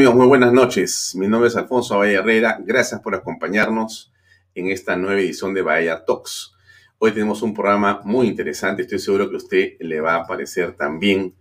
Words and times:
¿Qué 0.00 0.04
tal 0.04 0.12
amigos? 0.14 0.18
Muy 0.18 0.28
buenas 0.28 0.52
noches. 0.54 1.14
Mi 1.14 1.28
nombre 1.28 1.48
es 1.48 1.56
Alfonso 1.56 1.98
Bahía 1.98 2.20
Herrera. 2.20 2.58
Gracias 2.64 3.02
por 3.02 3.14
acompañarnos 3.14 4.10
en 4.54 4.70
esta 4.70 4.96
nueva 4.96 5.20
edición 5.20 5.52
de 5.52 5.60
Bahía 5.60 6.06
Talks. 6.06 6.54
Hoy 6.96 7.12
tenemos 7.12 7.42
un 7.42 7.52
programa 7.52 8.00
muy 8.04 8.26
interesante. 8.28 8.80
Estoy 8.80 8.98
seguro 8.98 9.28
que 9.28 9.34
a 9.34 9.36
usted 9.36 9.72
le 9.78 10.00
va 10.00 10.14
a 10.14 10.26
parecer 10.26 10.72
también 10.72 11.34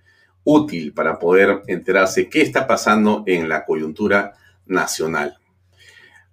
útil 0.43 0.93
para 0.93 1.17
poder 1.17 1.61
enterarse 1.67 2.27
qué 2.27 2.41
está 2.41 2.67
pasando 2.67 3.23
en 3.27 3.47
la 3.47 3.63
coyuntura 3.63 4.33
nacional. 4.65 5.37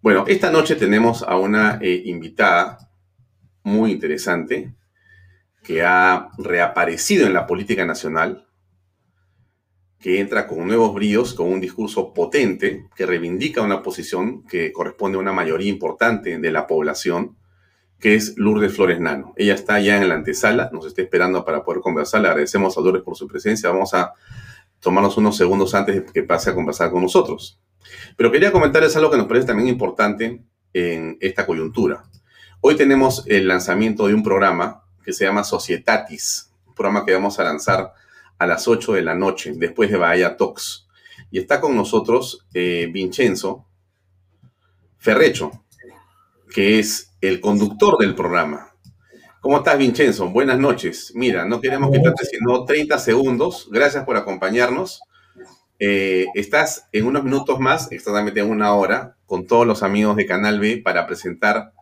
Bueno, 0.02 0.24
esta 0.27 0.50
noche 0.50 0.74
tenemos 0.74 1.22
a 1.22 1.36
una 1.36 1.78
eh, 1.80 2.02
invitada 2.06 2.91
muy 3.62 3.92
interesante 3.92 4.74
que 5.62 5.84
ha 5.84 6.30
reaparecido 6.38 7.24
en 7.24 7.34
la 7.34 7.47
política 7.47 7.86
nacional 7.86 8.45
que 10.07 10.21
entra 10.21 10.47
con 10.47 10.65
nuevos 10.69 10.95
bríos, 10.95 11.35
con 11.35 11.49
un 11.49 11.61
discurso 11.61 12.15
potente 12.15 12.87
que 12.95 13.07
reivindica 13.07 13.61
una 13.61 13.83
posición 13.83 14.45
que 14.45 14.71
corresponde 14.71 15.19
a 15.19 15.21
una 15.21 15.33
mayoría 15.33 15.69
importante 15.69 16.39
de 16.39 16.53
la 16.53 16.69
población, 16.69 17.35
que 17.99 18.15
es 18.15 18.34
Lourdes 18.37 18.73
Flores 18.73 19.01
Nano. 19.01 19.34
Ella 19.37 19.55
está 19.55 19.81
ya 19.81 20.01
en 20.01 20.09
la 20.09 20.15
antesala, 20.15 20.71
nos 20.73 20.87
está 20.87 21.03
esperando 21.03 21.45
para 21.45 21.65
poder 21.65 21.81
conversar. 21.81 22.21
Le 22.21 22.29
agradecemos 22.29 22.79
a 22.79 22.83
Lourdes 22.83 23.03
por 23.03 23.17
su 23.17 23.27
presencia. 23.27 23.69
Vamos 23.69 23.95
a 23.95 24.12
tomarnos 24.79 25.17
unos 25.17 25.37
segundos 25.37 25.75
antes 25.75 25.97
de 25.97 26.05
que 26.05 26.23
pase 26.23 26.51
a 26.51 26.55
conversar 26.55 26.93
con 26.93 27.03
nosotros. 27.03 27.59
Pero 28.17 28.31
quería 28.31 28.53
comentarles 28.53 28.95
algo 28.95 29.11
que 29.11 29.17
nos 29.17 29.27
parece 29.27 29.49
también 29.49 29.69
importante 29.69 30.41
en 30.73 31.19
esta 31.21 31.45
coyuntura. 31.45 32.05
Hoy 32.61 32.77
tenemos 32.77 33.25
el 33.27 33.49
lanzamiento 33.49 34.07
de 34.07 34.15
un 34.15 34.23
programa 34.23 34.84
que 35.05 35.12
se 35.12 35.25
llama 35.25 35.43
Societatis, 35.43 36.53
un 36.65 36.77
programa 36.77 37.05
que 37.05 37.12
vamos 37.12 37.41
a 37.41 37.43
lanzar 37.43 37.93
a 38.39 38.47
las 38.47 38.69
8 38.69 38.95
de 38.95 39.03
la 39.03 39.15
noche, 39.15 39.53
después 39.56 39.91
de 39.91 39.97
Bahía 39.97 40.37
Talks. 40.37 40.87
Y 41.31 41.39
está 41.39 41.61
con 41.61 41.77
nosotros 41.77 42.47
eh, 42.55 42.89
Vincenzo 42.93 43.67
Ferrecho, 44.98 45.65
que 46.53 46.78
es 46.78 47.15
el 47.21 47.41
conductor 47.41 47.99
del 47.99 48.15
programa. 48.15 48.72
¿Cómo 49.41 49.59
estás, 49.59 49.78
Vincenzo? 49.78 50.28
Buenas 50.31 50.59
noches. 50.59 51.12
Mira, 51.15 51.44
no 51.44 51.60
queremos 51.60 51.91
quitarte 51.93 52.25
sino 52.25 52.65
30 52.65 52.99
segundos. 52.99 53.69
Gracias 53.71 54.05
por 54.05 54.16
acompañarnos. 54.16 55.00
Eh, 55.78 56.27
estás 56.34 56.89
en 56.93 57.06
unos 57.06 57.22
minutos 57.22 57.60
más, 57.60 57.93
exactamente 57.93 58.41
en 58.41 58.50
una 58.50 58.75
hora, 58.75 59.16
con 59.27 59.47
todos 59.47 59.66
los 59.66 59.83
amigos 59.83 60.16
de 60.16 60.27
Canal 60.27 60.59
B 60.59 60.78
para 60.78 61.06
presentar 61.06 61.72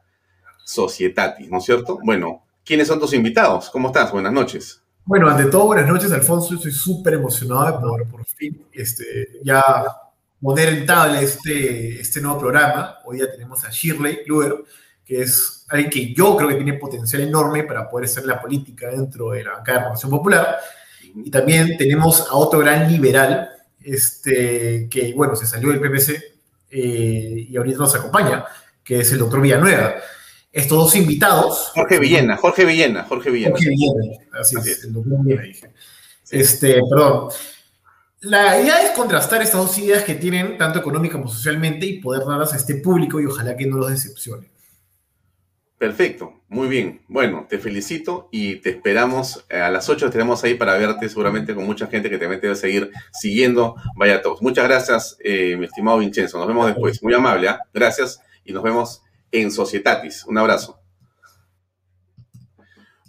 Societatis, 0.65 1.49
¿no 1.49 1.59
es 1.59 1.65
cierto? 1.65 1.99
Bueno, 2.05 2.45
¿quiénes 2.65 2.89
son 2.89 2.99
tus 2.99 3.12
invitados? 3.12 3.71
¿Cómo 3.71 3.89
estás? 3.89 4.12
Buenas 4.12 4.33
noches. 4.33 4.84
Bueno, 5.06 5.28
ante 5.28 5.44
todo, 5.50 5.66
buenas 5.66 5.87
noches, 5.87 6.10
Alfonso. 6.12 6.54
Estoy 6.54 6.72
súper 6.72 7.15
emocionado 7.15 7.78
por 7.78 8.09
por 8.09 8.25
fin 8.25 8.66
este, 8.72 9.38
ya 9.42 9.62
poner 10.41 10.70
en 10.70 10.87
tabla 10.87 11.20
este, 11.20 12.00
este 12.00 12.22
nuevo 12.22 12.38
programa. 12.38 12.97
Hoy 13.04 13.19
ya 13.19 13.31
tenemos 13.31 13.62
a 13.66 13.70
Shirley 13.70 14.20
Luer, 14.26 14.65
que 15.04 15.20
es 15.20 15.66
alguien 15.69 15.91
que 15.91 16.15
yo 16.15 16.34
creo 16.38 16.48
que 16.48 16.54
tiene 16.54 16.75
potencial 16.75 17.20
enorme 17.20 17.65
para 17.65 17.87
poder 17.87 18.06
hacer 18.06 18.25
la 18.25 18.41
política 18.41 18.88
dentro 18.88 19.32
de 19.32 19.44
la 19.44 19.53
bancada 19.53 19.76
de 19.76 19.84
Renovación 19.84 20.10
Popular. 20.10 20.56
Y 21.15 21.31
también 21.31 21.76
tenemos 21.76 22.22
a 22.22 22.34
otro 22.36 22.60
gran 22.60 22.91
liberal, 22.91 23.50
este, 23.82 24.88
que, 24.91 25.12
bueno, 25.15 25.36
se 25.36 25.47
salió 25.47 25.69
del 25.69 25.81
PPC 25.81 26.22
eh, 26.71 27.47
y 27.50 27.54
ahorita 27.54 27.76
nos 27.76 27.94
acompaña, 27.94 28.47
que 28.82 29.00
es 29.00 29.12
el 29.12 29.19
doctor 29.19 29.42
Villanueva 29.42 29.97
estos 30.54 30.78
dos 30.78 30.94
invitados. 30.94 31.72
Jorge 31.75 31.98
Villena, 31.98 32.37
Jorge 32.37 32.65
Villena, 32.65 33.04
Jorge 33.04 33.31
Villena. 33.31 33.50
Jorge 33.50 33.70
Villena, 33.70 34.19
así, 34.41 34.56
es, 34.56 34.84
el 34.84 34.92
doctor 34.92 35.25
Villena 35.25 35.42
dije. 35.42 35.70
Este, 36.31 36.81
perdón. 36.88 37.28
La 38.20 38.60
idea 38.60 38.81
es 38.82 38.92
contrastar 38.92 39.42
estas 39.42 39.60
dos 39.60 39.76
ideas 39.78 40.04
que 40.04 40.15
tienen, 40.15 40.56
tanto 40.56 40.78
económica 40.78 41.19
como 41.19 41.28
socialmente, 41.28 41.87
y 41.87 42.00
poder 42.00 42.25
darlas 42.25 42.53
a 42.54 42.56
este 42.56 42.76
público 42.76 43.20
y 43.20 43.26
ojalá 43.26 43.56
que 43.56 43.66
no 43.66 43.76
los 43.76 43.91
decepcione. 43.91 44.48
Perfecto, 45.76 46.44
muy 46.48 46.69
bien. 46.69 47.03
Bueno, 47.09 47.47
te 47.50 47.59
felicito 47.59 48.28
y 48.31 48.56
te 48.56 48.71
esperamos 48.71 49.44
a 49.50 49.69
las 49.71 49.88
8 49.88 50.09
tenemos 50.09 50.42
ahí 50.44 50.54
para 50.54 50.78
verte, 50.78 51.09
seguramente 51.09 51.54
con 51.54 51.66
mucha 51.66 51.88
gente 51.88 52.09
que 52.09 52.16
también 52.16 52.41
te 52.41 52.47
va 52.47 52.53
a 52.53 52.56
seguir 52.56 52.91
siguiendo. 53.12 53.75
Vaya 53.97 54.22
todos. 54.22 54.41
Muchas 54.41 54.66
gracias, 54.66 55.16
eh, 55.22 55.56
mi 55.59 55.66
estimado 55.66 55.98
Vincenzo. 55.98 56.38
Nos 56.38 56.47
vemos 56.47 56.69
después. 56.69 57.03
Muy 57.03 57.12
amable, 57.12 57.48
¿ah? 57.48 57.59
gracias 57.75 58.21
y 58.44 58.53
nos 58.53 58.62
vemos 58.62 59.03
en 59.34 59.50
Societatis. 59.50 60.25
Un 60.27 60.39
abrazo. 60.39 60.81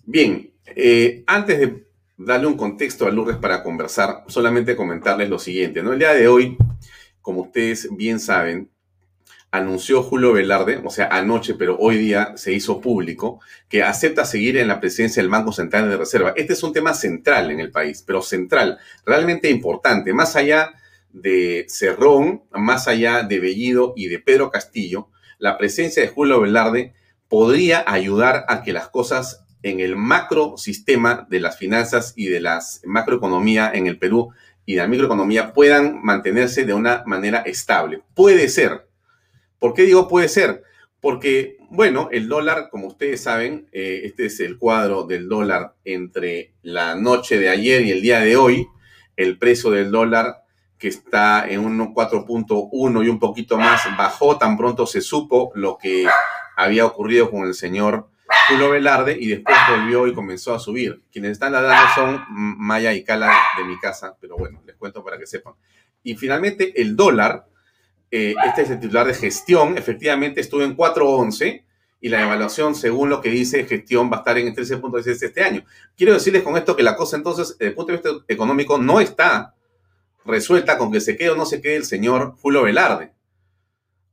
Bien, 0.03 0.52
eh, 0.66 1.24
antes 1.28 1.59
de 1.59 1.86
darle 2.18 2.47
un 2.47 2.58
contexto 2.58 3.06
a 3.06 3.12
Lourdes 3.12 3.38
para 3.38 3.62
conversar, 3.62 4.24
solamente 4.28 4.75
comentarles 4.75 5.30
lo 5.30 5.38
siguiente. 5.38 5.84
¿no? 5.84 5.94
El 5.94 6.00
día 6.00 6.13
de 6.13 6.28
hoy, 6.28 6.58
como 7.22 7.41
ustedes 7.41 7.90
bien 7.96 8.19
saben, 8.19 8.72
anunció 9.52 10.02
Julio 10.02 10.34
Velarde, 10.34 10.81
o 10.84 10.90
sea, 10.90 11.08
anoche, 11.08 11.53
pero 11.53 11.78
hoy 11.78 11.97
día 11.97 12.34
se 12.38 12.53
hizo 12.53 12.81
público, 12.81 13.40
que 13.69 13.84
acepta 13.84 14.25
seguir 14.25 14.57
en 14.57 14.68
la 14.68 14.80
presidencia 14.80 15.22
del 15.22 15.30
Banco 15.30 15.52
Central 15.52 15.90
de 15.90 15.97
Reserva. 15.97 16.34
Este 16.36 16.53
es 16.53 16.63
un 16.63 16.74
tema 16.74 16.94
central 16.94 17.52
en 17.52 17.59
el 17.59 17.72
país, 17.72 18.03
pero 18.06 18.22
central, 18.22 18.80
realmente 19.06 19.50
importante, 19.50 20.12
más 20.12 20.36
allá 20.36 20.74
de 21.13 21.66
Cerrón, 21.69 22.44
más 22.52 22.88
allá 22.88 23.24
de 23.24 23.40
Bellido 23.40 23.94
y 23.96 24.07
de 24.07 24.19
Pedro 24.19 24.50
Castillo, 24.50 25.09
la 25.40 25.57
presencia 25.57 26.01
de 26.01 26.09
Julio 26.09 26.41
Velarde 26.41 26.94
podría 27.28 27.84
ayudar 27.88 28.46
a 28.47 28.63
que 28.63 28.73
las 28.73 28.90
cosas 28.90 29.46
en 29.63 29.79
el 29.79 29.96
macro 29.96 30.57
sistema 30.57 31.25
de 31.29 31.40
las 31.40 31.57
finanzas 31.57 32.13
y 32.16 32.28
de 32.28 32.40
la 32.40 32.62
macroeconomía 32.84 33.72
en 33.74 33.88
el 33.88 33.97
Perú 33.97 34.31
y 34.66 34.75
de 34.75 34.81
la 34.81 34.88
microeconomía 34.88 35.53
puedan 35.53 36.01
mantenerse 36.03 36.66
de 36.66 36.74
una 36.74 37.03
manera 37.06 37.40
estable. 37.40 38.01
Puede 38.13 38.47
ser. 38.50 38.88
¿Por 39.59 39.74
qué 39.74 39.84
digo 39.84 40.07
puede 40.07 40.28
ser? 40.28 40.63
Porque, 41.01 41.57
bueno, 41.69 42.09
el 42.12 42.28
dólar, 42.28 42.69
como 42.69 42.88
ustedes 42.88 43.22
saben, 43.22 43.68
eh, 43.72 44.01
este 44.03 44.28
es 44.28 44.40
el 44.40 44.57
cuadro 44.57 45.06
del 45.06 45.29
dólar 45.29 45.75
entre 45.84 46.53
la 46.62 46.95
noche 46.95 47.38
de 47.38 47.50
ayer 47.50 47.84
y 47.84 47.91
el 47.91 48.01
día 48.01 48.19
de 48.19 48.35
hoy. 48.35 48.68
El 49.15 49.38
precio 49.38 49.71
del 49.71 49.92
dólar 49.92 50.44
que 50.86 50.90
está 50.90 51.48
en 51.50 51.62
un 51.62 51.80
4.1 51.96 53.04
y 53.04 53.10
un 53.10 53.18
poquito 53.18 53.58
más, 53.58 53.82
bajó 53.98 54.38
tan 54.38 54.56
pronto 54.56 54.86
se 54.86 55.02
supo 55.02 55.52
lo 55.56 55.80
que 55.80 56.06
había 56.56 56.86
ocurrido 56.86 57.32
con 57.32 57.48
el 57.48 57.56
señor 57.56 58.08
Julio 58.48 58.70
Velarde 58.70 59.18
y 59.20 59.30
después 59.30 59.58
volvió 59.68 60.06
y 60.06 60.14
comenzó 60.14 60.54
a 60.54 60.60
subir. 60.60 61.02
Quienes 61.12 61.32
están 61.32 61.54
ladrando 61.54 61.92
son 61.96 62.24
Maya 62.30 62.94
y 62.94 63.04
Cala 63.04 63.36
de 63.58 63.64
mi 63.64 63.80
casa, 63.80 64.16
pero 64.22 64.38
bueno, 64.38 64.62
les 64.64 64.76
cuento 64.76 65.04
para 65.04 65.18
que 65.18 65.26
sepan. 65.26 65.56
Y 66.04 66.14
finalmente 66.18 66.80
el 66.80 66.96
dólar, 66.96 67.48
eh, 68.12 68.36
este 68.46 68.62
es 68.62 68.70
el 68.70 68.80
titular 68.80 69.08
de 69.08 69.16
gestión, 69.16 69.80
efectivamente 69.80 70.40
estuvo 70.40 70.62
en 70.62 70.78
4.11 70.78 71.64
y 72.00 72.10
la 72.10 72.22
evaluación, 72.22 72.76
según 72.76 73.10
lo 73.10 73.22
que 73.22 73.32
dice 73.32 73.66
gestión, 73.66 74.12
va 74.12 74.18
a 74.18 74.20
estar 74.20 74.38
en 74.38 74.54
13.16 74.54 75.24
este 75.24 75.44
año. 75.44 75.66
Quiero 75.98 76.14
decirles 76.14 76.44
con 76.44 76.56
esto 76.58 76.76
que 76.76 76.84
la 76.84 76.96
cosa 76.96 77.18
entonces, 77.18 77.58
desde 77.58 77.70
el 77.70 77.74
punto 77.74 77.92
de 77.92 77.98
vista 77.98 78.26
económico, 78.28 78.78
no 78.78 79.00
está 79.00 79.55
resuelta 80.25 80.77
con 80.77 80.92
que 80.92 81.01
se 81.01 81.16
quede 81.16 81.31
o 81.31 81.36
no 81.36 81.45
se 81.45 81.62
quede 81.62 81.77
el 81.77 81.86
señor 81.86 82.36
Julio 82.42 82.63
Velarde. 82.63 83.12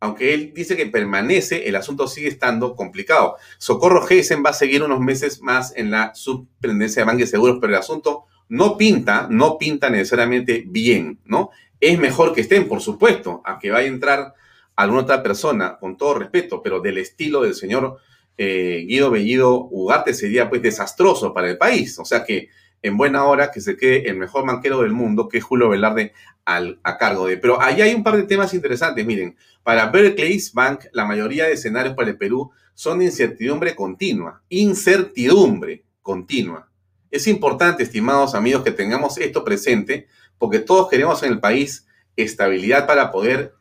Aunque 0.00 0.34
él 0.34 0.52
dice 0.52 0.76
que 0.76 0.86
permanece, 0.86 1.68
el 1.68 1.76
asunto 1.76 2.08
sigue 2.08 2.28
estando 2.28 2.74
complicado. 2.74 3.36
Socorro 3.58 4.02
Geisen 4.02 4.42
va 4.44 4.50
a 4.50 4.54
seguir 4.54 4.82
unos 4.82 4.98
meses 4.98 5.40
más 5.40 5.72
en 5.76 5.92
la 5.92 6.12
subprendencia 6.14 7.02
de 7.02 7.06
Banque 7.06 7.26
Seguros, 7.26 7.58
pero 7.60 7.72
el 7.72 7.78
asunto 7.78 8.24
no 8.48 8.76
pinta, 8.76 9.28
no 9.30 9.58
pinta 9.58 9.90
necesariamente 9.90 10.64
bien, 10.66 11.20
¿no? 11.24 11.50
Es 11.80 11.98
mejor 11.98 12.34
que 12.34 12.40
estén, 12.40 12.68
por 12.68 12.80
supuesto, 12.80 13.42
a 13.44 13.58
que 13.58 13.70
vaya 13.70 13.86
a 13.86 13.92
entrar 13.92 14.34
alguna 14.74 15.02
otra 15.02 15.22
persona, 15.22 15.78
con 15.78 15.96
todo 15.96 16.14
respeto, 16.14 16.62
pero 16.62 16.80
del 16.80 16.98
estilo 16.98 17.42
del 17.42 17.54
señor 17.54 17.98
eh, 18.36 18.84
Guido 18.86 19.10
Bellido 19.10 19.68
Ugarte 19.70 20.14
sería 20.14 20.48
pues 20.48 20.62
desastroso 20.62 21.32
para 21.32 21.48
el 21.48 21.58
país. 21.58 21.98
O 21.98 22.04
sea 22.04 22.24
que 22.24 22.48
en 22.82 22.96
buena 22.96 23.24
hora 23.24 23.50
que 23.50 23.60
se 23.60 23.76
quede 23.76 24.08
el 24.08 24.16
mejor 24.16 24.46
banquero 24.46 24.82
del 24.82 24.92
mundo, 24.92 25.28
que 25.28 25.38
es 25.38 25.44
Julio 25.44 25.68
Velarde, 25.68 26.12
al, 26.44 26.80
a 26.82 26.98
cargo 26.98 27.26
de. 27.26 27.36
Pero 27.36 27.62
ahí 27.62 27.80
hay 27.80 27.94
un 27.94 28.02
par 28.02 28.16
de 28.16 28.24
temas 28.24 28.52
interesantes. 28.52 29.06
Miren, 29.06 29.36
para 29.62 29.86
Berkeley's 29.86 30.52
Bank, 30.52 30.86
la 30.92 31.04
mayoría 31.04 31.46
de 31.46 31.52
escenarios 31.52 31.94
para 31.94 32.10
el 32.10 32.18
Perú 32.18 32.50
son 32.74 32.98
de 32.98 33.06
incertidumbre 33.06 33.76
continua. 33.76 34.42
Incertidumbre 34.48 35.84
continua. 36.02 36.68
Es 37.10 37.26
importante, 37.26 37.82
estimados 37.82 38.34
amigos, 38.34 38.64
que 38.64 38.72
tengamos 38.72 39.18
esto 39.18 39.44
presente, 39.44 40.08
porque 40.38 40.58
todos 40.58 40.88
queremos 40.88 41.22
en 41.22 41.32
el 41.32 41.40
país 41.40 41.86
estabilidad 42.16 42.86
para 42.86 43.12
poder 43.12 43.54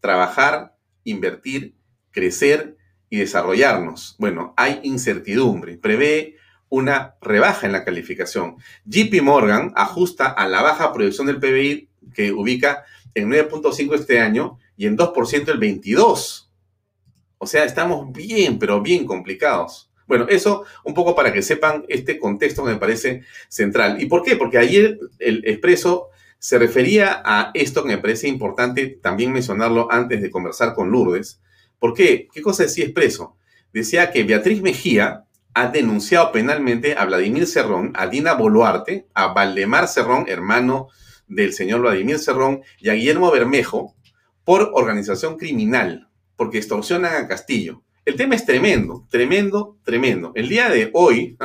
trabajar, 0.00 0.76
invertir, 1.04 1.74
crecer 2.10 2.76
y 3.08 3.18
desarrollarnos. 3.18 4.14
Bueno, 4.18 4.54
hay 4.56 4.80
incertidumbre. 4.84 5.78
Prevé 5.78 6.36
una 6.70 7.16
rebaja 7.20 7.66
en 7.66 7.72
la 7.72 7.84
calificación. 7.84 8.56
JP 8.86 9.22
Morgan 9.22 9.72
ajusta 9.76 10.26
a 10.28 10.48
la 10.48 10.62
baja 10.62 10.92
proyección 10.94 11.26
del 11.26 11.40
PBI 11.40 11.88
que 12.14 12.32
ubica 12.32 12.84
en 13.14 13.28
9.5 13.28 13.94
este 13.94 14.20
año 14.20 14.58
y 14.76 14.86
en 14.86 14.96
2% 14.96 15.48
el 15.48 15.58
22. 15.58 16.50
O 17.36 17.46
sea, 17.46 17.64
estamos 17.64 18.10
bien, 18.12 18.58
pero 18.58 18.80
bien 18.80 19.04
complicados. 19.04 19.90
Bueno, 20.06 20.26
eso 20.28 20.64
un 20.84 20.94
poco 20.94 21.14
para 21.14 21.32
que 21.32 21.42
sepan 21.42 21.84
este 21.88 22.18
contexto 22.18 22.64
que 22.64 22.72
me 22.72 22.78
parece 22.78 23.22
central. 23.48 24.00
¿Y 24.00 24.06
por 24.06 24.22
qué? 24.22 24.36
Porque 24.36 24.58
ayer 24.58 24.98
el 25.18 25.42
Expreso 25.46 26.08
se 26.38 26.58
refería 26.58 27.20
a 27.24 27.50
esto 27.54 27.82
que 27.82 27.90
me 27.90 27.98
parece 27.98 28.26
importante 28.26 28.86
también 28.86 29.32
mencionarlo 29.32 29.90
antes 29.90 30.22
de 30.22 30.30
conversar 30.30 30.74
con 30.74 30.90
Lourdes. 30.90 31.40
¿Por 31.78 31.94
qué? 31.94 32.28
¿Qué 32.32 32.42
cosa 32.42 32.62
decía 32.62 32.84
Expreso? 32.84 33.36
Decía 33.72 34.10
que 34.10 34.24
Beatriz 34.24 34.62
Mejía 34.62 35.26
ha 35.54 35.68
denunciado 35.68 36.32
penalmente 36.32 36.94
a 36.96 37.04
Vladimir 37.04 37.46
Cerrón, 37.46 37.92
a 37.94 38.06
Dina 38.06 38.34
Boluarte, 38.34 39.06
a 39.14 39.28
Valdemar 39.28 39.88
Cerrón, 39.88 40.26
hermano 40.28 40.88
del 41.26 41.52
señor 41.52 41.80
Vladimir 41.80 42.18
Cerrón, 42.18 42.62
y 42.78 42.88
a 42.88 42.94
Guillermo 42.94 43.30
Bermejo 43.30 43.94
por 44.44 44.70
organización 44.74 45.36
criminal, 45.36 46.08
porque 46.36 46.58
extorsionan 46.58 47.14
a 47.14 47.28
Castillo. 47.28 47.82
El 48.04 48.16
tema 48.16 48.34
es 48.34 48.46
tremendo, 48.46 49.06
tremendo, 49.10 49.76
tremendo. 49.84 50.32
El 50.34 50.48
día 50.48 50.68
de 50.68 50.90
hoy, 50.94 51.36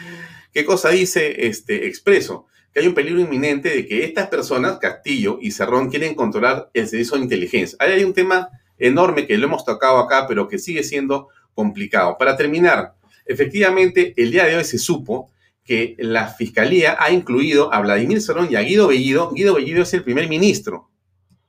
¿qué 0.52 0.64
cosa 0.64 0.90
dice 0.90 1.46
este 1.46 1.86
Expreso? 1.86 2.46
Que 2.72 2.80
hay 2.80 2.86
un 2.86 2.94
peligro 2.94 3.20
inminente 3.20 3.70
de 3.70 3.86
que 3.86 4.04
estas 4.04 4.28
personas, 4.28 4.78
Castillo 4.78 5.38
y 5.40 5.50
Cerrón, 5.50 5.90
quieren 5.90 6.14
controlar 6.14 6.70
el 6.74 6.88
servicio 6.88 7.16
de 7.16 7.24
inteligencia. 7.24 7.76
Ahí 7.80 7.92
hay 7.92 8.04
un 8.04 8.14
tema 8.14 8.48
enorme 8.78 9.26
que 9.26 9.36
lo 9.38 9.46
hemos 9.46 9.64
tocado 9.64 9.98
acá, 9.98 10.26
pero 10.26 10.48
que 10.48 10.58
sigue 10.58 10.82
siendo 10.82 11.28
complicado. 11.54 12.16
Para 12.18 12.36
terminar, 12.36 12.94
efectivamente, 13.26 14.14
el 14.16 14.30
día 14.30 14.44
de 14.44 14.56
hoy 14.56 14.64
se 14.64 14.78
supo 14.78 15.30
que 15.64 15.96
la 15.98 16.28
fiscalía 16.28 16.96
ha 16.98 17.12
incluido 17.12 17.72
a 17.72 17.80
Vladimir 17.80 18.20
Cerrón 18.20 18.48
y 18.50 18.56
a 18.56 18.62
Guido 18.62 18.88
Bellido. 18.88 19.30
Guido 19.32 19.54
Bellido 19.54 19.82
es 19.82 19.94
el 19.94 20.02
primer 20.02 20.28
ministro. 20.28 20.90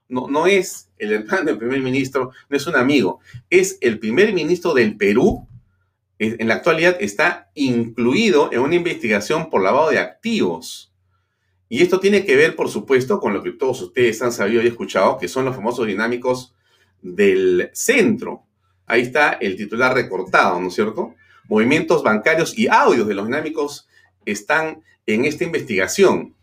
No, 0.08 0.28
no 0.28 0.46
es 0.46 0.92
el 0.98 1.14
hermano 1.14 1.46
del 1.46 1.58
primer 1.58 1.82
ministro, 1.82 2.32
no 2.50 2.58
es 2.58 2.68
un 2.68 2.76
amigo. 2.76 3.20
Es 3.50 3.78
el 3.82 4.00
primer 4.00 4.34
ministro 4.34 4.74
del 4.74 4.98
Perú. 4.98 5.48
En 6.20 6.48
la 6.48 6.54
actualidad 6.56 6.96
está 7.00 7.50
incluido 7.56 8.50
en 8.54 8.60
una 8.60 8.76
investigación 8.76 9.50
por 9.50 9.64
lavado 9.64 9.90
de 9.90 10.00
activos. 10.00 10.94
Y 11.68 11.82
esto 11.82 12.00
tiene 12.00 12.24
que 12.24 12.36
ver, 12.36 12.56
por 12.56 12.70
supuesto, 12.70 13.20
con 13.20 13.34
lo 13.34 13.42
que 13.42 13.52
todos 13.52 13.82
ustedes 13.82 14.22
han 14.22 14.32
sabido 14.32 14.62
y 14.62 14.68
escuchado, 14.68 15.18
que 15.18 15.28
son 15.28 15.44
los 15.44 15.56
famosos 15.56 15.88
dinámicos 15.88 16.54
del 17.02 17.72
centro. 17.74 18.44
Ahí 18.86 19.02
está 19.02 19.34
el 19.34 19.56
titular 19.56 19.94
recortado, 19.94 20.62
¿no 20.62 20.68
es 20.68 20.76
cierto? 20.76 21.16
Movimientos 21.48 22.04
bancarios 22.04 22.58
y 22.58 22.68
audios 22.68 23.08
de 23.08 23.14
los 23.14 23.26
dinámicos 23.26 23.88
están 24.26 24.82
en 25.06 25.26
esta 25.26 25.44
investigación. 25.44 26.36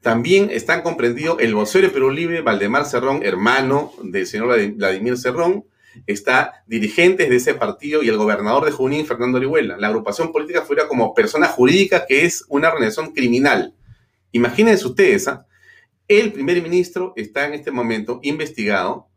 También 0.00 0.50
están 0.50 0.82
comprendidos 0.82 1.38
el 1.40 1.54
vocero 1.54 1.86
de 1.86 1.92
Perú 1.92 2.10
Libre, 2.10 2.42
Valdemar 2.42 2.84
Cerrón, 2.84 3.22
hermano 3.22 3.92
del 4.02 4.26
señor 4.26 4.58
Vladimir 4.74 5.16
Cerrón, 5.16 5.64
está 6.06 6.64
dirigentes 6.66 7.28
de 7.28 7.36
ese 7.36 7.54
partido 7.54 8.02
y 8.02 8.08
el 8.08 8.16
gobernador 8.16 8.64
de 8.64 8.72
Junín, 8.72 9.06
Fernando 9.06 9.38
Orihuela. 9.38 9.76
La 9.78 9.88
agrupación 9.88 10.32
política 10.32 10.62
fuera 10.62 10.88
como 10.88 11.14
persona 11.14 11.46
jurídica 11.46 12.04
que 12.06 12.24
es 12.24 12.44
una 12.48 12.68
organización 12.68 13.12
criminal. 13.12 13.74
Imagínense 14.32 14.86
ustedes, 14.86 15.28
¿ah? 15.28 15.46
el 16.08 16.32
primer 16.32 16.60
ministro 16.62 17.12
está 17.16 17.46
en 17.46 17.54
este 17.54 17.70
momento 17.70 18.20
investigado 18.22 19.08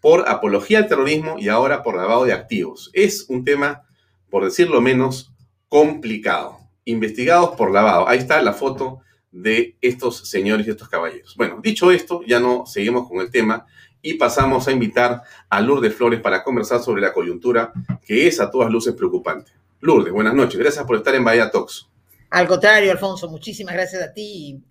por 0.00 0.28
apología 0.28 0.78
al 0.78 0.88
terrorismo 0.88 1.36
y 1.38 1.48
ahora 1.48 1.82
por 1.82 1.96
lavado 1.96 2.24
de 2.24 2.32
activos. 2.32 2.90
Es 2.92 3.26
un 3.28 3.44
tema, 3.44 3.82
por 4.30 4.44
decirlo 4.44 4.80
menos, 4.80 5.32
complicado 5.68 6.60
investigados 6.84 7.56
por 7.56 7.72
lavado. 7.72 8.08
Ahí 8.08 8.18
está 8.18 8.42
la 8.42 8.52
foto 8.52 9.00
de 9.30 9.76
estos 9.80 10.28
señores 10.28 10.66
y 10.66 10.70
estos 10.70 10.88
caballeros. 10.88 11.36
Bueno, 11.36 11.60
dicho 11.62 11.90
esto, 11.90 12.22
ya 12.26 12.40
no 12.40 12.66
seguimos 12.66 13.08
con 13.08 13.20
el 13.20 13.30
tema 13.30 13.66
y 14.02 14.14
pasamos 14.14 14.66
a 14.66 14.72
invitar 14.72 15.22
a 15.48 15.60
Lourdes 15.60 15.94
Flores 15.94 16.20
para 16.20 16.42
conversar 16.42 16.80
sobre 16.80 17.02
la 17.02 17.12
coyuntura 17.12 17.72
que 18.04 18.26
es 18.26 18.40
a 18.40 18.50
todas 18.50 18.70
luces 18.70 18.94
preocupante. 18.94 19.52
Lourdes, 19.80 20.12
buenas 20.12 20.34
noches. 20.34 20.58
Gracias 20.58 20.84
por 20.84 20.96
estar 20.96 21.14
en 21.14 21.24
Bahía 21.24 21.50
Talks. 21.50 21.88
Al 22.30 22.46
contrario, 22.46 22.92
Alfonso, 22.92 23.28
muchísimas 23.28 23.74
gracias 23.74 24.02
a 24.02 24.12
ti 24.12 24.22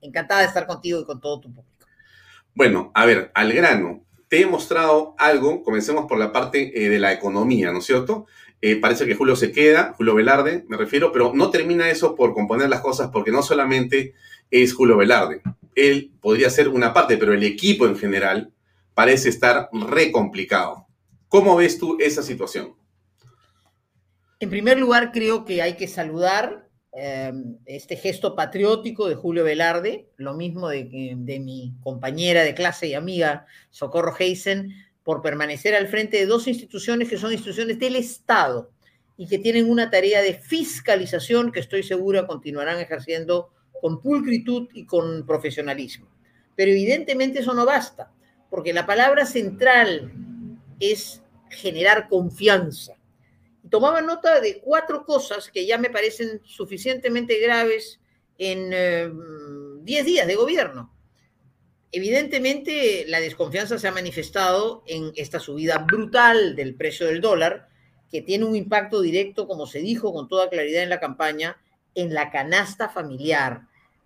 y 0.02 0.06
encantada 0.06 0.42
de 0.42 0.48
estar 0.48 0.66
contigo 0.66 1.02
y 1.02 1.06
con 1.06 1.20
todo 1.20 1.40
tu 1.42 1.54
público. 1.54 1.88
Bueno, 2.54 2.92
a 2.94 3.06
ver, 3.06 3.32
al 3.34 3.54
grano. 3.54 4.04
Te 4.28 4.42
he 4.42 4.46
mostrado 4.46 5.16
algo, 5.18 5.64
comencemos 5.64 6.06
por 6.06 6.20
la 6.20 6.32
parte 6.32 6.86
eh, 6.86 6.90
de 6.90 7.00
la 7.00 7.12
economía, 7.12 7.72
¿no 7.72 7.80
es 7.80 7.86
cierto? 7.86 8.28
Eh, 8.62 8.76
parece 8.76 9.06
que 9.06 9.16
Julio 9.16 9.36
se 9.36 9.52
queda, 9.52 9.94
Julio 9.98 10.16
Velarde, 10.16 10.66
me 10.68 10.76
refiero, 10.76 11.12
pero 11.14 11.32
no 11.34 11.50
termina 11.50 11.90
eso 11.90 12.16
por 12.16 12.34
componer 12.34 12.70
las 12.70 12.82
cosas 12.82 13.10
porque 13.12 13.32
no 13.32 13.42
solamente 13.42 14.14
es 14.52 14.74
Julio 14.74 14.98
Velarde. 14.98 15.42
Él 15.76 16.12
podría 16.20 16.50
ser 16.50 16.68
una 16.68 16.94
parte, 16.94 17.18
pero 17.18 17.34
el 17.34 17.44
equipo 17.44 17.86
en 17.86 17.98
general 17.98 18.52
parece 18.94 19.30
estar 19.30 19.70
re 19.72 20.12
complicado. 20.12 20.88
¿Cómo 21.30 21.56
ves 21.56 21.78
tú 21.78 21.98
esa 22.02 22.22
situación? 22.22 22.76
En 24.42 24.50
primer 24.50 24.78
lugar, 24.78 25.12
creo 25.14 25.46
que 25.46 25.62
hay 25.62 25.76
que 25.76 25.88
saludar 25.88 26.68
eh, 26.92 27.32
este 27.66 27.96
gesto 27.96 28.36
patriótico 28.36 29.08
de 29.08 29.16
Julio 29.16 29.46
Velarde, 29.46 30.10
lo 30.18 30.34
mismo 30.34 30.68
de, 30.68 31.14
de 31.16 31.40
mi 31.40 31.76
compañera 31.82 32.44
de 32.44 32.56
clase 32.56 32.88
y 32.88 32.94
amiga 32.94 33.46
Socorro 33.70 34.14
Heisen, 34.18 34.74
por 35.10 35.24
permanecer 35.24 35.74
al 35.74 35.88
frente 35.88 36.18
de 36.18 36.28
dos 36.28 36.48
instituciones 36.48 37.10
que 37.10 37.18
son 37.18 37.32
instituciones 37.32 37.80
del 37.80 37.96
Estado 37.96 38.70
y 39.18 39.28
que 39.28 39.40
tienen 39.40 39.68
una 39.68 39.90
tarea 39.90 40.22
de 40.22 40.36
fiscalización 40.36 41.52
que 41.52 41.62
estoy 41.62 41.82
segura 41.82 42.28
continuarán 42.28 42.78
ejerciendo 42.78 43.50
con 43.82 44.04
pulcritud 44.04 44.70
y 44.72 44.86
con 44.86 45.26
profesionalismo. 45.26 46.08
Pero 46.56 46.70
evidentemente 46.70 47.40
eso 47.40 47.56
no 47.56 47.66
basta, 47.66 48.12
porque 48.52 48.72
la 48.72 48.86
palabra 48.86 49.26
central 49.26 50.14
es 50.80 51.24
generar 51.50 52.08
confianza. 52.08 52.94
Tomaba 53.68 54.04
nota 54.04 54.40
de 54.40 54.62
cuatro 54.62 55.08
cosas 55.08 55.50
que 55.50 55.66
ya 55.66 55.80
me 55.80 55.90
parecen 55.90 56.40
suficientemente 56.44 57.40
graves 57.40 58.00
en 58.38 58.70
10 59.84 60.02
eh, 60.02 60.04
días 60.06 60.28
de 60.28 60.36
gobierno. 60.36 60.94
Evidentemente, 61.92 63.06
la 63.08 63.20
desconfianza 63.20 63.80
se 63.80 63.88
ha 63.88 63.92
manifestado 63.92 64.84
en 64.86 65.12
esta 65.16 65.40
subida 65.40 65.80
brutal 65.80 66.56
del 66.56 66.76
precio 66.76 67.08
del 67.08 67.20
dólar, 67.20 67.68
que 68.12 68.22
tiene 68.22 68.46
un 68.46 68.56
impacto 68.56 69.02
directo, 69.02 69.48
como 69.48 69.66
se 69.66 69.80
dijo 69.80 70.14
con 70.14 70.28
toda 70.28 70.50
claridad 70.50 70.84
en 70.84 70.90
la 70.90 71.00
campaña, 71.00 71.58
en 71.96 72.14
la 72.14 72.32
canasta 72.32 72.90
familiar, 72.90 73.62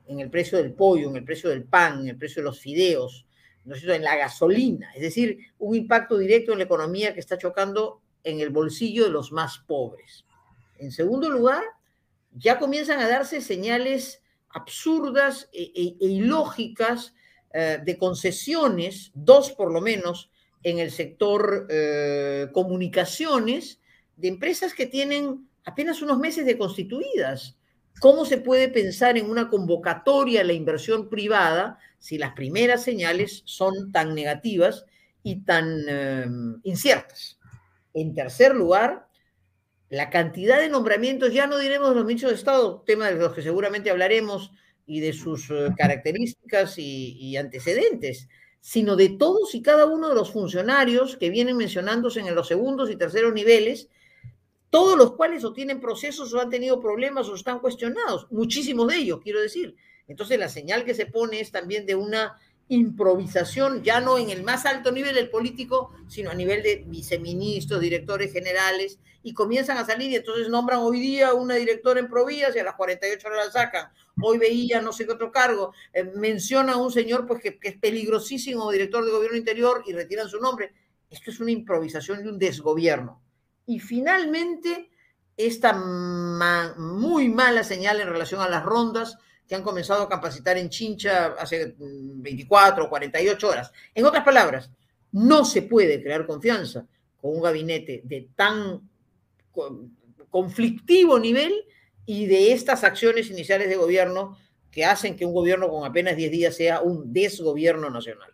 en 0.07 0.19
el 0.19 0.29
precio 0.29 0.57
del 0.57 0.73
pollo, 0.73 1.09
en 1.09 1.17
el 1.17 1.23
precio 1.25 1.49
del 1.49 1.63
pan, 1.63 2.01
en 2.01 2.09
el 2.09 2.17
precio 2.17 2.41
de 2.41 2.45
los 2.45 2.59
fideos, 2.59 3.25
en 3.65 4.03
la 4.03 4.15
gasolina. 4.15 4.91
Es 4.93 5.01
decir, 5.01 5.37
un 5.59 5.75
impacto 5.75 6.17
directo 6.17 6.51
en 6.51 6.59
la 6.59 6.65
economía 6.65 7.13
que 7.13 7.19
está 7.19 7.37
chocando 7.37 8.01
en 8.23 8.39
el 8.39 8.49
bolsillo 8.49 9.05
de 9.05 9.09
los 9.09 9.31
más 9.31 9.59
pobres. 9.59 10.25
En 10.79 10.91
segundo 10.91 11.29
lugar, 11.29 11.63
ya 12.31 12.59
comienzan 12.59 12.99
a 12.99 13.07
darse 13.07 13.41
señales 13.41 14.21
absurdas 14.49 15.49
e, 15.53 15.71
e, 15.75 15.95
e 15.99 16.07
ilógicas 16.07 17.13
eh, 17.53 17.79
de 17.83 17.97
concesiones, 17.97 19.11
dos 19.13 19.51
por 19.51 19.71
lo 19.71 19.79
menos, 19.79 20.31
en 20.63 20.79
el 20.79 20.91
sector 20.91 21.67
eh, 21.69 22.47
comunicaciones, 22.51 23.79
de 24.15 24.27
empresas 24.27 24.73
que 24.73 24.87
tienen 24.87 25.47
apenas 25.65 26.01
unos 26.01 26.19
meses 26.19 26.45
de 26.45 26.57
constituidas. 26.57 27.57
¿Cómo 27.99 28.25
se 28.25 28.37
puede 28.37 28.69
pensar 28.69 29.17
en 29.17 29.29
una 29.29 29.49
convocatoria 29.49 30.41
a 30.41 30.45
la 30.45 30.53
inversión 30.53 31.09
privada 31.09 31.77
si 31.99 32.17
las 32.17 32.33
primeras 32.33 32.83
señales 32.83 33.43
son 33.45 33.91
tan 33.91 34.15
negativas 34.15 34.85
y 35.21 35.41
tan 35.41 35.83
eh, 35.87 36.25
inciertas? 36.63 37.39
En 37.93 38.15
tercer 38.15 38.55
lugar, 38.55 39.07
la 39.89 40.09
cantidad 40.09 40.59
de 40.59 40.69
nombramientos, 40.69 41.31
ya 41.33 41.45
no 41.45 41.59
diremos 41.59 41.95
los 41.95 42.05
ministros 42.05 42.31
de 42.31 42.37
Estado, 42.37 42.81
tema 42.85 43.11
de 43.11 43.15
los 43.15 43.33
que 43.33 43.43
seguramente 43.43 43.91
hablaremos, 43.91 44.51
y 44.85 44.99
de 44.99 45.13
sus 45.13 45.49
eh, 45.49 45.69
características 45.77 46.75
y, 46.77 47.35
antecedentes, 47.37 48.27
sino 48.59 48.95
de 48.95 49.09
todos 49.09 49.55
y 49.55 49.61
cada 49.61 49.85
uno 49.85 50.09
de 50.09 50.15
los 50.15 50.31
funcionarios 50.31 51.17
que 51.17 51.29
vienen 51.29 51.57
mencionándose 51.57 52.19
en 52.19 52.33
los 52.35 52.47
segundos 52.47 52.89
y 52.89 52.95
terceros 52.95 53.33
niveles, 53.33 53.89
todos 54.69 54.97
los 54.97 55.13
cuales 55.13 55.43
o 55.43 55.53
tienen 55.53 55.79
procesos 55.79 56.33
o 56.33 56.39
han 56.39 56.49
tenido 56.49 56.79
problemas 56.79 57.27
o 57.29 57.35
están 57.35 57.59
cuestionados, 57.59 58.27
muchísimos 58.31 58.87
de 58.87 58.97
ellos, 58.97 59.19
quiero 59.21 59.41
decir. 59.41 59.75
Entonces 60.07 60.39
la 60.39 60.49
señal 60.49 60.83
que 60.83 60.93
se 60.93 61.05
pone 61.05 61.39
es 61.39 61.51
también 61.51 61.85
de 61.85 61.95
una 61.95 62.37
improvisación, 62.73 63.83
ya 63.83 64.01
no 64.01 64.17
en 64.17 64.29
el 64.29 64.43
más 64.43 64.65
alto 64.65 64.91
nivel 64.91 65.15
del 65.15 65.29
político, 65.29 65.93
sino 66.07 66.31
a 66.31 66.33
nivel 66.33 66.63
de 66.63 66.83
viceministros, 66.87 67.79
directores 67.79 68.33
generales, 68.33 68.99
y 69.21 69.33
comienzan 69.33 69.77
a 69.77 69.85
salir 69.85 70.11
y 70.11 70.15
entonces 70.17 70.49
nombran 70.49 70.79
hoy 70.79 70.99
día 70.99 71.33
una 71.33 71.55
directora 71.55 71.99
en 71.99 72.09
Provías 72.09 72.55
y 72.55 72.59
a 72.59 72.63
las 72.63 72.75
48 72.75 73.27
horas 73.27 73.45
la 73.45 73.51
sacan. 73.51 73.91
Hoy 74.21 74.37
veía 74.37 74.81
no 74.81 74.91
sé 74.91 75.05
qué 75.05 75.13
otro 75.13 75.31
cargo. 75.31 75.73
Eh, 75.93 76.03
menciona 76.03 76.73
a 76.73 76.77
un 76.77 76.91
señor 76.91 77.25
pues 77.25 77.41
que, 77.41 77.57
es 77.61 77.77
peligrosísimo, 77.77 78.69
director 78.69 79.05
de 79.05 79.11
gobierno 79.11 79.37
interior, 79.37 79.83
y 79.85 79.93
retiran 79.93 80.27
su 80.27 80.39
nombre. 80.39 80.73
Esto 81.09 81.31
es 81.31 81.39
una 81.39 81.51
improvisación 81.51 82.25
y 82.25 82.27
un 82.27 82.37
desgobierno. 82.37 83.21
Y 83.65 83.79
finalmente, 83.79 84.89
esta 85.37 85.73
muy 85.73 87.29
mala 87.29 87.63
señal 87.63 88.01
en 88.01 88.09
relación 88.09 88.41
a 88.41 88.49
las 88.49 88.63
rondas, 88.63 89.17
que 89.47 89.55
han 89.55 89.63
comenzado 89.63 90.03
a 90.03 90.09
capacitar 90.09 90.57
en 90.57 90.69
Chincha 90.69 91.35
hace 91.39 91.75
24 91.77 92.85
o 92.85 92.89
48 92.89 93.47
horas. 93.47 93.71
En 93.93 94.05
otras 94.05 94.23
palabras, 94.23 94.69
no 95.11 95.45
se 95.45 95.61
puede 95.61 96.01
crear 96.01 96.25
confianza 96.25 96.85
con 97.21 97.35
un 97.35 97.41
gabinete 97.41 98.01
de 98.03 98.29
tan 98.35 98.89
conflictivo 100.29 101.19
nivel 101.19 101.53
y 102.05 102.25
de 102.25 102.53
estas 102.53 102.83
acciones 102.83 103.29
iniciales 103.29 103.69
de 103.69 103.75
gobierno 103.75 104.37
que 104.71 104.85
hacen 104.85 105.15
que 105.15 105.25
un 105.25 105.33
gobierno 105.33 105.69
con 105.69 105.85
apenas 105.85 106.17
10 106.17 106.31
días 106.31 106.55
sea 106.55 106.81
un 106.81 107.13
desgobierno 107.13 107.89
nacional. 107.89 108.31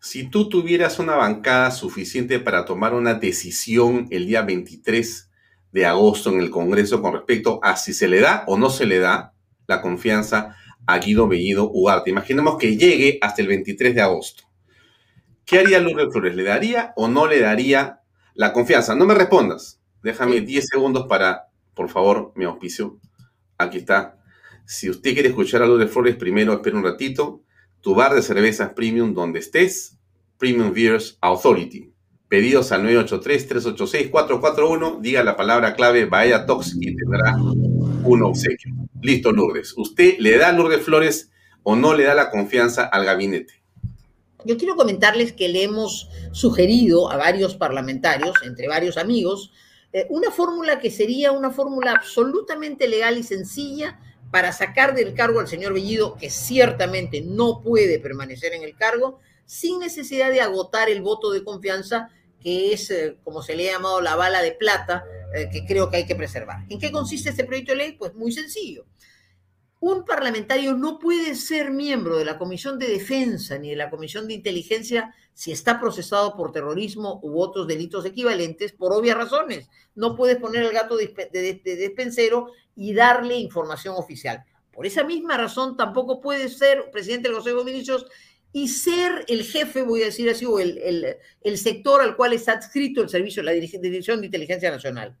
Si 0.00 0.30
tú 0.30 0.48
tuvieras 0.48 0.98
una 0.98 1.16
bancada 1.16 1.72
suficiente 1.72 2.38
para 2.38 2.64
tomar 2.64 2.94
una 2.94 3.14
decisión 3.14 4.06
el 4.10 4.26
día 4.26 4.42
23 4.42 5.30
de 5.72 5.86
agosto 5.86 6.30
en 6.30 6.40
el 6.40 6.50
Congreso 6.50 7.02
con 7.02 7.12
respecto 7.12 7.60
a 7.62 7.76
si 7.76 7.92
se 7.92 8.08
le 8.08 8.20
da 8.20 8.44
o 8.46 8.56
no 8.56 8.70
se 8.70 8.86
le 8.86 8.98
da 8.98 9.34
la 9.70 9.80
confianza 9.80 10.54
a 10.84 10.98
Guido 10.98 11.26
Bellido 11.28 11.70
Ugarte. 11.72 12.10
Imaginemos 12.10 12.58
que 12.58 12.76
llegue 12.76 13.18
hasta 13.22 13.40
el 13.40 13.48
23 13.48 13.94
de 13.94 14.00
agosto. 14.00 14.42
¿Qué 15.44 15.60
haría 15.60 15.78
Lourdes 15.78 16.12
Flores? 16.12 16.34
¿Le 16.34 16.42
daría 16.42 16.92
o 16.96 17.06
no 17.06 17.28
le 17.28 17.38
daría 17.38 18.00
la 18.34 18.52
confianza? 18.52 18.96
No 18.96 19.06
me 19.06 19.14
respondas. 19.14 19.80
Déjame 20.02 20.40
10 20.40 20.66
segundos 20.66 21.06
para, 21.08 21.50
por 21.74 21.88
favor, 21.88 22.32
mi 22.34 22.44
auspicio. 22.44 22.98
Aquí 23.58 23.78
está. 23.78 24.18
Si 24.66 24.90
usted 24.90 25.14
quiere 25.14 25.28
escuchar 25.28 25.62
a 25.62 25.66
Lourdes 25.66 25.92
Flores, 25.92 26.16
primero 26.16 26.54
espera 26.54 26.76
un 26.76 26.82
ratito. 26.82 27.44
Tu 27.80 27.94
bar 27.94 28.12
de 28.14 28.22
cervezas 28.22 28.72
premium 28.72 29.14
donde 29.14 29.38
estés. 29.38 30.00
Premium 30.36 30.72
Beers 30.72 31.16
Authority. 31.20 31.92
Pedidos 32.26 32.72
al 32.72 32.82
983-386-441. 32.86 35.00
Diga 35.00 35.22
la 35.22 35.36
palabra 35.36 35.74
clave 35.74 36.06
Bahía 36.06 36.44
Tox 36.44 36.76
y 36.80 36.96
tendrá 36.96 37.36
un 38.04 38.22
obsequio. 38.22 38.72
Listo, 39.00 39.32
Lourdes. 39.32 39.74
¿Usted 39.76 40.18
le 40.18 40.36
da 40.38 40.48
a 40.48 40.52
Lourdes 40.52 40.82
Flores 40.82 41.30
o 41.62 41.76
no 41.76 41.94
le 41.94 42.04
da 42.04 42.14
la 42.14 42.30
confianza 42.30 42.84
al 42.84 43.04
gabinete? 43.04 43.62
Yo 44.44 44.56
quiero 44.56 44.76
comentarles 44.76 45.32
que 45.32 45.48
le 45.48 45.64
hemos 45.64 46.08
sugerido 46.32 47.10
a 47.10 47.16
varios 47.16 47.54
parlamentarios, 47.56 48.36
entre 48.42 48.68
varios 48.68 48.96
amigos, 48.96 49.52
eh, 49.92 50.06
una 50.08 50.30
fórmula 50.30 50.78
que 50.78 50.90
sería 50.90 51.32
una 51.32 51.50
fórmula 51.50 51.92
absolutamente 51.92 52.88
legal 52.88 53.18
y 53.18 53.22
sencilla 53.22 53.98
para 54.30 54.52
sacar 54.52 54.94
del 54.94 55.14
cargo 55.14 55.40
al 55.40 55.48
señor 55.48 55.74
Bellido, 55.74 56.16
que 56.16 56.30
ciertamente 56.30 57.20
no 57.20 57.60
puede 57.60 57.98
permanecer 57.98 58.54
en 58.54 58.62
el 58.62 58.76
cargo, 58.76 59.18
sin 59.44 59.80
necesidad 59.80 60.30
de 60.30 60.40
agotar 60.40 60.88
el 60.88 61.02
voto 61.02 61.32
de 61.32 61.42
confianza, 61.42 62.10
que 62.40 62.72
es, 62.72 62.90
eh, 62.90 63.18
como 63.22 63.42
se 63.42 63.54
le 63.54 63.68
ha 63.68 63.74
llamado, 63.74 64.00
la 64.00 64.16
bala 64.16 64.42
de 64.42 64.52
plata, 64.52 65.04
eh, 65.34 65.48
que 65.52 65.64
creo 65.66 65.90
que 65.90 65.98
hay 65.98 66.06
que 66.06 66.16
preservar. 66.16 66.64
¿En 66.68 66.78
qué 66.78 66.90
consiste 66.90 67.30
este 67.30 67.44
proyecto 67.44 67.72
de 67.72 67.78
ley? 67.78 67.92
Pues 67.92 68.14
muy 68.14 68.32
sencillo 68.32 68.86
un 69.80 70.04
parlamentario 70.04 70.74
no 70.74 70.98
puede 70.98 71.34
ser 71.34 71.70
miembro 71.70 72.18
de 72.18 72.26
la 72.26 72.38
Comisión 72.38 72.78
de 72.78 72.86
Defensa 72.86 73.56
ni 73.58 73.70
de 73.70 73.76
la 73.76 73.88
Comisión 73.88 74.28
de 74.28 74.34
Inteligencia 74.34 75.14
si 75.32 75.52
está 75.52 75.80
procesado 75.80 76.36
por 76.36 76.52
terrorismo 76.52 77.18
u 77.22 77.40
otros 77.40 77.66
delitos 77.66 78.04
equivalentes 78.04 78.72
por 78.72 78.92
obvias 78.92 79.16
razones. 79.16 79.70
No 79.94 80.16
puedes 80.16 80.36
poner 80.36 80.64
el 80.64 80.72
gato 80.72 80.98
de, 80.98 81.62
despensero 81.64 82.48
y 82.76 82.92
darle 82.92 83.36
información 83.36 83.94
oficial. 83.96 84.44
Por 84.70 84.84
esa 84.84 85.02
misma 85.02 85.38
razón 85.38 85.78
tampoco 85.78 86.20
puede 86.20 86.50
ser 86.50 86.90
presidente 86.90 87.28
del 87.28 87.36
Consejo 87.36 87.60
de 87.60 87.64
Ministros 87.64 88.06
y 88.52 88.68
ser 88.68 89.24
el 89.28 89.44
jefe, 89.44 89.82
voy 89.82 90.02
a 90.02 90.06
decir 90.06 90.28
así, 90.28 90.44
o 90.44 90.58
el, 90.58 91.16
el 91.40 91.58
sector 91.58 92.00
al 92.00 92.16
cual 92.16 92.32
está 92.32 92.52
adscrito 92.52 93.00
el 93.02 93.08
servicio, 93.08 93.42
la 93.42 93.52
Dirección 93.52 94.20
de 94.20 94.26
Inteligencia 94.26 94.70
Nacional. 94.70 95.16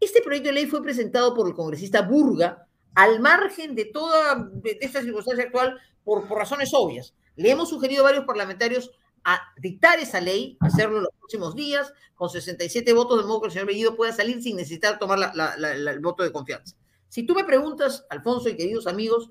Este 0.00 0.22
proyecto 0.22 0.48
de 0.50 0.54
ley 0.54 0.66
fue 0.66 0.82
presentado 0.82 1.34
por 1.34 1.48
el 1.48 1.54
congresista 1.54 2.02
Burga, 2.02 2.66
al 2.94 3.20
margen 3.20 3.74
de 3.74 3.86
toda 3.86 4.50
esta 4.80 5.02
circunstancia 5.02 5.44
actual 5.44 5.78
por, 6.04 6.26
por 6.26 6.38
razones 6.38 6.70
obvias. 6.72 7.14
Le 7.36 7.50
hemos 7.50 7.68
sugerido 7.68 8.02
a 8.02 8.10
varios 8.10 8.24
parlamentarios 8.24 8.90
a 9.24 9.40
dictar 9.58 9.98
esa 9.98 10.20
ley, 10.20 10.56
hacerlo 10.60 10.98
en 10.98 11.02
los 11.04 11.12
próximos 11.18 11.54
días, 11.54 11.92
con 12.14 12.30
67 12.30 12.92
votos, 12.92 13.18
de 13.18 13.26
modo 13.26 13.42
que 13.42 13.46
el 13.46 13.52
señor 13.52 13.66
Bellido 13.66 13.96
pueda 13.96 14.12
salir 14.12 14.42
sin 14.42 14.56
necesitar 14.56 14.98
tomar 14.98 15.32
el 15.36 16.00
voto 16.00 16.22
de 16.22 16.32
confianza. 16.32 16.76
Si 17.08 17.24
tú 17.24 17.34
me 17.34 17.44
preguntas, 17.44 18.06
Alfonso 18.10 18.48
y 18.48 18.56
queridos 18.56 18.86
amigos, 18.86 19.30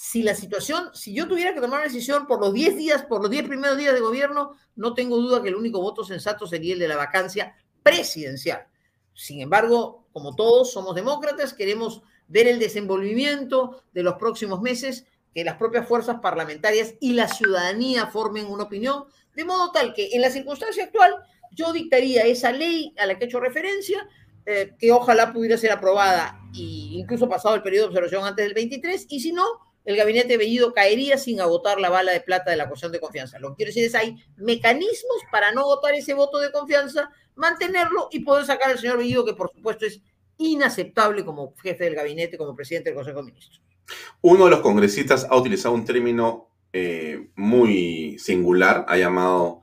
si 0.00 0.22
la 0.22 0.36
situación, 0.36 0.90
si 0.94 1.12
yo 1.12 1.26
tuviera 1.26 1.52
que 1.52 1.60
tomar 1.60 1.80
una 1.80 1.88
decisión 1.88 2.28
por 2.28 2.40
los 2.40 2.54
10 2.54 2.76
días, 2.76 3.02
por 3.02 3.20
los 3.20 3.28
10 3.32 3.48
primeros 3.48 3.76
días 3.76 3.92
de 3.92 3.98
gobierno, 3.98 4.52
no 4.76 4.94
tengo 4.94 5.16
duda 5.16 5.42
que 5.42 5.48
el 5.48 5.56
único 5.56 5.80
voto 5.80 6.04
sensato 6.04 6.46
sería 6.46 6.74
el 6.74 6.78
de 6.78 6.86
la 6.86 6.96
vacancia 6.96 7.56
presidencial. 7.82 8.68
Sin 9.12 9.40
embargo, 9.40 10.06
como 10.12 10.36
todos 10.36 10.70
somos 10.72 10.94
demócratas, 10.94 11.52
queremos 11.52 12.02
ver 12.28 12.46
el 12.46 12.60
desenvolvimiento 12.60 13.82
de 13.92 14.04
los 14.04 14.14
próximos 14.14 14.60
meses, 14.60 15.04
que 15.34 15.42
las 15.42 15.56
propias 15.56 15.88
fuerzas 15.88 16.20
parlamentarias 16.20 16.94
y 17.00 17.14
la 17.14 17.26
ciudadanía 17.26 18.06
formen 18.06 18.46
una 18.46 18.62
opinión, 18.62 19.06
de 19.34 19.44
modo 19.44 19.72
tal 19.72 19.94
que 19.94 20.10
en 20.12 20.20
la 20.20 20.30
circunstancia 20.30 20.84
actual 20.84 21.12
yo 21.50 21.72
dictaría 21.72 22.22
esa 22.22 22.52
ley 22.52 22.94
a 22.98 23.06
la 23.06 23.18
que 23.18 23.24
he 23.24 23.26
hecho 23.26 23.40
referencia, 23.40 24.08
eh, 24.46 24.76
que 24.78 24.92
ojalá 24.92 25.32
pudiera 25.32 25.58
ser 25.58 25.72
aprobada 25.72 26.40
e 26.54 27.00
incluso 27.00 27.28
pasado 27.28 27.56
el 27.56 27.62
periodo 27.62 27.86
de 27.86 27.88
observación 27.88 28.24
antes 28.24 28.44
del 28.44 28.54
23, 28.54 29.06
y 29.08 29.18
si 29.18 29.32
no, 29.32 29.44
el 29.88 29.96
gabinete 29.96 30.36
Bellido 30.36 30.74
caería 30.74 31.16
sin 31.16 31.40
agotar 31.40 31.80
la 31.80 31.88
bala 31.88 32.12
de 32.12 32.20
plata 32.20 32.50
de 32.50 32.58
la 32.58 32.68
cuestión 32.68 32.92
de 32.92 33.00
confianza. 33.00 33.38
Lo 33.38 33.52
que 33.52 33.56
quiero 33.56 33.70
decir 33.70 33.84
es 33.84 33.94
hay 33.94 34.16
mecanismos 34.36 35.16
para 35.32 35.50
no 35.50 35.62
agotar 35.62 35.94
ese 35.94 36.12
voto 36.12 36.38
de 36.40 36.52
confianza, 36.52 37.10
mantenerlo 37.36 38.08
y 38.10 38.20
poder 38.20 38.44
sacar 38.44 38.70
al 38.70 38.78
señor 38.78 38.98
Bellido, 38.98 39.24
que 39.24 39.32
por 39.32 39.50
supuesto 39.50 39.86
es 39.86 40.02
inaceptable 40.36 41.24
como 41.24 41.54
jefe 41.56 41.84
del 41.84 41.94
gabinete, 41.94 42.36
como 42.36 42.54
presidente 42.54 42.90
del 42.90 42.96
Consejo 42.96 43.20
de 43.20 43.24
Ministros. 43.24 43.62
Uno 44.20 44.44
de 44.44 44.50
los 44.50 44.60
congresistas 44.60 45.26
ha 45.30 45.34
utilizado 45.34 45.74
un 45.74 45.86
término 45.86 46.50
eh, 46.74 47.30
muy 47.34 48.18
singular, 48.18 48.84
ha 48.88 48.98
llamado 48.98 49.62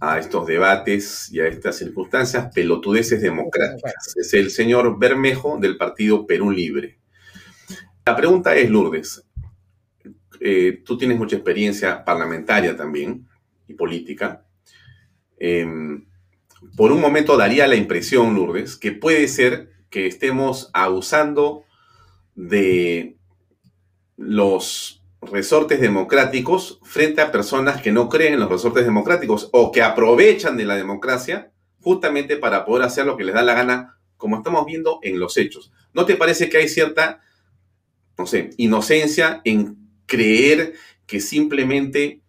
a 0.00 0.18
estos 0.18 0.46
debates 0.46 1.30
y 1.30 1.40
a 1.40 1.48
estas 1.48 1.76
circunstancias 1.76 2.48
pelotudeces 2.54 3.20
democráticas. 3.20 4.14
Es 4.16 4.32
el 4.32 4.50
señor 4.50 4.98
Bermejo 4.98 5.58
del 5.58 5.76
partido 5.76 6.26
Perú 6.26 6.50
Libre. 6.50 6.98
La 8.06 8.16
pregunta 8.16 8.56
es, 8.56 8.70
Lourdes, 8.70 9.25
eh, 10.40 10.82
tú 10.84 10.98
tienes 10.98 11.18
mucha 11.18 11.36
experiencia 11.36 12.04
parlamentaria 12.04 12.76
también 12.76 13.26
y 13.68 13.74
política. 13.74 14.44
Em, 15.38 16.06
por 16.76 16.92
un 16.92 17.00
momento 17.00 17.36
daría 17.36 17.66
la 17.66 17.76
impresión, 17.76 18.34
Lourdes, 18.34 18.76
que 18.76 18.92
puede 18.92 19.28
ser 19.28 19.70
que 19.90 20.06
estemos 20.06 20.70
abusando 20.72 21.64
de 22.34 23.16
los 24.16 25.02
resortes 25.22 25.80
democráticos 25.80 26.78
frente 26.82 27.20
a 27.20 27.32
personas 27.32 27.82
que 27.82 27.92
no 27.92 28.08
creen 28.08 28.34
en 28.34 28.40
los 28.40 28.50
resortes 28.50 28.84
democráticos 28.84 29.48
o 29.52 29.72
que 29.72 29.82
aprovechan 29.82 30.56
de 30.56 30.64
la 30.64 30.76
democracia 30.76 31.52
justamente 31.80 32.36
para 32.36 32.64
poder 32.64 32.84
hacer 32.84 33.06
lo 33.06 33.16
que 33.16 33.24
les 33.24 33.34
da 33.34 33.42
la 33.42 33.54
gana, 33.54 33.98
como 34.16 34.36
estamos 34.36 34.66
viendo 34.66 34.98
en 35.02 35.18
los 35.20 35.36
hechos. 35.36 35.72
¿No 35.92 36.04
te 36.04 36.16
parece 36.16 36.48
que 36.48 36.58
hay 36.58 36.68
cierta, 36.68 37.20
no 38.18 38.26
sé, 38.26 38.50
inocencia 38.56 39.40
en 39.44 39.85
creer 40.06 40.74
que 41.06 41.20
simplemente 41.20 42.20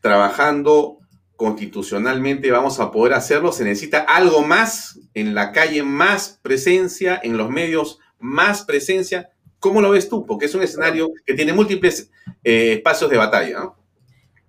trabajando 0.00 0.98
constitucionalmente 1.36 2.50
vamos 2.50 2.80
a 2.80 2.90
poder 2.90 3.14
hacerlo, 3.14 3.52
se 3.52 3.62
necesita 3.62 4.00
algo 4.00 4.42
más 4.42 4.98
en 5.14 5.34
la 5.34 5.52
calle, 5.52 5.84
más 5.84 6.40
presencia, 6.42 7.20
en 7.22 7.36
los 7.36 7.48
medios, 7.48 8.00
más 8.18 8.64
presencia. 8.64 9.30
¿Cómo 9.60 9.80
lo 9.80 9.90
ves 9.90 10.08
tú? 10.08 10.26
Porque 10.26 10.46
es 10.46 10.54
un 10.54 10.62
escenario 10.62 11.10
que 11.24 11.34
tiene 11.34 11.52
múltiples 11.52 12.10
eh, 12.42 12.74
espacios 12.74 13.08
de 13.10 13.16
batalla. 13.16 13.72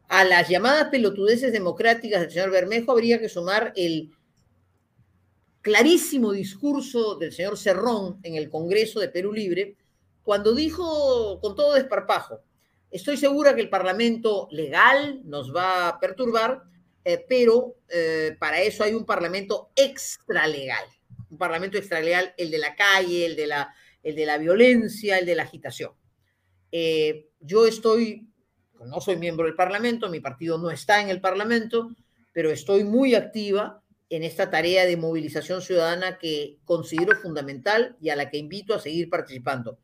A 0.07 0.23
las 0.23 0.49
llamadas 0.49 0.89
pelotudeces 0.89 1.53
democráticas 1.53 2.21
del 2.21 2.31
señor 2.31 2.49
Bermejo 2.49 2.91
habría 2.91 3.19
que 3.19 3.29
sumar 3.29 3.71
el 3.75 4.09
clarísimo 5.61 6.31
discurso 6.31 7.15
del 7.15 7.31
señor 7.31 7.57
Cerrón 7.57 8.17
en 8.23 8.33
el 8.33 8.49
Congreso 8.49 8.99
de 8.99 9.09
Perú 9.09 9.31
Libre, 9.31 9.75
cuando 10.23 10.55
dijo 10.55 11.39
con 11.39 11.55
todo 11.55 11.75
desparpajo, 11.75 12.41
estoy 12.91 13.17
segura 13.17 13.55
que 13.55 13.61
el 13.61 13.69
Parlamento 13.69 14.47
legal 14.51 15.21
nos 15.25 15.55
va 15.55 15.87
a 15.87 15.99
perturbar, 15.99 16.63
eh, 17.03 17.23
pero 17.27 17.75
eh, 17.89 18.35
para 18.39 18.61
eso 18.61 18.83
hay 18.83 18.93
un 18.93 19.05
parlamento 19.05 19.71
extralegal, 19.75 20.83
un 21.29 21.37
parlamento 21.37 21.77
extralegal, 21.77 22.33
el 22.37 22.51
de 22.51 22.57
la 22.57 22.75
calle, 22.75 23.25
el 23.25 23.35
de 23.35 23.47
la, 23.47 23.73
el 24.03 24.15
de 24.15 24.25
la 24.25 24.37
violencia, 24.37 25.17
el 25.17 25.25
de 25.25 25.35
la 25.35 25.43
agitación. 25.43 25.91
Eh, 26.71 27.29
yo 27.39 27.65
estoy, 27.65 28.27
no 28.85 29.01
soy 29.01 29.17
miembro 29.17 29.45
del 29.45 29.55
parlamento, 29.55 30.09
mi 30.09 30.19
partido 30.19 30.57
no 30.57 30.71
está 30.71 31.01
en 31.01 31.09
el 31.09 31.21
parlamento, 31.21 31.89
pero 32.33 32.51
estoy 32.51 32.83
muy 32.83 33.15
activa 33.15 33.81
en 34.09 34.23
esta 34.23 34.49
tarea 34.49 34.85
de 34.85 34.97
movilización 34.97 35.61
ciudadana 35.61 36.17
que 36.17 36.57
considero 36.65 37.15
fundamental 37.15 37.95
y 38.01 38.09
a 38.09 38.15
la 38.15 38.29
que 38.29 38.37
invito 38.37 38.73
a 38.73 38.79
seguir 38.79 39.09
participando. 39.09 39.79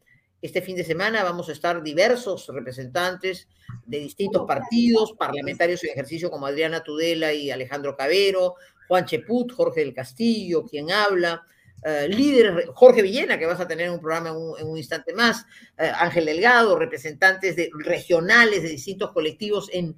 Este 0.46 0.62
fin 0.62 0.76
de 0.76 0.84
semana 0.84 1.24
vamos 1.24 1.50
a 1.50 1.54
estar 1.54 1.82
diversos 1.82 2.46
representantes 2.50 3.48
de 3.84 3.98
distintos 3.98 4.46
partidos, 4.46 5.14
parlamentarios 5.14 5.84
en 5.84 5.90
ejercicio 5.90 6.30
como 6.30 6.46
Adriana 6.46 6.84
Tudela 6.84 7.34
y 7.34 7.50
Alejandro 7.50 7.98
Cabero, 7.98 8.54
Juan 8.88 9.06
Cheput, 9.06 9.52
Jorge 9.52 9.80
del 9.80 9.96
Castillo, 9.96 10.64
quien 10.64 10.92
habla, 10.92 11.42
uh, 11.84 12.08
líder 12.08 12.68
Jorge 12.76 13.02
Villena, 13.02 13.40
que 13.40 13.48
vas 13.48 13.60
a 13.60 13.68
tener 13.68 13.90
un 13.90 14.00
programa 14.00 14.30
en 14.60 14.68
un, 14.68 14.78
instante 14.78 15.16
más, 15.16 15.48
eh, 15.80 15.92
Ángel 15.96 16.28
Delgado, 16.28 16.78
representantes 16.78 17.56
de, 17.56 17.72
regionales 17.80 18.62
de 18.62 18.70
distintos 18.70 19.14
colectivos 19.14 19.68
en 19.74 19.96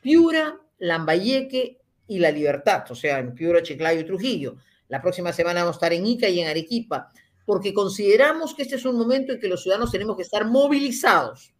Piura, 0.00 0.60
Lambayeque 0.78 1.80
y 2.06 2.20
La 2.20 2.30
Libertad, 2.30 2.84
o 2.88 2.94
sea, 2.94 3.18
en 3.18 3.34
Piura, 3.34 3.64
Chiclayo 3.64 4.02
y 4.02 4.04
Trujillo. 4.04 4.58
La 4.86 5.02
próxima 5.02 5.32
semana 5.32 5.62
vamos 5.62 5.74
a 5.74 5.78
estar 5.78 5.92
en 5.92 6.06
Ica 6.06 6.28
y 6.28 6.38
en 6.38 6.46
Arequipa 6.46 7.10
porque 7.48 7.72
consideramos 7.72 8.54
que 8.54 8.60
este 8.60 8.76
es 8.76 8.84
un 8.84 8.98
momento 8.98 9.32
en 9.32 9.40
que 9.40 9.48
los 9.48 9.62
ciudadanos 9.62 9.90
tenemos 9.90 10.18
que 10.18 10.22
estar 10.22 10.46
movilizados. 10.46 11.54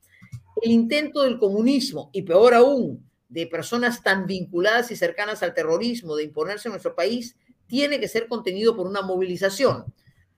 el 0.60 0.70
intento 0.70 1.22
del 1.22 1.38
comunismo 1.38 2.10
y 2.12 2.24
peor 2.24 2.52
aún 2.52 3.08
de 3.30 3.46
personas 3.46 4.02
tan 4.02 4.26
vinculadas 4.26 4.90
y 4.90 4.96
cercanas 4.96 5.42
al 5.42 5.54
terrorismo 5.54 6.14
de 6.14 6.24
imponerse 6.24 6.68
en 6.68 6.72
nuestro 6.72 6.94
país 6.94 7.36
tiene 7.66 7.98
que 8.00 8.06
ser 8.06 8.28
contenido 8.28 8.76
por 8.76 8.86
una 8.86 9.00
movilización. 9.00 9.86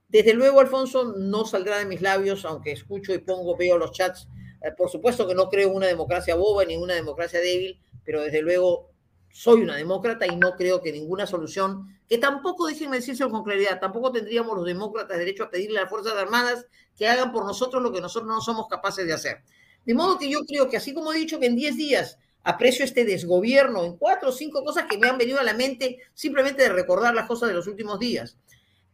Desde 0.09 0.35
luego, 0.35 0.61
Alfonso, 0.61 1.17
no 1.17 1.45
saldrá 1.45 1.79
de 1.79 1.87
mis 1.87 2.01
labios, 2.01 2.45
aunque 2.45 2.71
escucho 2.71 3.13
y 3.13 3.19
pongo, 3.19 3.57
veo 3.57 3.77
los 3.77 3.91
chats. 3.91 4.29
Eh, 4.63 4.71
por 4.79 4.89
supuesto 4.89 5.27
que 5.27 5.35
no 5.35 5.49
creo 5.49 5.71
en 5.71 5.75
una 5.75 5.89
democracia 5.89 6.37
boba 6.37 6.65
ni 6.65 6.75
en 6.75 6.81
una 6.81 6.95
democracia 6.95 7.41
débil, 7.41 7.81
pero 8.05 8.23
desde 8.23 8.41
luego 8.41 8.90
soy 9.31 9.63
una 9.63 9.77
demócrata 9.77 10.27
y 10.27 10.37
no 10.37 10.57
creo 10.57 10.83
que 10.83 10.93
ninguna 10.93 11.27
solución, 11.27 11.99
que 12.09 12.19
tampoco, 12.19 12.67
déjenme 12.67 12.97
decirlo 12.97 13.31
con 13.31 13.45
claridad, 13.45 13.79
tampoco 13.81 14.13
tendríamos 14.13 14.57
los 14.57 14.67
demócratas 14.67 15.19
derecho 15.19 15.45
a 15.45 15.51
pedirle 15.51 15.79
a 15.79 15.83
las 15.83 15.91
Fuerzas 15.91 16.15
Armadas 16.15 16.67
que 16.97 17.09
hagan 17.09 17.33
por 17.33 17.45
nosotros 17.45 17.83
lo 17.83 17.93
que 17.93 18.01
nosotros 18.01 18.29
no 18.29 18.41
somos 18.41 18.67
capaces 18.69 19.07
de 19.07 19.13
hacer. 19.13 19.43
De 19.87 19.95
modo 19.95 20.19
que 20.19 20.29
yo 20.29 20.45
creo 20.45 20.69
que 20.69 20.77
así 20.77 20.93
como 20.93 21.13
he 21.13 21.19
dicho 21.19 21.39
que 21.39 21.47
en 21.47 21.57
10 21.57 21.77
días 21.77 22.19
aprecio 22.43 22.85
este 22.85 23.05
desgobierno 23.05 23.85
en 23.85 23.97
cuatro 23.97 24.31
o 24.31 24.33
cinco 24.33 24.65
cosas 24.65 24.87
que 24.89 24.99
me 24.99 25.09
han 25.09 25.19
venido 25.19 25.39
a 25.41 25.45
la 25.45 25.55
mente 25.55 25.99
simplemente 26.15 26.63
de 26.63 26.71
recordar 26.71 27.15
las 27.15 27.27
cosas 27.27 27.49
de 27.49 27.55
los 27.55 27.67
últimos 27.67 27.99
días. 27.99 28.37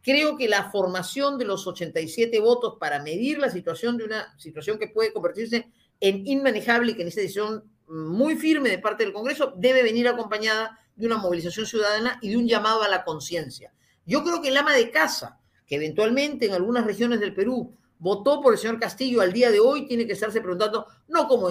Creo 0.01 0.37
que 0.37 0.47
la 0.47 0.69
formación 0.69 1.37
de 1.37 1.45
los 1.45 1.65
87 1.67 2.39
votos 2.39 2.75
para 2.79 3.01
medir 3.01 3.39
la 3.39 3.49
situación 3.49 3.97
de 3.97 4.05
una 4.05 4.37
situación 4.37 4.77
que 4.77 4.87
puede 4.87 5.11
convertirse 5.11 5.69
en 5.99 6.25
inmanejable 6.27 6.91
y 6.91 6.95
que 6.95 7.03
necesita 7.03 7.21
decisión 7.23 7.63
muy 7.87 8.35
firme 8.35 8.69
de 8.69 8.79
parte 8.79 9.03
del 9.03 9.13
Congreso 9.13 9.53
debe 9.55 9.83
venir 9.83 10.07
acompañada 10.07 10.79
de 10.95 11.05
una 11.05 11.17
movilización 11.17 11.65
ciudadana 11.65 12.19
y 12.21 12.29
de 12.29 12.37
un 12.37 12.47
llamado 12.47 12.83
a 12.83 12.87
la 12.87 13.03
conciencia. 13.03 13.73
Yo 14.05 14.23
creo 14.23 14.41
que 14.41 14.49
el 14.49 14.57
ama 14.57 14.73
de 14.73 14.89
casa, 14.91 15.39
que 15.65 15.75
eventualmente 15.75 16.45
en 16.45 16.53
algunas 16.53 16.85
regiones 16.85 17.19
del 17.19 17.33
Perú 17.33 17.75
votó 17.99 18.41
por 18.41 18.53
el 18.53 18.59
señor 18.59 18.79
Castillo 18.79 19.21
al 19.21 19.33
día 19.33 19.51
de 19.51 19.59
hoy, 19.59 19.87
tiene 19.87 20.05
que 20.05 20.13
estarse 20.13 20.41
preguntando, 20.41 20.87
no 21.07 21.27
como 21.27 21.49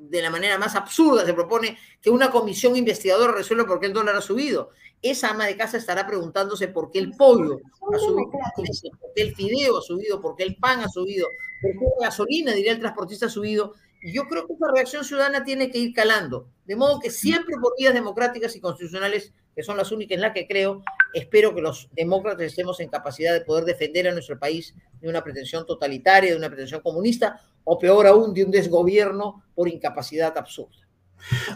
de 0.00 0.22
la 0.22 0.30
manera 0.30 0.58
más 0.58 0.74
absurda 0.74 1.26
se 1.26 1.34
propone 1.34 1.76
que 2.00 2.10
una 2.10 2.30
comisión 2.30 2.74
investigadora 2.74 3.32
resuelva 3.32 3.66
por 3.66 3.80
qué 3.80 3.86
el 3.86 3.92
dólar 3.92 4.16
ha 4.16 4.22
subido. 4.22 4.70
Esa 5.02 5.30
ama 5.30 5.46
de 5.46 5.56
casa 5.56 5.76
estará 5.76 6.06
preguntándose 6.06 6.68
por 6.68 6.90
qué 6.90 6.98
el 6.98 7.12
pollo 7.12 7.58
ha 7.94 7.98
subido, 7.98 8.30
por 8.30 9.12
qué 9.14 9.22
el 9.22 9.34
fideo 9.34 9.78
ha 9.78 9.82
subido, 9.82 10.20
por 10.20 10.36
qué 10.36 10.42
el 10.44 10.56
pan 10.56 10.80
ha 10.80 10.88
subido, 10.88 11.26
por 11.62 11.72
qué 11.72 11.84
la 12.00 12.06
gasolina, 12.06 12.52
diría 12.52 12.72
el 12.72 12.80
transportista, 12.80 13.26
ha 13.26 13.30
subido. 13.30 13.74
Y 14.02 14.12
yo 14.12 14.24
creo 14.24 14.46
que 14.46 14.54
esa 14.54 14.66
reacción 14.72 15.04
ciudadana 15.04 15.44
tiene 15.44 15.70
que 15.70 15.78
ir 15.78 15.92
calando. 15.92 16.48
De 16.64 16.76
modo 16.76 17.00
que 17.00 17.10
siempre 17.10 17.56
por 17.60 17.74
vías 17.78 17.92
democráticas 17.92 18.56
y 18.56 18.60
constitucionales, 18.60 19.32
que 19.54 19.62
son 19.62 19.76
las 19.76 19.92
únicas 19.92 20.16
en 20.16 20.22
las 20.22 20.32
que 20.32 20.46
creo, 20.46 20.82
espero 21.12 21.54
que 21.54 21.60
los 21.60 21.88
demócratas 21.92 22.42
estemos 22.46 22.80
en 22.80 22.88
capacidad 22.88 23.32
de 23.32 23.42
poder 23.42 23.64
defender 23.64 24.08
a 24.08 24.12
nuestro 24.12 24.38
país 24.38 24.74
de 25.00 25.08
una 25.08 25.22
pretensión 25.22 25.66
totalitaria, 25.66 26.30
de 26.30 26.36
una 26.36 26.48
pretensión 26.48 26.80
comunista, 26.80 27.42
o 27.64 27.78
peor 27.78 28.06
aún, 28.06 28.32
de 28.32 28.44
un 28.44 28.50
desgobierno 28.50 29.44
por 29.54 29.68
incapacidad 29.68 30.36
absurda. 30.38 30.88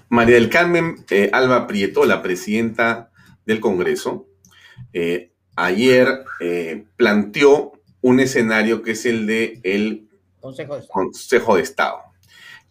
María 0.09 0.35
del 0.35 0.51
Carmen 0.51 1.05
eh, 1.11 1.31
Alba 1.33 1.67
Prieto, 1.67 2.05
la 2.05 2.23
presidenta 2.23 3.11
del 3.47 3.61
Congreso, 3.61 4.27
eh, 4.93 5.33
ayer 5.57 6.25
eh, 6.41 6.85
planteó 6.97 7.73
un 8.01 8.21
escenario 8.21 8.83
que 8.83 8.93
es 8.93 9.07
el 9.07 9.27
de 9.27 9.61
el 9.63 10.09
Consejo 10.41 10.77
de, 10.77 10.87
Consejo 10.89 11.57
de 11.57 11.63
Estado. 11.63 12.04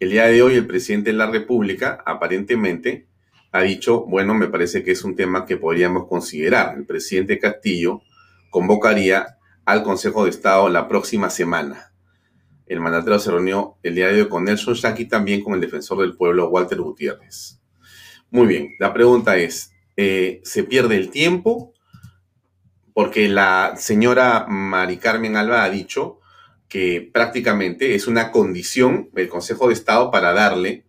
El 0.00 0.10
día 0.10 0.26
de 0.26 0.42
hoy 0.42 0.54
el 0.56 0.66
presidente 0.66 1.10
de 1.10 1.16
la 1.16 1.30
República 1.30 2.02
aparentemente 2.04 3.06
ha 3.52 3.62
dicho, 3.62 4.04
bueno, 4.06 4.34
me 4.34 4.48
parece 4.48 4.82
que 4.82 4.90
es 4.90 5.04
un 5.04 5.14
tema 5.14 5.46
que 5.46 5.56
podríamos 5.56 6.08
considerar. 6.08 6.76
El 6.76 6.84
presidente 6.84 7.38
Castillo 7.38 8.02
convocaría 8.50 9.38
al 9.64 9.84
Consejo 9.84 10.24
de 10.24 10.30
Estado 10.30 10.68
la 10.68 10.88
próxima 10.88 11.30
semana. 11.30 11.92
El 12.66 12.80
mandatario 12.80 13.20
se 13.20 13.30
reunió 13.30 13.76
el 13.84 13.94
día 13.94 14.08
de 14.08 14.22
hoy 14.22 14.28
con 14.28 14.44
Nelson 14.44 14.74
Shaki 14.74 15.04
y 15.04 15.08
también 15.08 15.44
con 15.44 15.54
el 15.54 15.60
defensor 15.60 16.00
del 16.00 16.16
pueblo, 16.16 16.48
Walter 16.48 16.80
Gutiérrez. 16.80 17.60
Muy 18.30 18.48
bien, 18.48 18.74
la 18.80 18.92
pregunta 18.92 19.36
es, 19.36 19.72
eh, 19.96 20.40
¿se 20.42 20.64
pierde 20.64 20.96
el 20.96 21.10
tiempo? 21.10 21.72
Porque 22.92 23.28
la 23.28 23.74
señora 23.76 24.46
Mari 24.48 24.96
Carmen 24.96 25.36
Alba 25.36 25.62
ha 25.62 25.70
dicho 25.70 26.18
que 26.74 27.08
prácticamente 27.12 27.94
es 27.94 28.08
una 28.08 28.32
condición 28.32 29.08
del 29.12 29.28
Consejo 29.28 29.68
de 29.68 29.74
Estado 29.74 30.10
para 30.10 30.32
darle 30.32 30.82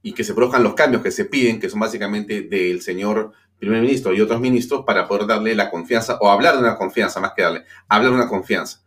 y 0.00 0.12
que 0.12 0.22
se 0.22 0.32
produzcan 0.32 0.62
los 0.62 0.74
cambios 0.74 1.02
que 1.02 1.10
se 1.10 1.24
piden, 1.24 1.58
que 1.58 1.68
son 1.68 1.80
básicamente 1.80 2.42
del 2.42 2.82
señor 2.82 3.32
primer 3.58 3.80
ministro 3.80 4.14
y 4.14 4.20
otros 4.20 4.40
ministros, 4.40 4.84
para 4.86 5.08
poder 5.08 5.26
darle 5.26 5.56
la 5.56 5.70
confianza 5.70 6.18
o 6.20 6.30
hablar 6.30 6.54
de 6.54 6.60
una 6.60 6.76
confianza, 6.76 7.18
más 7.18 7.32
que 7.34 7.42
darle, 7.42 7.64
hablar 7.88 8.12
de 8.12 8.16
una 8.16 8.28
confianza. 8.28 8.84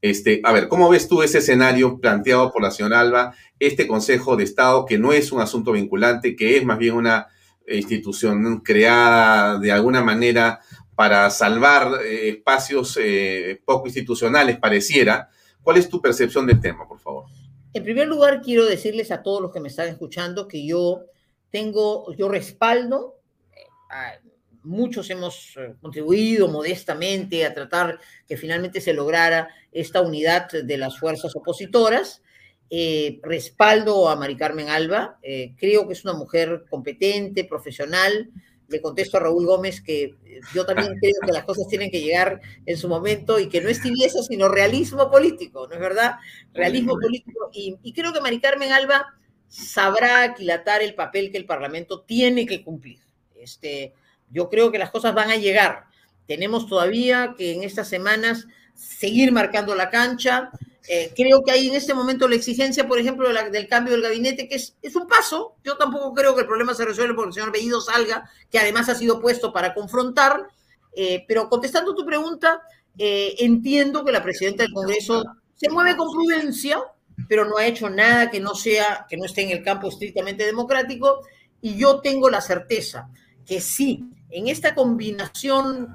Este, 0.00 0.40
a 0.44 0.52
ver, 0.52 0.68
¿cómo 0.68 0.88
ves 0.88 1.08
tú 1.08 1.20
ese 1.20 1.38
escenario 1.38 1.98
planteado 1.98 2.52
por 2.52 2.62
la 2.62 2.70
señora 2.70 3.00
Alba, 3.00 3.34
este 3.58 3.88
Consejo 3.88 4.36
de 4.36 4.44
Estado, 4.44 4.86
que 4.86 4.98
no 4.98 5.12
es 5.12 5.32
un 5.32 5.40
asunto 5.40 5.72
vinculante, 5.72 6.36
que 6.36 6.58
es 6.58 6.64
más 6.64 6.78
bien 6.78 6.94
una 6.94 7.26
institución 7.66 8.60
creada 8.60 9.58
de 9.58 9.72
alguna 9.72 10.00
manera 10.00 10.60
para 10.94 11.28
salvar 11.30 11.90
eh, 12.04 12.28
espacios 12.28 12.96
eh, 13.02 13.60
poco 13.64 13.88
institucionales, 13.88 14.58
pareciera? 14.58 15.28
¿Cuál 15.62 15.76
es 15.76 15.88
tu 15.88 16.00
percepción 16.00 16.46
del 16.46 16.60
tema, 16.60 16.86
por 16.88 16.98
favor? 16.98 17.26
En 17.74 17.82
primer 17.82 18.06
lugar, 18.06 18.42
quiero 18.42 18.66
decirles 18.66 19.10
a 19.10 19.22
todos 19.22 19.40
los 19.40 19.52
que 19.52 19.60
me 19.60 19.68
están 19.68 19.88
escuchando 19.88 20.46
que 20.46 20.66
yo 20.66 21.06
tengo, 21.50 22.12
yo 22.14 22.28
respaldo, 22.28 23.20
eh, 23.52 24.28
muchos 24.62 25.08
hemos 25.10 25.56
eh, 25.56 25.74
contribuido 25.80 26.48
modestamente 26.48 27.46
a 27.46 27.54
tratar 27.54 27.98
que 28.26 28.36
finalmente 28.36 28.80
se 28.80 28.92
lograra 28.92 29.48
esta 29.70 30.02
unidad 30.02 30.50
de 30.50 30.76
las 30.76 30.98
fuerzas 30.98 31.34
opositoras. 31.34 32.22
Eh, 32.68 33.20
respaldo 33.22 34.08
a 34.08 34.16
Mari 34.16 34.36
Carmen 34.36 34.70
Alba, 34.70 35.18
creo 35.58 35.86
que 35.86 35.92
es 35.92 36.04
una 36.04 36.14
mujer 36.14 36.64
competente, 36.70 37.44
profesional, 37.44 38.30
le 38.68 38.80
contesto 38.80 39.16
a 39.16 39.20
Raúl 39.20 39.46
Gómez 39.46 39.80
que 39.80 40.16
eh, 40.24 40.40
yo 40.54 40.64
también 40.64 40.96
creo 41.00 41.14
que 41.24 41.32
las 41.32 41.44
cosas 41.44 41.66
tienen 41.68 41.90
que 41.90 42.00
llegar 42.00 42.40
en 42.66 42.76
su 42.76 42.88
momento 42.88 43.38
y 43.38 43.48
que 43.48 43.60
no 43.60 43.68
es 43.68 43.80
tibieza, 43.80 44.22
sino 44.22 44.48
realismo 44.48 45.10
político, 45.10 45.66
¿no 45.68 45.74
es 45.74 45.80
verdad? 45.80 46.16
Realismo 46.52 46.94
político. 46.98 47.50
Y, 47.52 47.92
creo 47.92 48.12
que 48.12 48.20
Mari 48.20 48.40
Carmen 48.40 48.72
Alba 48.72 49.14
sabrá 49.48 50.22
aquilatar 50.22 50.82
el 50.82 50.94
papel 50.94 51.30
que 51.30 51.38
el 51.38 51.44
Parlamento 51.44 52.00
tiene 52.00 52.46
que 52.46 52.64
cumplir. 52.64 53.00
Este, 53.36 53.92
yo 54.30 54.48
creo 54.48 54.72
que 54.72 54.78
las 54.78 54.90
cosas 54.90 55.14
van 55.14 55.30
a 55.30 55.36
llegar. 55.36 55.84
Tenemos 56.26 56.66
todavía 56.66 57.34
que 57.36 57.52
en 57.52 57.62
estas 57.62 57.88
semanas 57.88 58.46
seguir 58.74 59.32
marcando 59.32 59.74
la 59.74 59.90
cancha, 59.90 60.50
eh, 60.88 61.12
creo 61.14 61.42
que 61.44 61.52
hay 61.52 61.68
en 61.68 61.76
este 61.76 61.94
momento 61.94 62.26
la 62.26 62.34
exigencia, 62.34 62.88
por 62.88 62.98
ejemplo, 62.98 63.28
del 63.32 63.68
cambio 63.68 63.92
del 63.92 64.02
gabinete, 64.02 64.48
que 64.48 64.56
es, 64.56 64.76
es, 64.82 64.96
un 64.96 65.06
paso. 65.06 65.54
Yo 65.62 65.76
tampoco 65.76 66.12
creo 66.12 66.34
que 66.34 66.40
el 66.40 66.46
problema 66.46 66.74
se 66.74 66.84
resuelva 66.84 67.14
porque 67.14 67.28
el 67.28 67.34
señor 67.34 67.52
Bellido 67.52 67.80
salga, 67.80 68.28
que 68.50 68.58
además 68.58 68.88
ha 68.88 68.94
sido 68.94 69.20
puesto 69.20 69.52
para 69.52 69.74
confrontar. 69.74 70.48
Eh, 70.94 71.24
pero 71.28 71.48
contestando 71.48 71.94
tu 71.94 72.04
pregunta, 72.04 72.62
eh, 72.98 73.36
entiendo 73.38 74.04
que 74.04 74.12
la 74.12 74.22
presidenta 74.22 74.64
del 74.64 74.72
Congreso 74.72 75.22
se 75.54 75.70
mueve 75.70 75.96
con 75.96 76.10
prudencia, 76.12 76.82
pero 77.28 77.44
no 77.44 77.56
ha 77.56 77.66
hecho 77.66 77.88
nada 77.88 78.30
que 78.30 78.40
no 78.40 78.54
sea, 78.54 79.06
que 79.08 79.16
no 79.16 79.24
esté 79.24 79.42
en 79.42 79.50
el 79.50 79.62
campo 79.62 79.88
estrictamente 79.88 80.44
democrático. 80.44 81.20
Y 81.60 81.76
yo 81.76 82.00
tengo 82.00 82.28
la 82.28 82.40
certeza 82.40 83.08
que 83.46 83.60
sí, 83.60 84.04
en 84.30 84.48
esta 84.48 84.74
combinación 84.74 85.94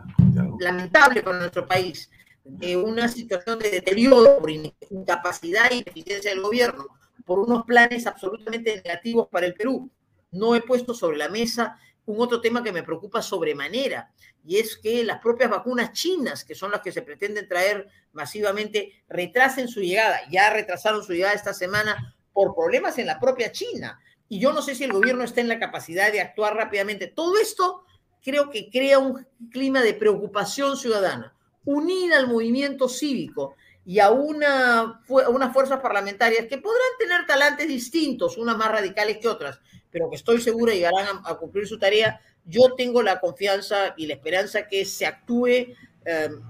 lamentable 0.60 1.24
para 1.24 1.40
nuestro 1.40 1.68
país 1.68 2.10
de 2.48 2.78
una 2.78 3.08
situación 3.08 3.60
de 3.60 3.70
deterioro 3.70 4.40
por 4.40 4.50
incapacidad 4.50 5.70
y 5.72 5.84
eficiencia 5.86 6.32
del 6.32 6.42
gobierno, 6.42 6.88
por 7.26 7.40
unos 7.40 7.66
planes 7.66 8.08
absolutamente 8.08 8.76
negativos 8.76 9.28
para 9.30 9.46
el 9.46 9.54
Perú. 9.54 9.92
No 10.32 10.56
he 10.56 10.62
puesto 10.62 10.94
sobre 10.94 11.18
la 11.18 11.30
mesa 11.30 11.78
un 12.06 12.22
otro 12.22 12.40
tema 12.40 12.64
que 12.64 12.72
me 12.72 12.84
preocupa 12.84 13.22
sobremanera, 13.22 14.14
y 14.46 14.60
es 14.60 14.78
que 14.78 15.04
las 15.04 15.20
propias 15.20 15.50
vacunas 15.50 15.92
chinas, 15.92 16.46
que 16.46 16.56
son 16.56 16.72
las 16.72 16.80
que 16.80 16.94
se 16.94 17.02
pretenden 17.02 17.50
traer 17.50 17.90
masivamente, 18.14 19.04
retrasen 19.10 19.68
su 19.68 19.82
llegada. 19.82 20.22
Ya 20.32 20.50
retrasaron 20.50 21.04
su 21.04 21.12
llegada 21.12 21.34
esta 21.34 21.54
semana 21.54 22.16
por 22.32 22.56
problemas 22.56 22.98
en 22.98 23.08
la 23.08 23.20
propia 23.20 23.52
China. 23.52 24.00
Y 24.30 24.40
yo 24.40 24.54
no 24.54 24.62
sé 24.62 24.74
si 24.74 24.86
el 24.86 24.94
gobierno 24.94 25.26
está 25.26 25.42
en 25.42 25.50
la 25.50 25.60
capacidad 25.60 26.14
de 26.14 26.22
actuar 26.22 26.56
rápidamente. 26.56 27.08
Todo 27.08 27.38
esto 27.38 27.84
creo 28.22 28.50
que 28.50 28.70
crea 28.70 29.00
un 29.00 29.28
clima 29.52 29.82
de 29.82 29.94
preocupación 29.94 30.78
ciudadana 30.78 31.37
unir 31.68 32.14
al 32.14 32.28
movimiento 32.28 32.88
cívico 32.88 33.56
y 33.86 34.00
a, 34.00 34.10
una, 34.10 35.02
unas 35.10 35.54
fuerzas 35.54 35.82
parlamentarias 35.82 36.46
que 36.48 36.58
podrán 36.58 36.92
tener 36.98 37.26
talantes 37.26 37.68
distintos, 37.68 38.38
unas 38.38 38.58
más 38.58 38.72
radicales 38.72 39.18
que 39.18 39.28
otras, 39.28 39.60
pero 39.92 40.10
que 40.10 40.16
estoy 40.16 40.40
segura 40.40 40.74
llegarán 40.74 41.20
a, 41.26 41.36
cumplir 41.36 41.68
su 41.68 41.78
tarea, 41.78 42.22
yo 42.46 42.74
tengo 42.76 43.04
la 43.04 43.20
confianza 43.20 43.94
y 43.98 44.08
la 44.08 44.14
esperanza 44.14 44.68
que 44.68 44.86
se 44.86 45.06
actúe 45.06 45.76
em, 46.06 46.42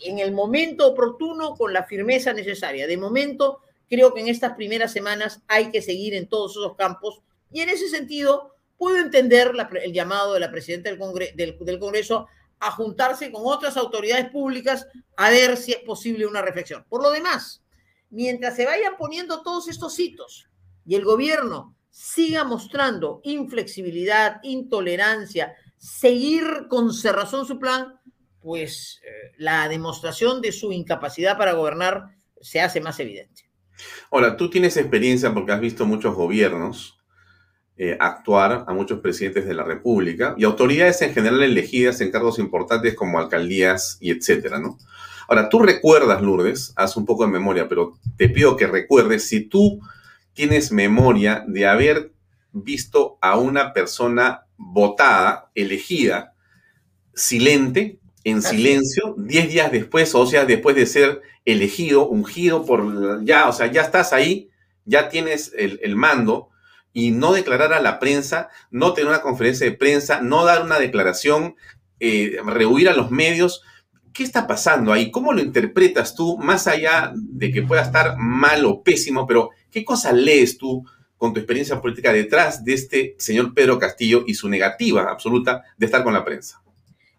en 0.00 0.18
el 0.18 0.32
momento 0.32 0.86
oportuno 0.86 1.54
con 1.54 1.72
la 1.72 1.84
firmeza 1.84 2.34
necesaria. 2.34 2.86
De 2.86 2.98
momento, 2.98 3.60
creo 3.88 4.12
que 4.12 4.20
en 4.20 4.28
estas 4.28 4.52
primeras 4.52 4.92
semanas 4.92 5.40
hay 5.48 5.70
que 5.70 5.80
seguir 5.80 6.12
en 6.12 6.28
todos 6.28 6.52
esos 6.52 6.76
campos 6.76 7.22
y 7.50 7.62
en 7.62 7.70
ese 7.70 7.88
sentido 7.88 8.54
puedo 8.76 8.98
entender 8.98 9.52
el 9.82 9.92
llamado 9.94 10.34
de 10.34 10.40
la 10.40 10.50
presidenta 10.50 10.90
del 10.90 11.78
Congreso 11.78 12.26
a 12.62 12.70
juntarse 12.70 13.32
con 13.32 13.42
otras 13.44 13.76
autoridades 13.76 14.30
públicas 14.30 14.86
a 15.16 15.30
ver 15.30 15.56
si 15.56 15.72
es 15.72 15.80
posible 15.80 16.26
una 16.26 16.42
reflexión. 16.42 16.86
Por 16.88 17.02
lo 17.02 17.10
demás, 17.10 17.64
mientras 18.10 18.54
se 18.54 18.64
vayan 18.64 18.96
poniendo 18.96 19.42
todos 19.42 19.68
estos 19.68 19.98
hitos 19.98 20.48
y 20.86 20.94
el 20.94 21.04
gobierno 21.04 21.74
siga 21.90 22.44
mostrando 22.44 23.20
inflexibilidad, 23.24 24.40
intolerancia, 24.44 25.54
seguir 25.76 26.68
con 26.68 26.94
cerrazón 26.94 27.46
su 27.46 27.58
plan, 27.58 28.00
pues 28.40 29.00
eh, 29.02 29.32
la 29.38 29.68
demostración 29.68 30.40
de 30.40 30.52
su 30.52 30.72
incapacidad 30.72 31.36
para 31.36 31.54
gobernar 31.54 32.10
se 32.40 32.60
hace 32.60 32.80
más 32.80 33.00
evidente. 33.00 33.50
Ahora, 34.12 34.36
tú 34.36 34.48
tienes 34.48 34.76
experiencia 34.76 35.34
porque 35.34 35.52
has 35.52 35.60
visto 35.60 35.84
muchos 35.84 36.14
gobiernos 36.14 37.01
eh, 37.76 37.96
actuar, 37.98 38.64
a 38.66 38.72
muchos 38.72 39.00
presidentes 39.00 39.46
de 39.46 39.54
la 39.54 39.64
República 39.64 40.34
y 40.36 40.44
autoridades 40.44 41.02
en 41.02 41.14
general 41.14 41.42
elegidas 41.42 42.00
en 42.00 42.10
cargos 42.10 42.38
importantes 42.38 42.94
como 42.94 43.18
alcaldías 43.18 43.98
y 44.00 44.10
etcétera, 44.10 44.58
¿no? 44.58 44.78
Ahora, 45.28 45.48
tú 45.48 45.60
recuerdas, 45.60 46.20
Lourdes, 46.20 46.72
haz 46.76 46.96
un 46.96 47.06
poco 47.06 47.24
de 47.24 47.32
memoria, 47.32 47.68
pero 47.68 47.94
te 48.16 48.28
pido 48.28 48.56
que 48.56 48.66
recuerdes 48.66 49.26
si 49.28 49.40
tú 49.40 49.80
tienes 50.34 50.72
memoria 50.72 51.44
de 51.46 51.66
haber 51.66 52.12
visto 52.52 53.18
a 53.20 53.38
una 53.38 53.72
persona 53.72 54.46
votada, 54.56 55.50
elegida, 55.54 56.34
silente, 57.14 57.98
en 58.24 58.42
silencio, 58.42 59.14
10 59.18 59.48
días 59.48 59.72
después, 59.72 60.14
o 60.14 60.26
sea, 60.26 60.44
después 60.44 60.76
de 60.76 60.86
ser 60.86 61.22
elegido, 61.44 62.08
ungido 62.08 62.64
por, 62.64 63.24
ya, 63.24 63.48
o 63.48 63.52
sea, 63.52 63.66
ya 63.66 63.82
estás 63.82 64.12
ahí, 64.12 64.50
ya 64.84 65.08
tienes 65.08 65.52
el, 65.56 65.96
mando, 65.96 66.50
y 66.92 67.10
no 67.10 67.32
declarar 67.32 67.72
a 67.72 67.80
la 67.80 67.98
prensa, 67.98 68.48
no 68.70 68.92
tener 68.92 69.08
una 69.08 69.22
conferencia 69.22 69.66
de 69.66 69.76
prensa, 69.76 70.20
no 70.20 70.44
dar 70.44 70.62
una 70.62 70.78
declaración, 70.78 71.56
eh, 72.00 72.36
rehuir 72.44 72.88
a 72.88 72.94
los 72.94 73.10
medios. 73.10 73.62
¿Qué 74.12 74.24
está 74.24 74.46
pasando 74.46 74.92
ahí? 74.92 75.10
¿Cómo 75.10 75.32
lo 75.32 75.40
interpretas 75.40 76.14
tú, 76.14 76.36
más 76.36 76.66
allá 76.66 77.12
de 77.14 77.50
que 77.50 77.62
pueda 77.62 77.82
estar 77.82 78.16
mal 78.18 78.64
o 78.66 78.82
pésimo, 78.82 79.26
pero 79.26 79.50
qué 79.70 79.84
cosa 79.84 80.12
lees 80.12 80.58
tú 80.58 80.84
con 81.16 81.32
tu 81.32 81.40
experiencia 81.40 81.80
política 81.80 82.12
detrás 82.12 82.64
de 82.64 82.74
este 82.74 83.14
señor 83.18 83.54
Pedro 83.54 83.78
Castillo 83.78 84.24
y 84.26 84.34
su 84.34 84.48
negativa 84.48 85.10
absoluta 85.10 85.62
de 85.78 85.86
estar 85.86 86.04
con 86.04 86.12
la 86.12 86.24
prensa? 86.24 86.62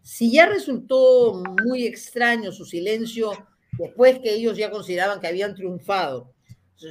Si 0.01 0.31
ya 0.31 0.45
resultó 0.45 1.41
muy 1.65 1.87
extraño 1.87 2.51
su 2.51 2.65
silencio 2.65 3.31
después 3.79 4.19
que 4.19 4.35
ellos 4.35 4.57
ya 4.57 4.69
consideraban 4.69 5.19
que 5.19 5.27
habían 5.27 5.55
triunfado, 5.55 6.32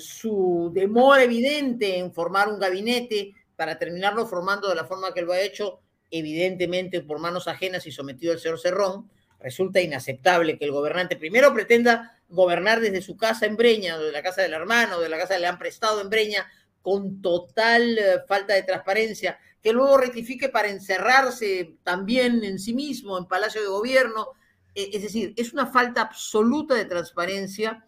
su 0.00 0.70
demora 0.74 1.22
evidente 1.22 1.98
en 1.98 2.12
formar 2.12 2.48
un 2.48 2.58
gabinete 2.58 3.34
para 3.56 3.78
terminarlo 3.78 4.26
formando 4.26 4.68
de 4.68 4.74
la 4.74 4.84
forma 4.84 5.12
que 5.14 5.22
lo 5.22 5.32
ha 5.32 5.40
hecho, 5.40 5.80
evidentemente 6.10 7.00
por 7.00 7.18
manos 7.18 7.48
ajenas 7.48 7.86
y 7.86 7.92
sometido 7.92 8.32
al 8.32 8.40
señor 8.40 8.58
Cerrón, 8.60 9.10
resulta 9.40 9.80
inaceptable 9.80 10.58
que 10.58 10.64
el 10.64 10.72
gobernante 10.72 11.16
primero 11.16 11.52
pretenda 11.52 12.18
gobernar 12.28 12.80
desde 12.80 13.02
su 13.02 13.16
casa 13.16 13.46
en 13.46 13.56
Breña, 13.56 13.96
o 13.96 14.02
de 14.02 14.12
la 14.12 14.22
casa 14.22 14.42
del 14.42 14.54
hermano, 14.54 14.96
o 14.96 15.00
de 15.00 15.08
la 15.08 15.18
casa 15.18 15.34
que 15.34 15.40
le 15.40 15.46
han 15.46 15.58
prestado 15.58 16.00
en 16.00 16.08
Breña, 16.08 16.46
con 16.80 17.20
total 17.20 17.98
eh, 17.98 18.20
falta 18.26 18.54
de 18.54 18.62
transparencia, 18.62 19.38
que 19.62 19.72
luego 19.72 19.98
rectifique 19.98 20.48
para 20.48 20.68
encerrarse 20.68 21.76
también 21.84 22.42
en 22.42 22.58
sí 22.58 22.74
mismo 22.74 23.16
en 23.18 23.26
Palacio 23.26 23.60
de 23.60 23.68
Gobierno. 23.68 24.28
E, 24.74 24.90
es 24.92 25.02
decir, 25.02 25.34
es 25.36 25.52
una 25.52 25.66
falta 25.66 26.02
absoluta 26.02 26.74
de 26.74 26.84
transparencia 26.84 27.84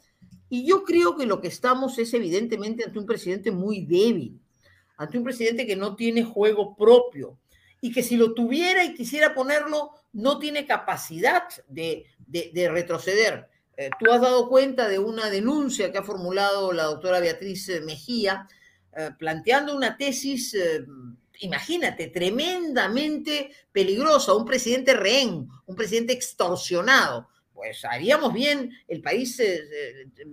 y 0.48 0.66
yo 0.66 0.84
creo 0.84 1.16
que 1.16 1.26
lo 1.26 1.40
que 1.40 1.48
estamos 1.48 1.98
es 1.98 2.12
evidentemente 2.14 2.84
ante 2.84 2.98
un 2.98 3.06
presidente 3.06 3.50
muy 3.50 3.84
débil, 3.84 4.40
ante 4.96 5.18
un 5.18 5.24
presidente 5.24 5.66
que 5.66 5.76
no 5.76 5.96
tiene 5.96 6.22
juego 6.22 6.76
propio 6.76 7.38
y 7.80 7.92
que 7.92 8.02
si 8.02 8.16
lo 8.16 8.32
tuviera 8.32 8.84
y 8.84 8.94
quisiera 8.94 9.34
ponerlo, 9.34 9.90
no 10.12 10.38
tiene 10.38 10.66
capacidad 10.66 11.42
de, 11.68 12.06
retroceder. 12.70 13.48
Eh, 13.76 13.90
tú 13.98 14.10
has 14.10 14.20
dado 14.20 14.48
cuenta 14.48 14.88
de 14.88 14.98
una 14.98 15.28
denuncia 15.28 15.90
que 15.90 15.98
ha 15.98 16.02
formulado 16.02 16.72
la 16.72 16.84
doctora 16.84 17.20
Beatriz 17.20 17.70
Mejía, 17.84 18.48
eh, 18.96 19.10
planteando 19.18 19.76
una 19.76 19.96
tesis, 19.96 20.54
eh, 20.54 20.86
imagínate, 21.40 22.06
tremendamente 22.06 23.50
peligrosa, 23.72 24.34
un 24.34 24.44
presidente 24.44 24.94
rehén, 24.94 25.48
un 25.66 25.76
presidente 25.76 26.12
extorsionado. 26.12 27.28
Pues 27.54 27.84
haríamos 27.84 28.32
bien, 28.32 28.72
el 28.88 29.00
país 29.00 29.40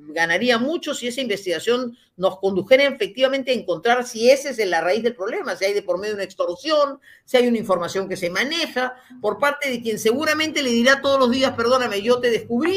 ganaría 0.09 0.57
mucho 0.57 0.95
si 0.95 1.07
esa 1.07 1.21
investigación 1.21 1.95
nos 2.17 2.39
condujera 2.39 2.83
efectivamente 2.83 3.51
a 3.51 3.53
encontrar 3.53 4.07
si 4.07 4.31
esa 4.31 4.49
es 4.49 4.57
la 4.67 4.81
raíz 4.81 5.03
del 5.03 5.15
problema, 5.15 5.55
si 5.55 5.65
hay 5.65 5.73
de 5.73 5.83
por 5.83 5.99
medio 5.99 6.15
una 6.15 6.23
extorsión, 6.23 6.99
si 7.23 7.37
hay 7.37 7.47
una 7.47 7.59
información 7.59 8.09
que 8.09 8.17
se 8.17 8.31
maneja 8.31 8.95
por 9.21 9.37
parte 9.37 9.69
de 9.69 9.81
quien 9.81 9.99
seguramente 9.99 10.63
le 10.63 10.71
dirá 10.71 10.99
todos 10.99 11.19
los 11.19 11.29
días, 11.29 11.53
perdóname, 11.55 12.01
yo 12.01 12.19
te 12.19 12.31
descubrí, 12.31 12.75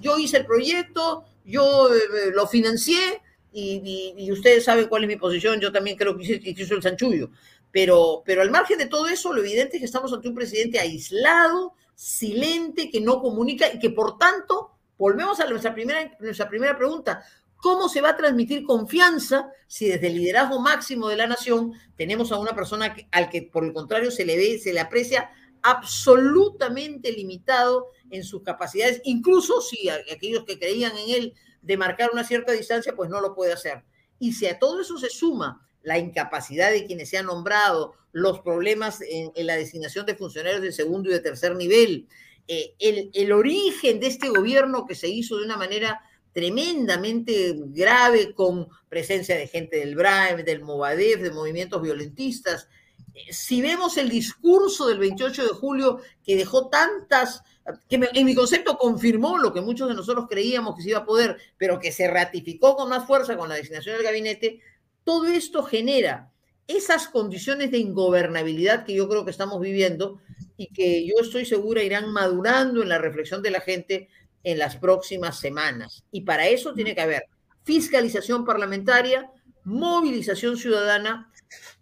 yo 0.00 0.18
hice 0.18 0.38
el 0.38 0.46
proyecto, 0.46 1.24
yo 1.44 1.88
lo 2.32 2.48
financié, 2.48 3.22
y, 3.56 4.28
ustedes 4.32 4.64
saben 4.64 4.88
cuál 4.88 5.04
es 5.04 5.08
mi 5.08 5.16
posición, 5.16 5.60
yo 5.60 5.70
también 5.70 5.96
creo 5.96 6.18
que 6.18 6.40
hizo, 6.44 6.74
el 6.74 6.82
chanchullo. 6.82 7.30
Pero, 7.70 8.22
pero 8.26 8.42
al 8.42 8.50
margen 8.50 8.78
de 8.78 8.86
todo 8.86 9.06
eso, 9.06 9.32
lo 9.32 9.40
evidente 9.40 9.76
es 9.76 9.80
que 9.80 9.86
estamos 9.86 10.12
ante 10.12 10.28
un 10.28 10.34
presidente 10.34 10.80
aislado, 10.80 11.74
silente, 11.94 12.90
que 12.90 13.00
no 13.00 13.20
comunica 13.20 13.72
y 13.72 13.78
que 13.78 13.90
por 13.90 14.18
tanto, 14.18 14.72
volvemos 14.98 15.40
a 15.40 15.46
nuestra 15.46 15.74
primera, 15.74 16.16
nuestra 16.20 16.48
primera 16.48 16.76
pregunta, 16.76 17.24
¿cómo 17.56 17.88
se 17.88 18.00
va 18.00 18.10
a 18.10 18.16
transmitir 18.16 18.64
confianza 18.64 19.50
si 19.66 19.88
desde 19.88 20.08
el 20.08 20.14
liderazgo 20.16 20.60
máximo 20.60 21.08
de 21.08 21.16
la 21.16 21.26
nación 21.26 21.72
tenemos 21.96 22.30
a 22.32 22.38
una 22.38 22.54
persona 22.54 22.94
al 23.10 23.30
que 23.30 23.42
por 23.42 23.64
el 23.64 23.72
contrario 23.72 24.10
se 24.10 24.24
le 24.24 24.36
ve, 24.36 24.58
se 24.58 24.72
le 24.72 24.80
aprecia 24.80 25.30
absolutamente 25.62 27.10
limitado 27.10 27.88
en 28.10 28.22
sus 28.22 28.42
capacidades, 28.42 29.00
incluso 29.04 29.62
si 29.62 29.88
aquellos 29.88 30.44
que 30.44 30.58
creían 30.58 30.92
en 30.96 31.10
él 31.10 31.34
de 31.62 31.76
marcar 31.78 32.10
una 32.12 32.22
cierta 32.22 32.52
distancia, 32.52 32.94
pues 32.94 33.08
no 33.08 33.20
lo 33.22 33.34
puede 33.34 33.54
hacer. 33.54 33.82
Y 34.18 34.34
si 34.34 34.46
a 34.46 34.58
todo 34.58 34.82
eso 34.82 34.98
se 34.98 35.08
suma 35.08 35.66
la 35.82 35.98
incapacidad 35.98 36.70
de 36.70 36.84
quienes 36.84 37.08
se 37.08 37.18
han 37.18 37.26
nombrado, 37.26 37.94
los 38.14 38.40
problemas 38.40 39.00
en, 39.02 39.32
la 39.44 39.56
designación 39.56 40.06
de 40.06 40.14
funcionarios 40.14 40.62
de 40.62 40.70
segundo 40.70 41.10
y 41.10 41.12
de 41.12 41.18
tercer 41.18 41.56
nivel, 41.56 42.06
eh, 42.46 42.74
el, 42.78 43.32
origen 43.32 43.98
de 43.98 44.06
este 44.06 44.28
gobierno 44.28 44.86
que 44.86 44.94
se 44.94 45.08
hizo 45.08 45.36
de 45.36 45.44
una 45.44 45.56
manera 45.56 46.00
tremendamente 46.32 47.54
grave 47.56 48.32
con 48.32 48.68
presencia 48.88 49.36
de 49.36 49.48
gente 49.48 49.78
del 49.78 49.96
BRAEM, 49.96 50.44
del 50.44 50.62
Movadef, 50.62 51.22
de 51.22 51.32
movimientos 51.32 51.82
violentistas. 51.82 52.68
Eh, 53.14 53.32
si 53.32 53.60
vemos 53.60 53.96
el 53.96 54.08
discurso 54.08 54.86
del 54.86 54.98
28 55.00 55.42
de 55.42 55.48
julio 55.48 55.98
que 56.24 56.36
dejó 56.36 56.68
tantas 56.68 57.42
que 57.88 57.98
en 58.12 58.26
mi 58.26 58.34
concepto 58.34 58.78
confirmó 58.78 59.38
lo 59.38 59.52
que 59.52 59.60
muchos 59.60 59.88
de 59.88 59.94
nosotros 59.94 60.26
creíamos 60.28 60.76
que 60.76 60.82
se 60.82 60.90
iba 60.90 60.98
a 61.00 61.06
poder, 61.06 61.38
pero 61.56 61.80
que 61.80 61.90
se 61.90 62.06
ratificó 62.06 62.76
con 62.76 62.90
más 62.90 63.06
fuerza 63.06 63.36
con 63.36 63.48
la 63.48 63.56
designación 63.56 63.96
del 63.96 64.04
gabinete, 64.04 64.60
todo 65.02 65.26
esto 65.26 65.64
genera 65.64 66.30
esas 66.66 67.08
condiciones 67.08 67.70
de 67.70 67.78
ingobernabilidad 67.78 68.84
que 68.84 68.94
yo 68.94 69.08
creo 69.08 69.24
que 69.24 69.30
estamos 69.30 69.60
viviendo 69.60 70.20
y 70.56 70.68
que 70.68 71.06
yo 71.06 71.14
estoy 71.20 71.44
segura 71.44 71.82
irán 71.82 72.10
madurando 72.12 72.82
en 72.82 72.88
la 72.88 72.98
reflexión 72.98 73.42
de 73.42 73.50
la 73.50 73.60
gente 73.60 74.08
en 74.42 74.58
las 74.58 74.76
próximas 74.76 75.38
semanas. 75.40 76.04
Y 76.10 76.22
para 76.22 76.46
eso 76.46 76.74
tiene 76.74 76.94
que 76.94 77.00
haber 77.00 77.24
fiscalización 77.64 78.44
parlamentaria, 78.44 79.30
movilización 79.64 80.56
ciudadana 80.56 81.30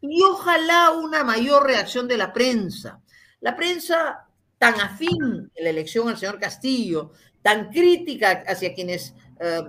y 0.01 0.23
ojalá 0.23 0.91
una 0.91 1.25
mayor 1.25 1.67
reacción 1.67 2.09
de 2.09 2.17
la 2.17 2.33
prensa. 2.33 3.01
La 3.41 3.57
prensa 3.57 4.27
tan 4.59 4.81
afín 4.81 5.51
en 5.55 5.65
la 5.65 5.71
elección 5.71 6.09
al 6.09 6.17
señor 6.17 6.39
Castillo, 6.39 7.13
tan 7.43 7.71
crítica 7.71 8.45
hacia 8.47 8.75
quienes 8.75 9.15
eh, 9.41 9.61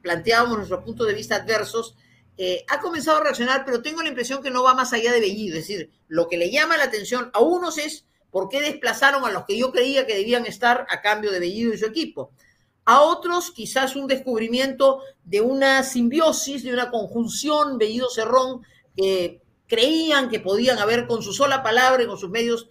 planteábamos 0.00 0.56
nuestros 0.56 0.82
puntos 0.84 1.06
de 1.06 1.14
vista 1.14 1.36
adversos, 1.36 1.96
eh, 2.38 2.64
ha 2.68 2.80
comenzado 2.80 3.18
a 3.18 3.24
reaccionar, 3.24 3.64
pero 3.64 3.82
tengo 3.82 4.02
la 4.02 4.08
impresión 4.08 4.42
que 4.42 4.50
no 4.50 4.62
va 4.62 4.74
más 4.74 4.92
allá 4.92 5.12
de 5.12 5.20
Bellido. 5.20 5.58
Es 5.58 5.68
decir, 5.68 5.90
lo 6.08 6.28
que 6.28 6.36
le 6.36 6.50
llama 6.50 6.76
la 6.76 6.84
atención 6.84 7.30
a 7.34 7.40
unos 7.40 7.78
es 7.78 8.06
por 8.30 8.48
qué 8.48 8.60
desplazaron 8.60 9.24
a 9.24 9.30
los 9.30 9.44
que 9.44 9.58
yo 9.58 9.72
creía 9.72 10.06
que 10.06 10.16
debían 10.16 10.46
estar 10.46 10.86
a 10.88 11.02
cambio 11.02 11.30
de 11.30 11.40
Bellido 11.40 11.74
y 11.74 11.78
su 11.78 11.86
equipo. 11.86 12.32
A 12.84 13.02
otros 13.02 13.52
quizás 13.52 13.94
un 13.94 14.06
descubrimiento 14.06 15.00
de 15.24 15.40
una 15.40 15.82
simbiosis, 15.84 16.64
de 16.64 16.72
una 16.72 16.90
conjunción 16.90 17.78
Bellido-Cerrón, 17.78 18.62
que 18.96 19.40
creían 19.68 20.28
que 20.28 20.40
podían 20.40 20.78
haber 20.78 21.06
con 21.06 21.22
su 21.22 21.32
sola 21.32 21.62
palabra 21.62 22.02
y 22.02 22.06
con 22.06 22.18
sus 22.18 22.30
medios 22.30 22.68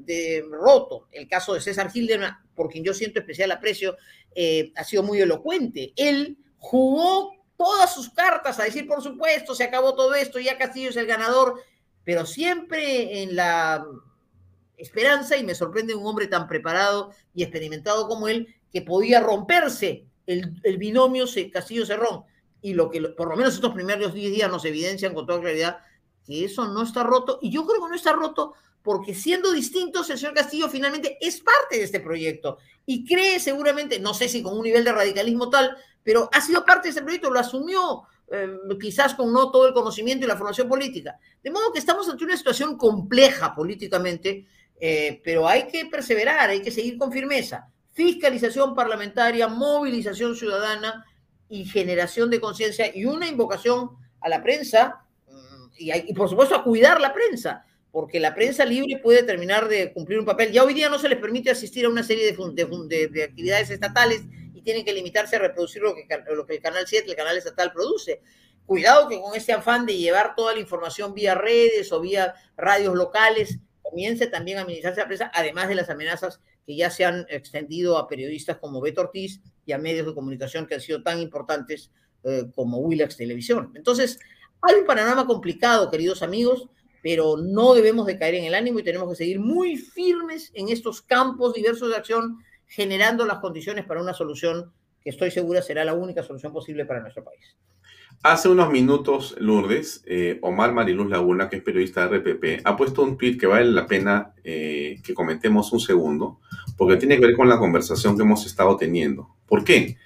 de 0.00 0.44
roto. 0.50 1.08
El 1.10 1.26
caso 1.26 1.54
de 1.54 1.60
César 1.60 1.90
Hildebrand, 1.92 2.36
por 2.54 2.68
quien 2.68 2.84
yo 2.84 2.92
siento 2.92 3.20
especial 3.20 3.50
aprecio, 3.50 3.96
eh, 4.34 4.72
ha 4.76 4.84
sido 4.84 5.02
muy 5.02 5.20
elocuente. 5.20 5.92
Él 5.96 6.36
jugó 6.58 7.32
todas 7.58 7.92
sus 7.92 8.08
cartas 8.08 8.58
a 8.58 8.64
decir, 8.64 8.86
por 8.86 9.02
supuesto, 9.02 9.54
se 9.54 9.64
acabó 9.64 9.94
todo 9.94 10.14
esto, 10.14 10.38
ya 10.38 10.56
Castillo 10.56 10.90
es 10.90 10.96
el 10.96 11.06
ganador, 11.06 11.60
pero 12.04 12.24
siempre 12.24 13.22
en 13.22 13.36
la 13.36 13.84
esperanza, 14.78 15.36
y 15.36 15.44
me 15.44 15.56
sorprende 15.56 15.94
un 15.94 16.06
hombre 16.06 16.28
tan 16.28 16.46
preparado 16.46 17.10
y 17.34 17.42
experimentado 17.42 18.06
como 18.08 18.28
él, 18.28 18.54
que 18.72 18.80
podía 18.80 19.20
romperse 19.20 20.06
el, 20.26 20.78
binomio 20.78 21.24
Castillo-Cerrón. 21.52 22.24
Y 22.62 22.74
lo 22.74 22.90
que 22.90 23.00
por 23.00 23.28
lo 23.28 23.36
menos 23.36 23.54
estos 23.54 23.74
primeros 23.74 24.14
10 24.14 24.32
días 24.32 24.50
nos 24.50 24.64
evidencian 24.64 25.14
con 25.14 25.26
toda 25.26 25.40
claridad 25.40 25.78
que 26.24 26.44
eso 26.44 26.66
no 26.68 26.82
está 26.82 27.02
roto. 27.02 27.38
Y 27.42 27.50
yo 27.50 27.66
creo 27.66 27.82
que 27.82 27.88
no 27.88 27.94
está 27.96 28.12
roto 28.12 28.54
porque 28.82 29.14
siendo 29.14 29.52
distintos, 29.52 30.08
el 30.10 30.18
señor 30.18 30.34
Castillo 30.34 30.68
finalmente 30.68 31.18
es 31.20 31.40
parte 31.40 31.76
de 31.76 31.84
este 31.84 32.00
proyecto 32.00 32.58
y 32.86 33.04
cree 33.04 33.40
seguramente, 33.40 33.98
no 33.98 34.14
sé 34.14 34.28
si 34.28 34.42
con 34.42 34.56
un 34.56 34.62
nivel 34.62 34.84
de 34.84 34.92
radicalismo 34.92 35.50
tal, 35.50 35.76
pero 36.08 36.26
ha 36.32 36.40
sido 36.40 36.64
parte 36.64 36.88
de 36.88 36.92
ese 36.92 37.02
proyecto, 37.02 37.30
lo 37.30 37.38
asumió, 37.38 38.04
eh, 38.32 38.48
quizás 38.80 39.12
con 39.12 39.30
no 39.30 39.50
todo 39.50 39.68
el 39.68 39.74
conocimiento 39.74 40.24
y 40.24 40.28
la 40.28 40.38
formación 40.38 40.66
política. 40.66 41.18
De 41.42 41.50
modo 41.50 41.70
que 41.70 41.78
estamos 41.78 42.08
ante 42.08 42.24
una 42.24 42.34
situación 42.34 42.78
compleja 42.78 43.54
políticamente, 43.54 44.46
eh, 44.80 45.20
pero 45.22 45.46
hay 45.46 45.66
que 45.66 45.84
perseverar, 45.84 46.48
hay 46.48 46.62
que 46.62 46.70
seguir 46.70 46.96
con 46.96 47.12
firmeza. 47.12 47.68
Fiscalización 47.92 48.74
parlamentaria, 48.74 49.48
movilización 49.48 50.34
ciudadana 50.34 51.04
y 51.46 51.66
generación 51.66 52.30
de 52.30 52.40
conciencia 52.40 52.90
y 52.96 53.04
una 53.04 53.28
invocación 53.28 53.90
a 54.22 54.30
la 54.30 54.42
prensa 54.42 55.04
mm, 55.30 55.66
y, 55.76 56.14
por 56.14 56.30
supuesto 56.30 56.54
a 56.54 56.64
cuidar 56.64 57.02
la 57.02 57.12
prensa, 57.12 57.66
porque 57.92 58.18
la 58.18 58.34
prensa 58.34 58.64
libre 58.64 58.98
puede 59.02 59.24
terminar 59.24 59.68
de 59.68 59.92
cumplir 59.92 60.18
un 60.18 60.24
papel. 60.24 60.52
Ya 60.52 60.64
hoy 60.64 60.72
día 60.72 60.88
no 60.88 60.98
se 60.98 61.10
les 61.10 61.18
permite 61.18 61.50
asistir 61.50 61.84
a 61.84 61.90
una 61.90 62.02
serie 62.02 62.32
de, 62.32 63.08
de 63.08 63.24
actividades 63.24 63.68
estatales 63.68 64.22
tienen 64.68 64.84
que 64.84 64.92
limitarse 64.92 65.36
a 65.36 65.38
reproducir 65.38 65.80
lo 65.80 65.94
que, 65.94 66.02
el 66.02 66.60
Canal 66.60 66.86
7, 66.86 67.08
el 67.08 67.16
canal 67.16 67.38
estatal 67.38 67.72
produce. 67.72 68.20
Cuidado 68.66 69.08
que 69.08 69.18
con 69.18 69.34
este 69.34 69.54
afán 69.54 69.86
de 69.86 69.96
llevar 69.96 70.34
toda 70.34 70.52
la 70.52 70.60
información 70.60 71.14
vía 71.14 71.34
redes 71.34 71.90
o 71.90 72.02
vía 72.02 72.34
radios 72.54 72.94
locales, 72.94 73.60
comience 73.80 74.26
también 74.26 74.58
a 74.58 74.60
administrarse 74.60 75.00
la 75.00 75.06
prensa, 75.06 75.30
además 75.32 75.68
de 75.68 75.74
las 75.74 75.88
amenazas 75.88 76.42
que 76.66 76.76
ya 76.76 76.90
se 76.90 77.06
han 77.06 77.24
extendido 77.30 77.96
a 77.96 78.06
periodistas 78.08 78.58
como 78.58 78.82
Beto 78.82 79.00
Ortiz 79.00 79.40
y 79.64 79.72
a 79.72 79.78
medios 79.78 80.06
de 80.06 80.12
comunicación 80.12 80.66
que 80.66 80.74
han 80.74 80.82
sido 80.82 81.02
tan 81.02 81.18
importantes 81.18 81.90
eh, 82.24 82.42
como 82.54 82.76
Willax 82.76 83.16
Televisión. 83.16 83.72
Entonces, 83.74 84.20
hay 84.60 84.74
un 84.74 84.84
panorama 84.84 85.26
complicado, 85.26 85.90
queridos 85.90 86.22
amigos, 86.22 86.68
pero 87.02 87.38
no 87.38 87.72
debemos 87.72 88.04
de 88.04 88.18
caer 88.18 88.34
en 88.34 88.44
el 88.44 88.54
ánimo 88.54 88.80
y 88.80 88.84
tenemos 88.84 89.08
que 89.08 89.16
seguir 89.16 89.40
muy 89.40 89.78
firmes 89.78 90.50
en 90.52 90.68
estos 90.68 91.00
campos 91.00 91.54
diversos 91.54 91.88
de 91.88 91.96
acción 91.96 92.44
generando 92.68 93.26
las 93.26 93.38
condiciones 93.38 93.84
para 93.84 94.00
una 94.00 94.14
solución 94.14 94.72
que 95.00 95.10
estoy 95.10 95.30
segura 95.30 95.62
será 95.62 95.84
la 95.84 95.94
única 95.94 96.22
solución 96.22 96.52
posible 96.52 96.84
para 96.84 97.00
nuestro 97.00 97.24
país. 97.24 97.56
Hace 98.22 98.48
unos 98.48 98.70
minutos, 98.70 99.36
Lourdes, 99.38 100.02
eh, 100.04 100.38
Omar 100.42 100.72
Mariluz 100.72 101.08
Laguna, 101.08 101.48
que 101.48 101.56
es 101.56 101.62
periodista 101.62 102.08
de 102.08 102.18
RPP, 102.18 102.62
ha 102.64 102.76
puesto 102.76 103.02
un 103.02 103.16
tweet 103.16 103.38
que 103.38 103.46
vale 103.46 103.70
la 103.70 103.86
pena 103.86 104.34
eh, 104.42 105.00
que 105.04 105.14
comentemos 105.14 105.72
un 105.72 105.78
segundo, 105.78 106.40
porque 106.76 106.96
tiene 106.96 107.16
que 107.16 107.26
ver 107.26 107.36
con 107.36 107.48
la 107.48 107.58
conversación 107.58 108.16
que 108.16 108.24
hemos 108.24 108.44
estado 108.44 108.76
teniendo. 108.76 109.36
¿Por 109.46 109.62
qué? 109.62 109.98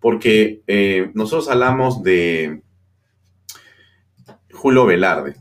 Porque 0.00 0.62
eh, 0.66 1.10
nosotros 1.12 1.50
hablamos 1.50 2.02
de 2.02 2.62
Julio 4.50 4.86
Velarde, 4.86 5.36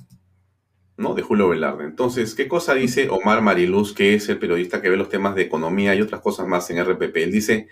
¿no? 0.97 1.13
De 1.13 1.21
Julio 1.21 1.49
Velarde. 1.49 1.85
Entonces, 1.85 2.35
¿qué 2.35 2.47
cosa 2.47 2.73
dice 2.73 3.07
Omar 3.09 3.41
Mariluz, 3.41 3.93
que 3.93 4.15
es 4.15 4.27
el 4.29 4.39
periodista 4.39 4.81
que 4.81 4.89
ve 4.89 4.97
los 4.97 5.09
temas 5.09 5.35
de 5.35 5.43
economía 5.43 5.95
y 5.95 6.01
otras 6.01 6.21
cosas 6.21 6.47
más 6.47 6.69
en 6.69 6.83
RPP? 6.83 7.15
Él 7.17 7.31
dice, 7.31 7.67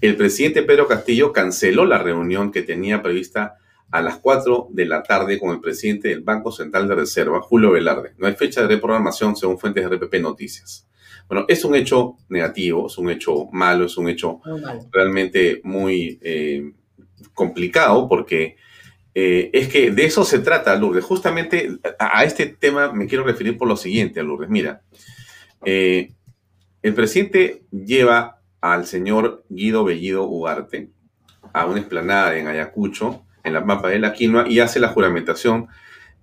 el 0.00 0.16
presidente 0.16 0.62
Pedro 0.62 0.86
Castillo 0.86 1.32
canceló 1.32 1.84
la 1.84 1.98
reunión 1.98 2.52
que 2.52 2.62
tenía 2.62 3.02
prevista 3.02 3.56
a 3.90 4.00
las 4.00 4.18
4 4.18 4.68
de 4.70 4.86
la 4.86 5.02
tarde 5.02 5.38
con 5.38 5.50
el 5.50 5.60
presidente 5.60 6.08
del 6.08 6.20
Banco 6.20 6.52
Central 6.52 6.86
de 6.88 6.94
Reserva, 6.94 7.40
Julio 7.40 7.72
Velarde. 7.72 8.12
No 8.18 8.26
hay 8.26 8.34
fecha 8.34 8.62
de 8.62 8.68
reprogramación 8.68 9.34
según 9.34 9.58
fuentes 9.58 9.88
de 9.88 9.96
RPP 9.96 10.20
Noticias. 10.20 10.86
Bueno, 11.26 11.44
es 11.48 11.64
un 11.64 11.74
hecho 11.74 12.16
negativo, 12.28 12.86
es 12.86 12.96
un 12.96 13.10
hecho 13.10 13.46
malo, 13.52 13.86
es 13.86 13.96
un 13.96 14.08
hecho 14.08 14.40
realmente 14.90 15.60
muy 15.62 16.18
eh, 16.22 16.72
complicado 17.34 18.08
porque 18.08 18.56
eh, 19.20 19.50
es 19.52 19.66
que 19.66 19.90
de 19.90 20.04
eso 20.04 20.24
se 20.24 20.38
trata, 20.38 20.76
Lourdes. 20.76 21.04
Justamente 21.04 21.80
a, 21.98 22.22
este 22.22 22.46
tema 22.46 22.92
me 22.92 23.08
quiero 23.08 23.24
referir 23.24 23.58
por 23.58 23.66
lo 23.66 23.76
siguiente, 23.76 24.22
Lourdes. 24.22 24.48
Mira, 24.48 24.82
eh, 25.64 26.12
el 26.82 26.94
presidente 26.94 27.64
lleva 27.72 28.38
al 28.60 28.86
señor 28.86 29.44
Guido 29.48 29.82
Bellido 29.82 30.22
Ugarte 30.22 30.90
a 31.52 31.66
una 31.66 31.80
esplanada 31.80 32.38
en 32.38 32.46
Ayacucho, 32.46 33.24
en 33.42 33.54
la 33.54 33.60
mapa 33.60 33.88
de 33.88 33.98
la 33.98 34.12
quinoa, 34.12 34.48
y 34.48 34.60
hace 34.60 34.78
la 34.78 34.90
juramentación 34.90 35.66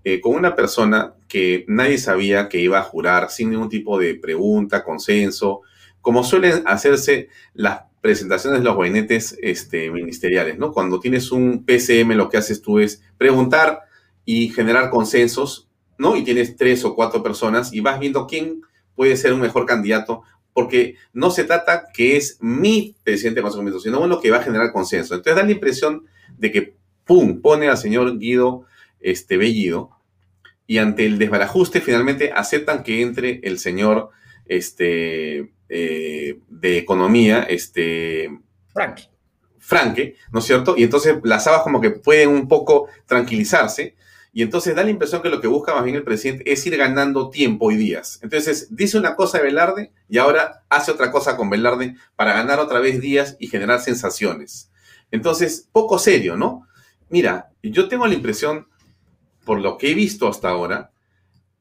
eh, 0.05 0.21
con 0.21 0.33
una 0.33 0.55
persona 0.55 1.15
que 1.27 1.65
nadie 1.67 1.97
sabía 1.97 2.47
que 2.47 2.61
iba 2.61 2.79
a 2.79 2.83
jurar 2.83 3.29
sin 3.29 3.49
ningún 3.49 3.67
tipo 3.67 3.99
de 3.99 4.15
pregunta, 4.15 4.85
consenso, 4.85 5.63
como 5.99 6.23
suelen 6.23 6.63
hacerse 6.65 7.27
las 7.53 7.84
presentaciones 8.05 8.59
de 8.59 8.65
los 8.65 8.77
gabinetes 8.77 9.35
este, 9.41 9.89
ministeriales, 9.89 10.59
¿no? 10.59 10.71
Cuando 10.73 10.99
tienes 10.99 11.31
un 11.31 11.65
PCM, 11.65 12.11
lo 12.11 12.29
que 12.29 12.37
haces 12.37 12.61
tú 12.61 12.77
es 12.77 13.01
preguntar 13.17 13.79
y 14.25 14.49
generar 14.49 14.91
consensos, 14.91 15.71
¿no? 15.97 16.15
Y 16.15 16.23
tienes 16.23 16.55
tres 16.55 16.85
o 16.85 16.93
cuatro 16.93 17.23
personas 17.23 17.73
y 17.73 17.79
vas 17.79 17.99
viendo 17.99 18.27
quién 18.27 18.61
puede 18.93 19.17
ser 19.17 19.33
un 19.33 19.41
mejor 19.41 19.65
candidato, 19.65 20.21
porque 20.53 20.97
no 21.13 21.31
se 21.31 21.45
trata 21.45 21.87
que 21.95 22.15
es 22.15 22.37
mi 22.41 22.95
presidente 23.03 23.39
de 23.39 23.49
Consejo 23.49 23.79
sino 23.79 23.99
uno 23.99 24.21
que 24.21 24.29
va 24.29 24.37
a 24.37 24.43
generar 24.43 24.71
consenso. 24.71 25.15
Entonces 25.15 25.37
da 25.37 25.43
la 25.43 25.51
impresión 25.51 26.05
de 26.37 26.51
que, 26.51 26.75
¡pum!, 27.05 27.41
pone 27.41 27.69
al 27.69 27.77
señor 27.79 28.19
Guido 28.19 28.65
este, 28.99 29.37
Bellido 29.37 29.89
y 30.67 30.77
ante 30.77 31.07
el 31.07 31.17
desbarajuste 31.17 31.81
finalmente 31.81 32.31
aceptan 32.31 32.83
que 32.83 33.01
entre 33.01 33.39
el 33.41 33.57
señor 33.57 34.11
este, 34.45 35.53
eh, 35.69 36.39
de 36.49 36.77
economía, 36.77 37.43
este... 37.43 38.29
Frank. 38.73 38.99
Franke, 39.59 40.15
¿no 40.31 40.39
es 40.39 40.45
cierto? 40.45 40.75
Y 40.77 40.83
entonces 40.83 41.15
las 41.23 41.47
habas 41.47 41.63
como 41.63 41.81
que 41.81 41.89
pueden 41.89 42.29
un 42.29 42.47
poco 42.47 42.87
tranquilizarse. 43.07 43.95
Y 44.31 44.43
entonces 44.43 44.75
da 44.75 44.83
la 44.83 44.91
impresión 44.91 45.21
que 45.23 45.29
lo 45.29 45.41
que 45.41 45.47
busca 45.47 45.73
más 45.73 45.83
bien 45.83 45.95
el 45.95 46.03
presidente 46.03 46.51
es 46.51 46.63
ir 46.67 46.77
ganando 46.77 47.29
tiempo 47.29 47.71
y 47.71 47.77
días. 47.77 48.19
Entonces 48.21 48.67
dice 48.75 48.97
una 48.97 49.15
cosa 49.15 49.37
de 49.37 49.45
Velarde 49.45 49.91
y 50.07 50.19
ahora 50.19 50.65
hace 50.69 50.91
otra 50.91 51.09
cosa 51.09 51.35
con 51.35 51.49
Velarde 51.49 51.95
para 52.15 52.33
ganar 52.33 52.59
otra 52.59 52.79
vez 52.79 52.99
días 52.99 53.37
y 53.39 53.47
generar 53.47 53.79
sensaciones. 53.79 54.69
Entonces, 55.09 55.67
poco 55.71 55.97
serio, 55.97 56.35
¿no? 56.35 56.67
Mira, 57.09 57.51
yo 57.63 57.87
tengo 57.87 58.05
la 58.07 58.13
impresión, 58.13 58.67
por 59.45 59.61
lo 59.61 59.77
que 59.77 59.91
he 59.91 59.93
visto 59.93 60.27
hasta 60.27 60.49
ahora, 60.49 60.91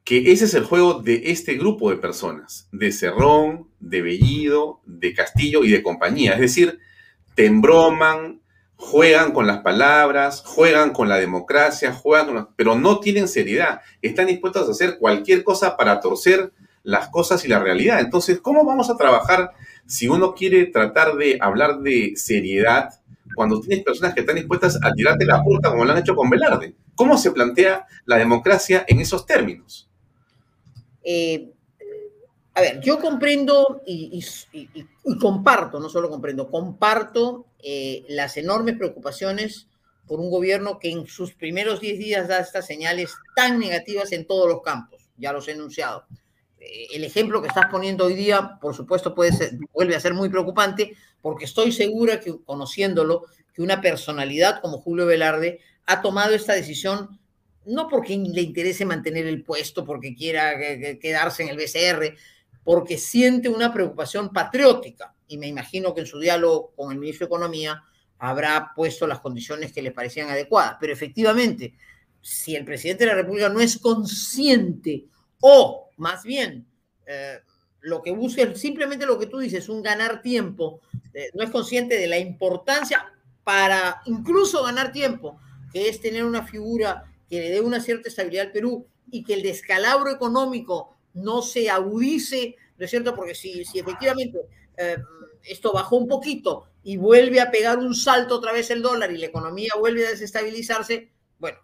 que 0.05 0.33
ese 0.33 0.45
es 0.45 0.55
el 0.55 0.65
juego 0.65 1.01
de 1.01 1.23
este 1.27 1.55
grupo 1.55 1.91
de 1.91 1.97
personas, 1.97 2.69
de 2.73 2.93
Cerrón, 2.93 3.69
de 3.81 4.03
Bellido, 4.03 4.81
de 4.85 5.15
Castillo 5.15 5.65
y 5.65 5.71
de 5.71 5.83
compañía. 5.83 6.35
Es 6.35 6.41
decir, 6.41 6.79
te 7.35 7.47
embroman, 7.47 8.43
juegan 8.77 9.33
con 9.33 9.47
las 9.47 9.63
palabras, 9.63 10.43
juegan 10.45 10.93
con 10.93 11.09
la 11.09 11.17
democracia, 11.17 11.93
juegan 11.93 12.49
pero 12.55 12.75
no 12.75 13.01
tienen 13.01 13.29
seriedad. 13.29 13.81
Están 14.03 14.27
dispuestos 14.27 14.69
a 14.69 14.73
hacer 14.73 14.99
cualquier 14.99 15.43
cosa 15.43 15.77
para 15.79 16.01
torcer 16.01 16.53
las 16.83 17.09
cosas 17.09 17.43
y 17.47 17.49
la 17.49 17.61
realidad. 17.61 18.01
Entonces, 18.01 18.41
¿cómo 18.41 18.63
vamos 18.63 18.91
a 18.91 18.99
trabajar 18.99 19.53
si 19.87 20.07
uno 20.07 20.35
quiere 20.35 20.67
tratar 20.67 21.15
de 21.17 21.39
hablar 21.41 21.79
de 21.81 22.13
seriedad 22.17 22.91
cuando 23.35 23.59
tienes 23.59 23.83
personas 23.83 24.13
que 24.13 24.21
están 24.21 24.37
dispuestas 24.37 24.79
a 24.83 24.93
tirarte 24.93 25.25
la 25.25 25.43
puerta 25.43 25.71
como 25.71 25.87
lo 25.87 25.93
han 25.93 25.99
hecho 25.99 26.15
con 26.15 26.29
Velarde? 26.29 26.75
¿Cómo 26.95 27.17
se 27.17 27.31
plantea 27.31 27.87
la 28.05 28.19
democracia 28.19 28.85
en 28.87 29.01
esos 29.01 29.25
términos? 29.25 29.89
Eh, 31.05 31.53
a 32.55 32.61
ver, 32.61 32.81
yo 32.81 33.01
comprendo 33.01 33.83
y, 33.85 34.25
comparto, 35.21 35.81
no 35.81 35.89
solo 35.89 36.09
comprendo, 36.09 36.51
comparto 36.51 37.47
eh, 37.59 38.05
las 38.09 38.37
enormes 38.37 38.77
preocupaciones 38.77 39.67
por 40.07 40.21
un 40.21 40.31
gobierno 40.31 40.79
que 40.79 40.91
en 40.91 41.07
sus 41.07 41.35
primeros 41.35 41.81
10 41.81 41.99
días 41.99 42.29
da 42.29 42.39
estas 42.39 42.67
señales 42.67 43.13
tan 43.35 43.59
negativas 43.59 44.13
en 44.13 44.27
todos 44.27 44.49
los 44.49 44.63
campos, 44.63 45.09
ya 45.17 45.33
los 45.33 45.49
he 45.49 45.53
enunciado. 45.53 46.07
Eh, 46.61 46.87
el 46.95 47.05
ejemplo 47.05 47.43
que 47.43 47.49
estás 47.49 47.67
poniendo 47.71 48.05
hoy 48.05 48.15
día, 48.15 48.59
por 48.61 48.75
supuesto, 48.75 49.15
puede 49.15 49.33
ser, 49.33 49.59
vuelve 49.73 49.97
a 49.97 50.01
ser 50.01 50.15
muy 50.15 50.29
preocupante, 50.29 50.95
porque 51.21 51.47
estoy 51.47 51.73
segura 51.73 52.21
que, 52.21 52.37
conociéndolo, 52.45 53.25
que 53.53 53.63
una 53.63 53.81
personalidad 53.81 54.61
como 54.61 54.79
Julio 54.79 55.07
Velarde 55.07 55.61
ha 55.87 56.03
tomado 56.03 56.35
esta 56.35 56.55
decisión 56.55 57.19
no 57.67 57.89
porque 57.89 58.17
le 58.17 58.43
interese 58.43 58.85
mantener 58.85 59.27
el 59.27 59.43
puesto, 59.43 59.85
porque 59.85 60.15
quiera 60.15 60.59
quedarse 60.99 61.43
en 61.43 61.49
el 61.51 61.57
BCR, 61.57 62.17
porque 62.63 62.99
siente 62.99 63.49
una 63.49 63.73
preocupación 63.73 64.33
patriótica. 64.33 65.15
Y 65.29 65.39
me 65.39 65.47
imagino 65.47 65.95
que 65.95 66.01
en 66.01 66.07
su 66.07 66.19
diálogo 66.19 66.73
con 66.77 66.93
el 66.93 66.99
ministro 66.99 67.27
de 67.27 67.29
Economía 67.29 67.83
habrá 68.19 68.73
puesto 68.75 69.07
las 69.07 69.21
condiciones 69.21 69.73
que 69.73 69.83
le 69.83 69.93
parecían 69.93 70.31
adecuadas. 70.31 70.77
Pero 70.81 70.93
efectivamente, 70.93 71.75
si 72.21 72.57
el 72.57 72.65
presidente 72.65 73.05
de 73.05 73.11
la 73.11 73.17
República 73.17 73.49
no 73.49 73.61
es 73.61 73.79
consciente 73.79 75.07
o 75.41 75.91
más 75.99 76.25
bien 76.25 76.67
eh, 77.07 77.39
lo 77.81 78.01
que 78.01 78.13
busca 78.13 78.55
simplemente 78.55 79.05
lo 79.05 79.19
que 79.19 79.27
tú 79.27 79.39
dices, 79.39 79.69
un 79.69 79.83
ganar 79.83 80.23
tiempo, 80.23 80.81
eh, 81.13 81.29
no 81.35 81.45
es 81.45 81.51
consciente 81.51 81.99
de 81.99 82.07
la 82.07 82.19
importancia 82.19 83.13
para 83.45 84.01
incluso 84.07 84.63
ganar 84.63 84.91
tiempo, 84.91 85.39
que 85.71 85.89
es 85.89 86.01
tener 86.01 86.25
una 86.25 86.47
figura 86.47 87.05
que 87.29 87.41
le 87.41 87.51
dé 87.51 87.61
una 87.61 87.81
cierta 87.81 88.09
estabilidad 88.09 88.47
al 88.47 88.53
Perú 88.53 88.87
y 89.11 89.25
que 89.25 89.35
el 89.35 89.43
descalabro 89.43 90.11
económico 90.11 90.97
no 91.15 91.43
se 91.43 91.71
agudice, 91.71 92.57
¿no 92.79 92.85
es 92.85 92.91
cierto? 92.91 93.15
Porque 93.15 93.35
si, 93.35 93.65
si 93.65 93.79
efectivamente 93.79 94.39
eh, 94.77 94.99
esto 95.43 95.73
bajó 95.73 95.97
un 95.97 96.09
poquito 96.09 96.71
y 96.83 96.97
vuelve 96.97 97.41
a 97.41 97.51
pegar 97.51 97.79
un 97.79 97.95
salto 97.95 98.37
otra 98.37 98.53
vez 98.53 98.71
el 98.71 98.83
dólar 98.83 99.13
y 99.13 99.19
la 99.19 99.27
economía 99.27 99.71
vuelve 99.79 100.07
a 100.07 100.11
desestabilizarse, 100.11 101.13
bueno, 101.39 101.59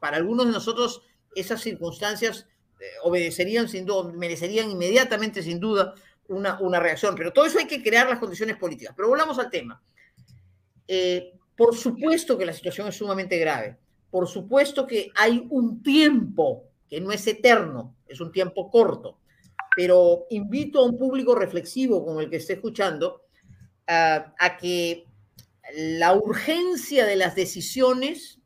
para 0.00 0.16
algunos 0.16 0.46
de 0.46 0.52
nosotros 0.52 1.02
esas 1.34 1.60
circunstancias 1.62 2.46
eh, 2.80 2.84
obedecerían 3.02 3.68
sin 3.68 3.86
duda, 3.86 4.12
merecerían 4.12 4.70
inmediatamente 4.70 5.42
sin 5.42 5.60
duda 5.60 5.94
una, 6.28 6.58
una 6.60 6.80
reacción, 6.80 7.14
pero 7.16 7.32
todo 7.32 7.46
eso 7.46 7.58
hay 7.58 7.66
que 7.66 7.82
crear 7.82 8.08
las 8.08 8.18
condiciones 8.18 8.56
políticas. 8.56 8.94
Pero 8.96 9.08
volvamos 9.08 9.38
al 9.38 9.50
tema. 9.50 9.82
eh, 10.88 11.32
por 11.56 11.76
supuesto 11.76 12.36
que 12.36 12.46
la 12.46 12.52
situación 12.52 12.88
es 12.88 12.96
sumamente 12.96 13.38
grave. 13.38 13.78
Por 14.14 14.28
supuesto 14.28 14.86
que 14.86 15.10
hay 15.16 15.44
un 15.50 15.82
tiempo 15.82 16.68
que 16.88 17.00
no 17.00 17.10
es 17.10 17.26
eterno, 17.26 17.96
es 18.06 18.20
un 18.20 18.30
tiempo 18.30 18.70
corto. 18.70 19.18
Pero 19.74 20.26
invito 20.30 20.78
a 20.78 20.84
un 20.84 20.96
público 20.96 21.34
reflexivo 21.34 22.04
como 22.04 22.20
el 22.20 22.30
que 22.30 22.36
esté 22.36 22.52
escuchando 22.52 23.22
a 23.88 24.56
que 24.60 25.04
la 25.74 26.14
urgencia 26.14 27.06
de 27.06 27.16
las 27.16 27.34
decisiones 27.34 28.38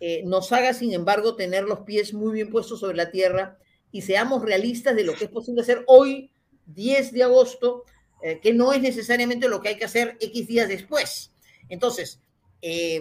eh, 0.00 0.22
nos 0.26 0.52
haga, 0.52 0.74
sin 0.74 0.92
embargo, 0.92 1.34
tener 1.34 1.64
los 1.64 1.80
pies 1.80 2.12
muy 2.12 2.34
bien 2.34 2.50
puestos 2.50 2.80
sobre 2.80 2.98
la 2.98 3.10
tierra 3.10 3.56
y 3.90 4.02
seamos 4.02 4.42
realistas 4.42 4.94
de 4.96 5.04
lo 5.04 5.14
que 5.14 5.24
es 5.24 5.30
posible 5.30 5.62
hacer 5.62 5.82
hoy, 5.86 6.30
10 6.66 7.12
de 7.12 7.22
agosto, 7.22 7.84
eh, 8.22 8.38
que 8.42 8.52
no 8.52 8.70
es 8.70 8.82
necesariamente 8.82 9.48
lo 9.48 9.62
que 9.62 9.70
hay 9.70 9.78
que 9.78 9.86
hacer 9.86 10.18
X 10.20 10.46
días 10.46 10.68
después. 10.68 11.32
Entonces, 11.70 12.20
eh, 12.60 13.00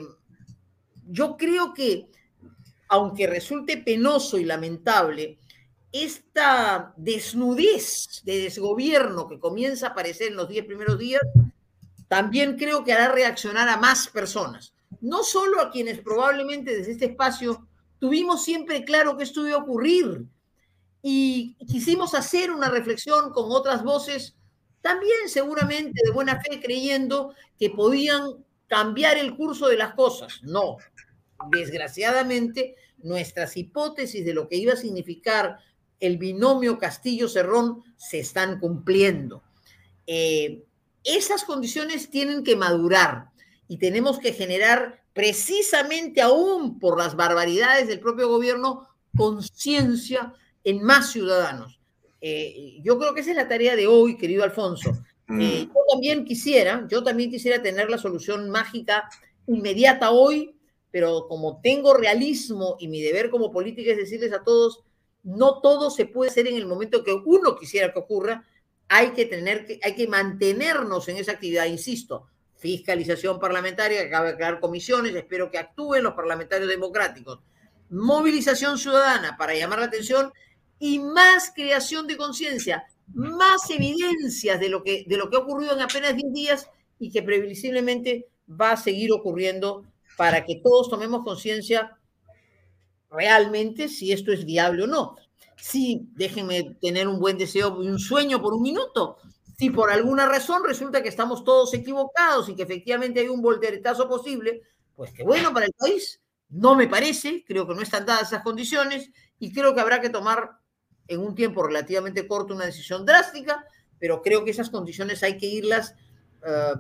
yo 1.08 1.38
creo 1.38 1.74
que, 1.74 2.10
aunque 2.90 3.28
resulte 3.28 3.78
penoso 3.78 4.38
y 4.38 4.44
lamentable, 4.44 5.38
esta 5.92 6.94
desnudez 6.98 8.22
de 8.24 8.40
desgobierno 8.40 9.28
que 9.28 9.40
comienza 9.40 9.88
a 9.88 9.90
aparecer 9.92 10.28
en 10.28 10.36
los 10.36 10.50
10 10.50 10.66
primeros 10.66 11.00
días, 11.00 11.22
también 12.08 12.58
creo 12.58 12.84
que 12.84 12.94
hará 12.94 13.12
reaccionar 13.12 13.70
a 13.70 13.78
más 13.78 14.08
personas. 14.10 14.74
No 15.02 15.24
solo 15.24 15.62
a 15.62 15.72
quienes 15.72 16.00
probablemente 16.00 16.76
desde 16.76 16.92
este 16.92 17.06
espacio 17.06 17.68
tuvimos 18.00 18.44
siempre 18.44 18.84
claro 18.84 19.18
que 19.18 19.24
esto 19.24 19.48
iba 19.48 19.58
a 19.58 19.62
ocurrir 19.64 20.26
y 21.02 21.56
quisimos 21.68 22.14
hacer 22.14 22.52
una 22.52 22.70
reflexión 22.70 23.32
con 23.32 23.52
otras 23.52 23.84
voces, 23.84 24.36
también 24.82 25.28
seguramente 25.28 26.00
de 26.04 26.12
buena 26.12 26.42
fe, 26.42 26.60
creyendo 26.62 27.34
que 27.58 27.70
podían 27.70 28.45
cambiar 28.68 29.18
el 29.18 29.36
curso 29.36 29.68
de 29.68 29.78
las 29.78 29.94
cosas. 29.94 30.42
No, 30.44 30.78
desgraciadamente 31.52 32.76
nuestras 33.00 33.56
hipótesis 33.58 34.26
de 34.26 34.34
lo 34.34 34.48
que 34.48 34.58
iba 34.58 34.74
a 34.74 34.78
significar 34.78 35.60
el 36.00 36.18
binomio 36.18 36.78
Castillo-Cerrón 36.78 37.84
se 37.98 38.20
están 38.20 38.60
cumpliendo. 38.60 39.44
Eh, 40.08 40.64
esas 41.04 41.44
condiciones 41.44 42.10
tienen 42.10 42.44
que 42.44 42.56
madurar 42.56 43.30
y 43.68 43.78
tenemos 43.78 44.20
que 44.20 44.34
generar 44.34 45.04
precisamente 45.14 46.22
aún 46.22 46.80
por 46.80 46.98
las 46.98 47.16
barbaridades 47.16 47.88
del 47.88 48.00
propio 48.00 48.28
gobierno 48.28 48.88
conciencia 49.16 50.34
en 50.64 50.84
más 50.84 51.12
ciudadanos. 51.12 51.80
Eh, 52.22 52.80
yo 52.84 52.98
creo 52.98 53.14
que 53.14 53.22
esa 53.22 53.30
es 53.30 53.38
la 53.38 53.48
tarea 53.48 53.76
de 53.76 53.88
hoy, 53.88 54.18
querido 54.18 54.44
Alfonso. 54.44 54.92
Mm. 55.28 55.42
Yo 55.42 55.82
también 55.92 56.26
quisiera, 56.26 56.86
yo 56.90 57.04
también 57.04 57.32
quisiera 57.32 57.62
tener 57.62 57.90
la 57.90 57.98
solución 57.98 58.50
mágica 58.50 59.10
inmediata 59.48 60.12
hoy, 60.12 60.56
pero 60.92 61.28
como 61.28 61.60
tengo 61.62 61.94
realismo 61.94 62.78
y 62.80 62.88
mi 62.88 63.02
deber 63.02 63.30
como 63.30 63.52
política 63.52 63.92
es 63.92 63.98
decirles 63.98 64.34
a 64.34 64.44
todos, 64.44 64.84
no 65.24 65.60
todo 65.60 65.90
se 65.90 66.06
puede 66.06 66.30
hacer 66.30 66.48
en 66.48 66.56
el 66.56 66.68
momento 66.68 67.04
que 67.04 67.14
uno 67.26 67.56
quisiera 67.56 67.92
que 67.92 68.00
ocurra, 68.00 68.46
hay 68.88 69.10
que 69.10 69.26
tener 69.26 69.66
que, 69.66 69.80
hay 69.84 69.96
que 69.96 70.08
mantenernos 70.08 71.08
en 71.10 71.18
esa 71.18 71.34
actividad, 71.34 71.66
insisto, 71.66 72.28
fiscalización 72.56 73.40
parlamentaria, 73.40 74.02
que 74.02 74.08
acaba 74.08 74.28
de 74.28 74.36
crear 74.36 74.60
comisiones, 74.60 75.16
espero 75.16 75.50
que 75.50 75.58
actúen 75.58 76.04
los 76.04 76.14
parlamentarios 76.14 76.70
democráticos, 76.70 77.40
movilización 77.90 78.78
ciudadana 78.78 79.36
para 79.38 79.56
llamar 79.56 79.80
la 79.80 79.86
atención 79.86 80.32
y 80.80 81.00
más 81.00 81.52
creación 81.56 82.08
de 82.08 82.18
conciencia, 82.18 82.86
más 83.14 83.70
evidencias 83.70 84.60
de 84.60 84.70
lo, 84.70 84.84
que, 84.84 85.06
de 85.08 85.18
lo 85.18 85.30
que 85.30 85.38
ha 85.38 85.40
ocurrido 85.40 85.74
en 85.74 85.82
apenas 85.82 86.16
10 86.16 86.34
días 86.34 86.70
y 87.00 87.12
que 87.12 87.24
previsiblemente 87.24 88.28
va 88.50 88.72
a 88.72 88.78
seguir 88.78 89.12
ocurriendo 89.12 89.86
para 90.18 90.46
que 90.46 90.62
todos 90.64 90.90
tomemos 90.90 91.24
conciencia 91.24 91.98
realmente 93.12 93.88
si 93.88 94.12
esto 94.12 94.32
es 94.32 94.46
viable 94.46 94.84
o 94.84 94.88
no 94.88 95.16
sí, 95.66 96.10
déjenme 96.14 96.76
tener 96.82 97.08
un 97.08 97.20
buen 97.20 97.38
deseo 97.38 97.82
y 97.82 97.88
un 97.88 98.00
sueño 98.00 98.42
por 98.42 98.54
un 98.54 98.62
minuto. 98.62 99.18
Si 99.58 99.70
por 99.70 99.90
alguna 99.90 100.28
razón 100.28 100.64
resulta 100.64 101.02
que 101.02 101.10
estamos 101.10 101.44
todos 101.44 101.74
equivocados 101.74 102.50
y 102.50 102.56
que 102.56 102.64
efectivamente 102.64 103.22
hay 103.22 103.30
un 103.30 103.42
volteretazo 103.42 104.08
posible, 104.08 104.62
pues 104.96 105.12
qué 105.12 105.24
bueno 105.24 105.54
para 105.54 105.66
el 105.66 105.74
país. 105.74 106.22
No 106.50 106.76
me 106.76 106.88
parece, 106.88 107.44
creo 107.48 107.68
que 107.68 107.74
no 107.74 107.82
están 107.82 108.06
dadas 108.06 108.28
esas 108.28 108.44
condiciones 108.44 109.10
y 109.40 109.52
creo 109.54 109.74
que 109.74 109.82
habrá 109.82 110.02
que 110.02 110.10
tomar 110.10 110.60
en 111.08 111.20
un 111.20 111.36
tiempo 111.36 111.64
relativamente 111.64 112.28
corto 112.28 112.54
una 112.54 112.66
decisión 112.66 113.06
drástica, 113.06 113.66
pero 114.00 114.22
creo 114.22 114.44
que 114.44 114.52
esas 114.52 114.70
condiciones 114.70 115.24
hay 115.24 115.38
que 115.38 115.48
irlas 115.48 115.96
eh, 116.46 116.74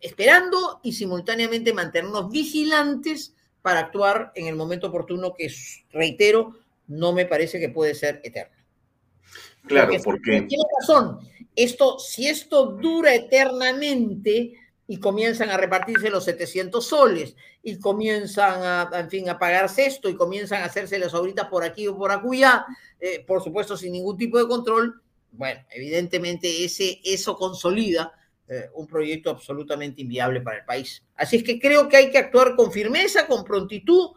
esperando 0.00 0.80
y 0.82 0.92
simultáneamente 0.92 1.72
mantenernos 1.72 2.30
vigilantes 2.30 3.34
para 3.62 3.80
actuar 3.80 4.32
en 4.34 4.46
el 4.46 4.56
momento 4.56 4.88
oportuno 4.88 5.34
que, 5.34 5.50
reitero, 5.90 6.58
no 6.86 7.12
me 7.12 7.24
parece 7.24 7.58
que 7.58 7.70
puede 7.70 7.94
ser 7.94 8.20
eterno. 8.22 8.54
Claro, 9.66 9.94
porque... 10.04 10.42
Tiene 10.42 10.64
razón. 10.78 11.20
Esto, 11.56 11.98
si 11.98 12.28
esto 12.28 12.66
dura 12.66 13.14
eternamente 13.14 14.52
y 14.86 14.98
comienzan 14.98 15.48
a 15.50 15.56
repartirse 15.56 16.10
los 16.10 16.24
700 16.24 16.84
soles 16.86 17.36
y 17.62 17.78
comienzan 17.78 18.62
a, 18.62 18.90
en 19.00 19.08
fin, 19.08 19.30
a 19.30 19.38
pagarse 19.38 19.86
esto 19.86 20.10
y 20.10 20.16
comienzan 20.16 20.62
a 20.62 20.66
hacerse 20.66 20.98
las 20.98 21.14
ahorita 21.14 21.48
por 21.48 21.64
aquí 21.64 21.86
o 21.88 21.96
por 21.96 22.12
acullá, 22.12 22.66
eh, 23.06 23.22
por 23.26 23.42
supuesto 23.42 23.76
sin 23.76 23.92
ningún 23.92 24.16
tipo 24.16 24.38
de 24.38 24.48
control, 24.48 25.02
bueno, 25.32 25.60
evidentemente 25.70 26.64
ese, 26.64 27.02
eso 27.04 27.36
consolida 27.36 28.14
eh, 28.48 28.70
un 28.72 28.86
proyecto 28.86 29.28
absolutamente 29.28 30.00
inviable 30.00 30.40
para 30.40 30.60
el 30.60 30.64
país. 30.64 31.04
Así 31.14 31.36
es 31.36 31.42
que 31.42 31.60
creo 31.60 31.86
que 31.86 31.98
hay 31.98 32.10
que 32.10 32.16
actuar 32.16 32.56
con 32.56 32.72
firmeza, 32.72 33.26
con 33.26 33.44
prontitud, 33.44 34.12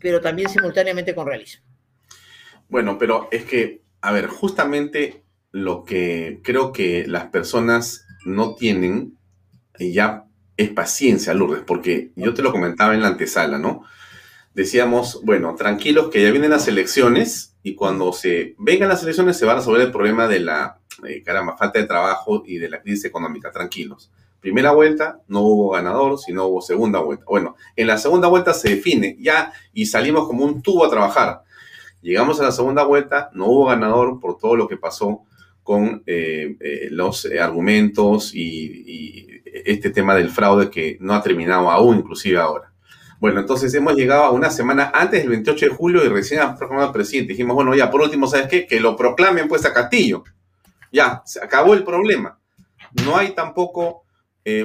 pero 0.00 0.18
también 0.18 0.48
simultáneamente 0.48 1.14
con 1.14 1.26
realismo. 1.26 1.62
Bueno, 2.70 2.96
pero 2.96 3.28
es 3.30 3.44
que, 3.44 3.82
a 4.00 4.12
ver, 4.12 4.28
justamente 4.28 5.22
lo 5.52 5.84
que 5.84 6.40
creo 6.42 6.72
que 6.72 7.06
las 7.06 7.26
personas 7.26 8.06
no 8.24 8.54
tienen 8.54 9.18
ya 9.78 10.24
es 10.56 10.70
paciencia, 10.70 11.34
Lourdes, 11.34 11.64
porque 11.66 12.12
yo 12.16 12.32
te 12.32 12.40
lo 12.40 12.50
comentaba 12.50 12.94
en 12.94 13.02
la 13.02 13.08
antesala, 13.08 13.58
¿no? 13.58 13.84
Decíamos, 14.60 15.22
bueno, 15.24 15.54
tranquilos 15.54 16.10
que 16.10 16.22
ya 16.22 16.30
vienen 16.30 16.50
las 16.50 16.68
elecciones 16.68 17.56
y 17.62 17.74
cuando 17.74 18.12
se 18.12 18.56
vengan 18.58 18.90
las 18.90 19.02
elecciones 19.02 19.38
se 19.38 19.46
va 19.46 19.52
a 19.52 19.54
resolver 19.54 19.80
el 19.80 19.90
problema 19.90 20.28
de 20.28 20.40
la, 20.40 20.78
eh, 21.08 21.22
caramba, 21.22 21.56
falta 21.56 21.78
de 21.78 21.86
trabajo 21.86 22.42
y 22.44 22.58
de 22.58 22.68
la 22.68 22.82
crisis 22.82 23.06
económica, 23.06 23.50
tranquilos. 23.50 24.10
Primera 24.38 24.72
vuelta, 24.72 25.22
no 25.28 25.40
hubo 25.40 25.70
ganador, 25.70 26.18
sino 26.18 26.44
hubo 26.44 26.60
segunda 26.60 26.98
vuelta. 26.98 27.24
Bueno, 27.26 27.56
en 27.74 27.86
la 27.86 27.96
segunda 27.96 28.28
vuelta 28.28 28.52
se 28.52 28.76
define 28.76 29.16
ya 29.18 29.50
y 29.72 29.86
salimos 29.86 30.26
como 30.26 30.44
un 30.44 30.60
tubo 30.60 30.84
a 30.84 30.90
trabajar. 30.90 31.42
Llegamos 32.02 32.38
a 32.38 32.42
la 32.42 32.52
segunda 32.52 32.84
vuelta, 32.84 33.30
no 33.32 33.46
hubo 33.46 33.64
ganador 33.64 34.20
por 34.20 34.36
todo 34.36 34.56
lo 34.56 34.68
que 34.68 34.76
pasó 34.76 35.22
con 35.62 36.02
eh, 36.04 36.54
eh, 36.60 36.88
los 36.90 37.26
argumentos 37.40 38.34
y, 38.34 39.40
este 39.64 39.88
tema 39.88 40.14
del 40.14 40.28
fraude 40.28 40.68
que 40.68 40.98
no 41.00 41.14
ha 41.14 41.22
terminado 41.22 41.70
aún, 41.70 41.96
inclusive 41.96 42.38
ahora. 42.38 42.69
Bueno, 43.20 43.40
entonces 43.40 43.72
hemos 43.74 43.94
llegado 43.94 44.24
a 44.24 44.30
una 44.30 44.50
semana 44.50 44.90
antes 44.92 45.20
del 45.20 45.28
28 45.28 45.66
de 45.66 45.72
julio 45.72 46.04
y 46.04 46.08
recién 46.08 46.40
ha 46.40 46.56
proclamado 46.56 46.88
el 46.88 46.94
presidente. 46.94 47.34
Dijimos, 47.34 47.54
bueno, 47.54 47.74
ya 47.76 47.90
por 47.90 48.00
último, 48.00 48.26
¿sabes 48.26 48.48
qué? 48.48 48.66
Que 48.66 48.80
lo 48.80 48.96
proclamen 48.96 49.46
pues 49.46 49.64
a 49.66 49.72
Castillo. 49.72 50.24
Ya, 50.90 51.22
se 51.24 51.44
acabó 51.44 51.74
el 51.74 51.84
problema. 51.84 52.38
No 53.04 53.16
hay 53.16 53.34
tampoco 53.34 54.04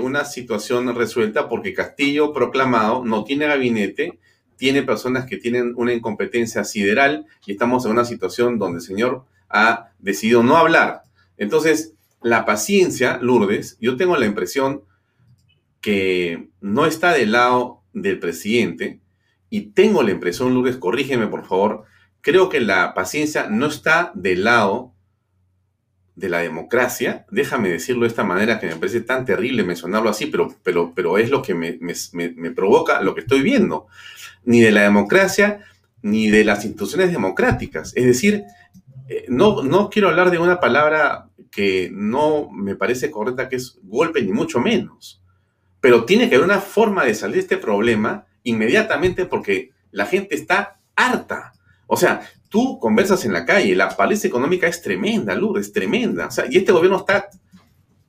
una 0.02 0.26
situación 0.26 0.96
resuelta 0.96 1.48
porque 1.48 1.74
Castillo 1.74 2.34
proclamado 2.34 3.06
no 3.06 3.24
tiene 3.24 3.46
gabinete 3.46 4.20
tiene 4.58 4.84
personas 4.84 5.26
que 5.26 5.38
tienen 5.38 5.74
una 5.76 5.94
incompetencia 5.94 6.64
sideral 6.64 7.26
y 7.46 7.54
estamos 7.54 7.86
en 7.86 7.92
una 7.92 8.06
situación 8.06 8.58
donde 8.58 8.78
el 8.78 8.84
señor 8.84 9.26
ha 9.50 9.92
decidido 10.00 10.44
no 10.44 10.58
hablar. 10.58 11.04
Entonces, 11.38 11.94
la 12.22 12.46
paciencia, 12.46 13.20
Lourdes, 13.22 13.78
yo 13.80 13.98
tengo 13.98 14.18
la 14.18 14.26
impresión 14.26 14.84
que 15.82 16.48
no 16.62 16.86
está 16.86 17.14
del 17.14 17.34
lado 17.34 17.82
del 17.96 18.20
presidente 18.20 19.00
y 19.50 19.72
tengo 19.72 20.04
la 20.04 20.12
impresión, 20.12 20.54
Lourdes, 20.54 20.78
corrígeme 20.78 21.26
por 21.26 21.48
favor, 21.48 21.86
creo 22.22 22.50
que 22.50 22.60
la 22.60 22.94
paciencia 22.94 23.48
no 23.50 23.66
está 23.66 24.12
del 24.14 24.44
lado 24.44 24.94
de 26.16 26.30
la 26.30 26.40
democracia, 26.40 27.26
déjame 27.32 27.70
decirlo 27.70 28.04
de 28.04 28.10
esta 28.10 28.24
manera 28.24 28.60
que 28.60 28.68
me 28.68 28.76
parece 28.76 29.02
tan 29.02 29.26
terrible 29.26 29.64
mencionarlo 29.64 30.10
así, 30.10 30.28
pero, 30.28 30.54
pero, 30.62 30.94
pero 30.96 31.18
es 31.18 31.32
lo 31.32 31.42
que 31.42 31.56
me, 31.56 31.80
me 31.80 32.52
provoca 32.52 33.02
lo 33.02 33.16
que 33.16 33.22
estoy 33.22 33.42
viendo 33.42 33.88
ni 34.46 34.62
de 34.62 34.72
la 34.72 34.84
democracia, 34.84 35.62
ni 36.02 36.30
de 36.30 36.46
las 36.46 36.64
instituciones 36.64 37.12
democráticas. 37.12 37.92
Es 37.96 38.06
decir, 38.06 38.44
eh, 39.10 39.26
no, 39.28 39.64
no 39.64 39.90
quiero 39.90 40.10
hablar 40.10 40.32
de 40.32 40.38
una 40.38 40.60
palabra 40.60 41.30
que 41.52 41.90
no 41.92 42.50
me 42.52 42.76
parece 42.76 43.12
correcta, 43.12 43.50
que 43.50 43.58
es 43.58 43.80
golpe, 43.84 44.22
ni 44.22 44.32
mucho 44.32 44.60
menos. 44.60 45.22
Pero 45.86 46.04
tiene 46.04 46.28
que 46.28 46.34
haber 46.34 46.48
una 46.48 46.62
forma 46.62 47.06
de 47.06 47.14
salir 47.14 47.36
de 47.36 47.42
este 47.42 47.58
problema 47.58 48.26
inmediatamente 48.42 49.28
porque 49.28 49.70
la 49.92 50.08
gente 50.08 50.34
está 50.34 50.80
harta. 50.96 51.54
O 51.86 51.96
sea, 51.96 52.22
tú 52.50 52.80
conversas 52.80 53.24
en 53.24 53.34
la 53.34 53.46
calle, 53.46 53.76
la 53.76 53.96
paliza 53.96 54.28
económica 54.28 54.66
es 54.66 54.82
tremenda, 54.82 55.36
Lourdes, 55.36 55.68
es 55.68 55.74
tremenda. 55.74 56.26
O 56.26 56.32
sea, 56.32 56.46
y 56.50 56.58
este 56.58 56.72
gobierno 56.72 56.98
está 56.98 57.30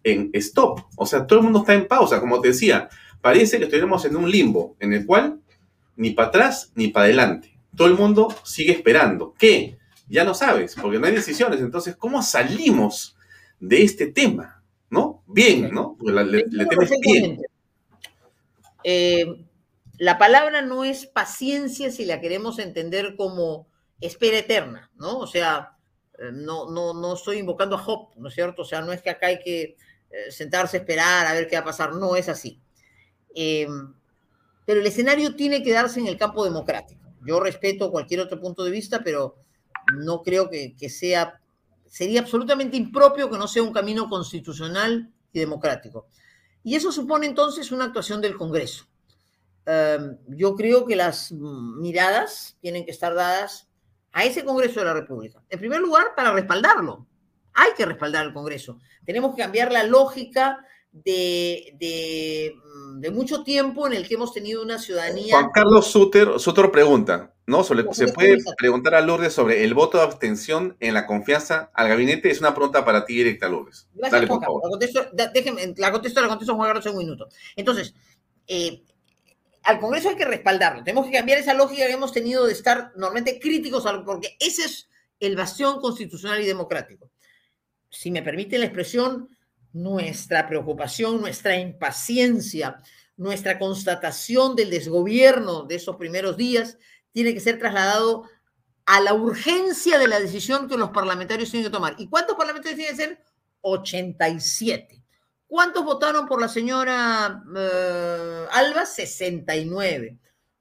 en 0.02 0.30
stop. 0.32 0.86
O 0.96 1.04
sea, 1.04 1.26
todo 1.26 1.40
el 1.40 1.44
mundo 1.44 1.58
está 1.58 1.74
en 1.74 1.86
pausa, 1.86 2.18
como 2.18 2.40
te 2.40 2.48
decía 2.48 2.88
parece 3.20 3.58
que 3.58 3.64
estuviéramos 3.64 4.06
en 4.06 4.16
un 4.16 4.30
limbo 4.30 4.74
en 4.80 4.94
el 4.94 5.04
cual 5.04 5.40
ni 5.96 6.12
para 6.12 6.28
atrás 6.28 6.72
ni 6.76 6.88
para 6.88 7.04
adelante. 7.04 7.58
Todo 7.76 7.88
el 7.88 7.94
mundo 7.94 8.34
sigue 8.42 8.72
esperando. 8.72 9.34
¿Qué? 9.36 9.76
Ya 10.08 10.24
no 10.24 10.32
sabes, 10.32 10.76
porque 10.80 10.98
no 10.98 11.06
hay 11.08 11.12
decisiones. 11.12 11.60
Entonces, 11.60 11.94
¿cómo 11.94 12.22
salimos 12.22 13.18
de 13.60 13.82
este 13.82 14.06
tema? 14.06 14.62
¿No? 14.88 15.22
Bien, 15.26 15.68
¿no? 15.74 15.98
le, 16.00 16.46
bien. 17.02 17.42
Eh, 18.88 19.44
la 19.98 20.16
palabra 20.16 20.62
no 20.62 20.84
es 20.84 21.06
paciencia 21.06 21.90
si 21.90 22.04
la 22.04 22.20
queremos 22.20 22.60
entender 22.60 23.16
como 23.16 23.66
espera 24.00 24.38
eterna, 24.38 24.92
¿no? 24.94 25.18
O 25.18 25.26
sea, 25.26 25.76
eh, 26.20 26.30
no, 26.32 26.70
no, 26.70 26.94
no 26.94 27.14
estoy 27.14 27.38
invocando 27.38 27.74
a 27.74 27.80
Job, 27.80 28.10
¿no 28.16 28.28
es 28.28 28.34
cierto? 28.34 28.62
O 28.62 28.64
sea, 28.64 28.82
no 28.82 28.92
es 28.92 29.02
que 29.02 29.10
acá 29.10 29.26
hay 29.26 29.40
que 29.40 29.76
eh, 30.10 30.30
sentarse 30.30 30.76
a 30.76 30.80
esperar 30.80 31.26
a 31.26 31.32
ver 31.32 31.48
qué 31.48 31.56
va 31.56 31.62
a 31.62 31.64
pasar, 31.64 31.94
no 31.94 32.14
es 32.14 32.28
así. 32.28 32.60
Em, 33.34 33.92
pero 34.64 34.80
el 34.80 34.86
escenario 34.86 35.34
tiene 35.34 35.64
que 35.64 35.72
darse 35.72 35.98
en 35.98 36.06
el 36.06 36.16
campo 36.16 36.44
democrático. 36.44 37.12
Yo 37.26 37.40
respeto 37.40 37.90
cualquier 37.90 38.20
otro 38.20 38.40
punto 38.40 38.62
de 38.62 38.70
vista, 38.70 39.02
pero 39.02 39.34
no 39.96 40.22
creo 40.22 40.48
que, 40.48 40.76
que 40.76 40.90
sea, 40.90 41.40
sería 41.88 42.20
absolutamente 42.20 42.76
impropio 42.76 43.28
que 43.28 43.36
no 43.38 43.48
sea 43.48 43.64
un 43.64 43.72
camino 43.72 44.08
constitucional 44.08 45.10
y 45.32 45.40
democrático. 45.40 46.06
Y 46.66 46.74
eso 46.74 46.90
supone 46.90 47.26
entonces 47.26 47.70
una 47.70 47.84
actuación 47.84 48.20
del 48.20 48.36
Congreso. 48.36 48.88
Em, 49.66 50.18
yo 50.26 50.56
creo 50.56 50.84
que 50.84 50.96
las 50.96 51.30
miradas 51.30 52.58
tienen 52.60 52.84
que 52.84 52.90
estar 52.90 53.14
dadas 53.14 53.68
a 54.10 54.24
ese 54.24 54.44
Congreso 54.44 54.80
de 54.80 54.86
la 54.86 54.94
República. 54.94 55.40
En 55.48 55.60
primer 55.60 55.80
lugar, 55.80 56.06
para 56.16 56.32
respaldarlo. 56.32 57.06
Hay 57.54 57.70
que 57.76 57.86
respaldar 57.86 58.26
al 58.26 58.34
Congreso. 58.34 58.80
Tenemos 59.04 59.36
que 59.36 59.42
cambiar 59.42 59.70
la 59.70 59.84
lógica 59.84 60.58
de, 60.90 61.76
de, 61.78 62.56
mucho 63.10 63.42
tiempo 63.44 63.86
en 63.86 63.92
el 63.92 64.06
que 64.06 64.14
hemos 64.14 64.32
tenido 64.32 64.62
una 64.62 64.78
ciudadanía. 64.78 65.34
Juan 65.34 65.50
Carlos 65.52 65.86
Suter, 65.86 66.38
Suter 66.38 66.70
pregunta, 66.70 67.34
¿no? 67.46 67.62
¿Se 67.64 68.08
puede 68.08 68.38
preguntar 68.56 68.94
a 68.94 69.00
Lourdes 69.00 69.32
sobre 69.32 69.64
el 69.64 69.74
voto 69.74 69.98
de 69.98 70.04
abstención 70.04 70.76
en 70.80 70.94
la 70.94 71.06
confianza 71.06 71.70
al 71.74 71.88
gabinete? 71.88 72.30
Es 72.30 72.40
una 72.40 72.54
pregunta 72.54 72.84
para 72.84 73.04
ti 73.04 73.14
directa, 73.14 73.48
Lourdes. 73.48 73.88
Gracias, 73.94 74.26
Juan 74.26 74.40
Carlos. 74.40 74.60
La 74.62 74.70
contesto, 74.70 75.06
déjeme, 75.32 75.74
la 75.76 75.92
contesto, 75.92 76.20
la 76.20 76.28
contesto 76.28 76.54
Juan 76.54 76.68
Carlos 76.68 76.86
en 76.86 76.92
un 76.92 76.98
minuto. 76.98 77.28
Entonces, 77.54 77.94
eh, 78.46 78.82
al 79.66 79.80
Congreso 79.80 80.08
hay 80.08 80.16
que 80.16 80.24
respaldarlo. 80.24 80.84
Tenemos 80.84 81.06
que 81.06 81.12
cambiar 81.12 81.38
esa 81.38 81.54
lógica 81.54 81.86
que 81.86 81.92
hemos 81.92 82.12
tenido 82.12 82.46
de 82.46 82.52
estar 82.52 82.92
normalmente 82.96 83.40
críticos, 83.40 83.84
porque 84.04 84.36
ese 84.38 84.64
es 84.64 84.88
el 85.20 85.36
bastión 85.36 85.80
constitucional 85.80 86.40
y 86.40 86.46
democrático. 86.46 87.10
Si 87.90 88.10
me 88.10 88.22
permite 88.22 88.58
la 88.58 88.66
expresión, 88.66 89.28
nuestra 89.76 90.48
preocupación, 90.48 91.20
nuestra 91.20 91.58
impaciencia, 91.58 92.80
nuestra 93.18 93.58
constatación 93.58 94.56
del 94.56 94.70
desgobierno 94.70 95.64
de 95.64 95.74
esos 95.74 95.96
primeros 95.96 96.38
días 96.38 96.78
tiene 97.12 97.34
que 97.34 97.40
ser 97.40 97.58
trasladado 97.58 98.24
a 98.86 99.00
la 99.00 99.12
urgencia 99.12 99.98
de 99.98 100.08
la 100.08 100.18
decisión 100.18 100.66
que 100.66 100.78
los 100.78 100.90
parlamentarios 100.90 101.50
tienen 101.50 101.68
que 101.68 101.74
tomar. 101.74 101.94
¿Y 101.98 102.08
cuántos 102.08 102.36
parlamentarios 102.36 102.78
tienen 102.78 102.96
que 102.96 103.02
ser? 103.02 103.24
87. 103.60 105.02
¿Cuántos 105.46 105.84
votaron 105.84 106.26
por 106.26 106.40
la 106.40 106.48
señora 106.48 107.42
uh, 107.46 108.48
Alba? 108.52 108.86
69. 108.86 110.18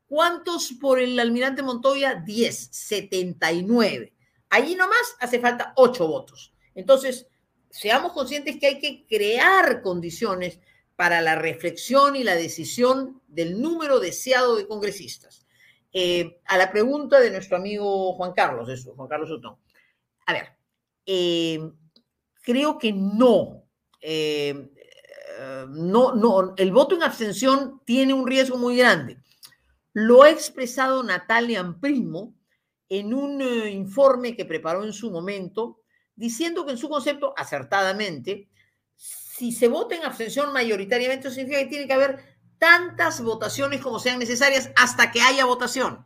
¿Cuántos 0.07 0.73
por 0.73 0.99
el 0.99 1.17
almirante 1.19 1.63
Montoya? 1.63 2.15
10, 2.15 2.69
79. 2.69 4.13
Allí 4.49 4.75
nomás 4.75 5.15
hace 5.21 5.39
falta 5.39 5.71
8 5.77 6.05
votos. 6.05 6.53
Entonces, 6.73 7.27
seamos 7.75 8.13
conscientes 8.13 8.57
que 8.57 8.67
hay 8.67 8.79
que 8.79 9.05
crear 9.05 9.81
condiciones 9.81 10.59
para 10.95 11.21
la 11.21 11.35
reflexión 11.35 12.15
y 12.15 12.23
la 12.23 12.35
decisión 12.35 13.21
del 13.27 13.61
número 13.61 13.99
deseado 13.99 14.55
de 14.55 14.65
congresistas. 14.65 15.45
Eh, 15.91 16.39
a 16.45 16.57
la 16.57 16.71
pregunta 16.71 17.19
de 17.19 17.31
nuestro 17.31 17.57
amigo 17.57 18.13
Juan 18.13 18.31
Carlos, 18.31 18.69
eso, 18.69 18.95
Juan 18.95 19.09
Carlos 19.09 19.29
Otón. 19.29 19.57
A 20.25 20.33
ver, 20.33 20.47
eh, 21.05 21.59
creo 22.41 22.77
que 22.77 22.93
no. 22.93 23.65
Eh, 23.99 24.71
no, 25.67 26.15
no, 26.15 26.53
el 26.55 26.71
voto 26.71 26.95
en 26.95 27.03
abstención 27.03 27.81
tiene 27.83 28.13
un 28.13 28.25
riesgo 28.25 28.57
muy 28.57 28.77
grande. 28.77 29.17
Lo 29.91 30.23
ha 30.23 30.29
expresado 30.29 31.03
Natalia 31.03 31.75
Primo 31.81 32.33
en 32.87 33.13
un 33.13 33.41
informe 33.41 34.33
que 34.37 34.45
preparó 34.45 34.85
en 34.85 34.93
su 34.93 35.11
momento, 35.11 35.81
diciendo 36.15 36.65
que 36.65 36.71
en 36.71 36.77
su 36.77 36.89
concepto, 36.89 37.33
acertadamente, 37.37 38.49
si 38.95 39.51
se 39.51 39.67
vota 39.67 39.95
en 39.95 40.03
abstención 40.03 40.53
mayoritariamente, 40.53 41.29
significa 41.29 41.59
que 41.59 41.67
tiene 41.67 41.87
que 41.87 41.93
haber 41.93 42.37
tantas 42.57 43.21
votaciones 43.21 43.81
como 43.81 43.99
sean 43.99 44.19
necesarias 44.19 44.71
hasta 44.75 45.11
que 45.11 45.21
haya 45.21 45.45
votación. 45.45 46.05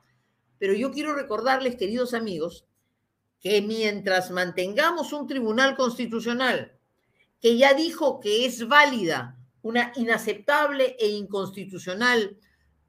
Pero 0.57 0.73
yo 0.73 0.91
quiero 0.91 1.13
recordarles, 1.13 1.75
queridos 1.75 2.13
amigos, 2.13 2.65
que 3.39 3.61
mientras 3.61 4.31
mantengamos 4.31 5.13
un 5.13 5.27
tribunal 5.27 5.75
constitucional 5.77 6.77
que 7.39 7.57
ya 7.57 7.73
dijo 7.73 8.19
que 8.19 8.45
es 8.45 8.67
válida 8.67 9.37
una 9.61 9.91
inaceptable 9.95 10.95
e 10.99 11.07
inconstitucional 11.07 12.37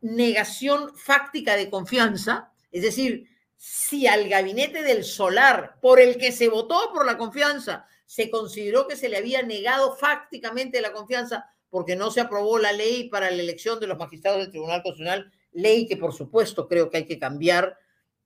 negación 0.00 0.96
fáctica 0.96 1.56
de 1.56 1.70
confianza, 1.70 2.52
es 2.72 2.82
decir, 2.82 3.28
si 3.62 4.06
al 4.06 4.26
gabinete 4.26 4.82
del 4.82 5.04
solar 5.04 5.76
por 5.82 6.00
el 6.00 6.16
que 6.16 6.32
se 6.32 6.48
votó 6.48 6.90
por 6.94 7.04
la 7.04 7.18
confianza 7.18 7.84
se 8.06 8.30
consideró 8.30 8.88
que 8.88 8.96
se 8.96 9.10
le 9.10 9.18
había 9.18 9.42
negado 9.42 9.94
fácticamente 9.94 10.80
la 10.80 10.94
confianza 10.94 11.44
porque 11.68 11.94
no 11.94 12.10
se 12.10 12.22
aprobó 12.22 12.58
la 12.58 12.72
ley 12.72 13.10
para 13.10 13.30
la 13.30 13.42
elección 13.42 13.78
de 13.78 13.86
los 13.86 13.98
magistrados 13.98 14.40
del 14.40 14.50
Tribunal 14.50 14.82
Constitucional, 14.82 15.30
ley 15.52 15.86
que 15.86 15.98
por 15.98 16.14
supuesto 16.14 16.66
creo 16.68 16.88
que 16.88 16.96
hay 16.96 17.04
que 17.04 17.18
cambiar 17.18 17.76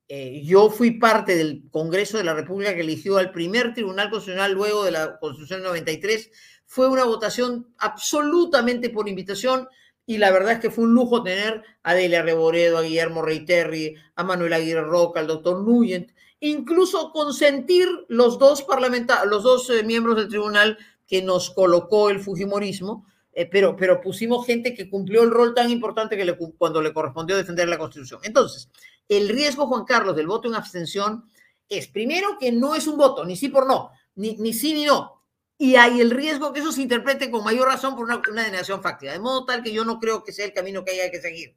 eh, 0.07 0.43
yo 0.45 0.71
fui 0.71 0.93
parte 0.93 1.35
del 1.35 1.65
Congreso 1.69 2.17
de 2.17 2.25
la 2.25 2.35
República 2.35 2.73
que 2.73 2.83
eligió 2.83 3.17
al 3.17 3.33
primer 3.33 3.75
Tribunal 3.75 4.11
Constitucional 4.11 4.53
luego 4.53 4.85
de 4.85 4.93
la 4.93 5.19
Constitución 5.19 5.65
93. 5.65 6.31
Fue 6.67 6.89
una 6.89 7.05
votación 7.05 7.75
absolutamente 7.79 8.89
por 8.91 9.09
invitación 9.09 9.67
y 10.07 10.19
la 10.19 10.31
verdad 10.31 10.53
es 10.53 10.59
que 10.61 10.71
fue 10.71 10.85
un 10.85 10.95
lujo 10.95 11.23
tener 11.23 11.63
a 11.83 11.95
Delia 11.95 12.23
Reboredo, 12.23 12.79
a 12.79 12.83
Guillermo 12.83 13.23
Reiterri, 13.23 13.97
a 14.15 14.25
Manuel 14.25 14.53
Aguirre 14.53 14.83
Roca, 14.83 15.21
al 15.21 15.27
doctor 15.27 15.63
Nuyent, 15.63 16.11
incluso 16.41 17.11
consentir 17.11 17.89
los 18.09 18.39
dos 18.39 18.63
parlamentarios, 18.63 19.27
los 19.27 19.43
dos 19.43 19.71
eh, 19.71 19.83
miembros 19.83 20.17
del 20.17 20.29
tribunal 20.29 20.79
que 21.07 21.23
nos 21.23 21.51
colocó 21.51 22.11
el 22.11 22.21
Fujimorismo, 22.21 23.07
eh, 23.33 23.47
pero, 23.47 23.77
pero 23.77 24.01
pusimos 24.01 24.47
gente 24.47 24.75
que 24.75 24.91
cumplió 24.91 25.23
el 25.23 25.31
rol 25.31 25.55
tan 25.55 25.71
importante 25.71 26.17
que 26.17 26.25
le, 26.25 26.37
cuando 26.37 26.83
le 26.83 26.93
correspondió 26.93 27.37
defender 27.37 27.69
la 27.69 27.79
Constitución. 27.79 28.21
Entonces, 28.25 28.69
el 29.09 29.29
riesgo, 29.29 29.67
Juan 29.67 29.85
Carlos, 29.85 30.17
del 30.17 30.27
voto 30.27 30.49
en 30.49 30.55
abstención 30.55 31.31
es, 31.69 31.89
primero, 31.89 32.37
que 32.39 32.53
no 32.53 32.75
es 32.75 32.87
un 32.87 32.99
voto, 32.99 33.25
ni 33.25 33.37
sí 33.37 33.49
por 33.49 33.67
no, 33.67 33.91
ni, 34.15 34.37
ni 34.37 34.53
sí 34.53 34.75
ni 34.75 34.85
no. 34.85 35.24
Y 35.65 35.77
hay 35.77 35.99
el 36.03 36.11
riesgo 36.11 36.53
que 36.53 36.61
eso 36.61 36.73
se 36.73 36.83
interprete 36.83 37.31
con 37.31 37.43
mayor 37.43 37.69
razón 37.69 37.97
por 37.97 38.05
una, 38.05 38.21
una 38.31 38.45
denegación 38.45 38.83
fáctica, 38.83 39.13
de 39.13 39.19
modo 39.19 39.47
tal 39.47 39.63
que 39.63 39.73
yo 39.73 39.83
no 39.83 39.99
creo 39.99 40.23
que 40.23 40.31
sea 40.31 40.45
el 40.45 40.53
camino 40.53 40.85
que 40.85 40.91
haya 40.91 41.11
que 41.11 41.23
seguir. 41.23 41.57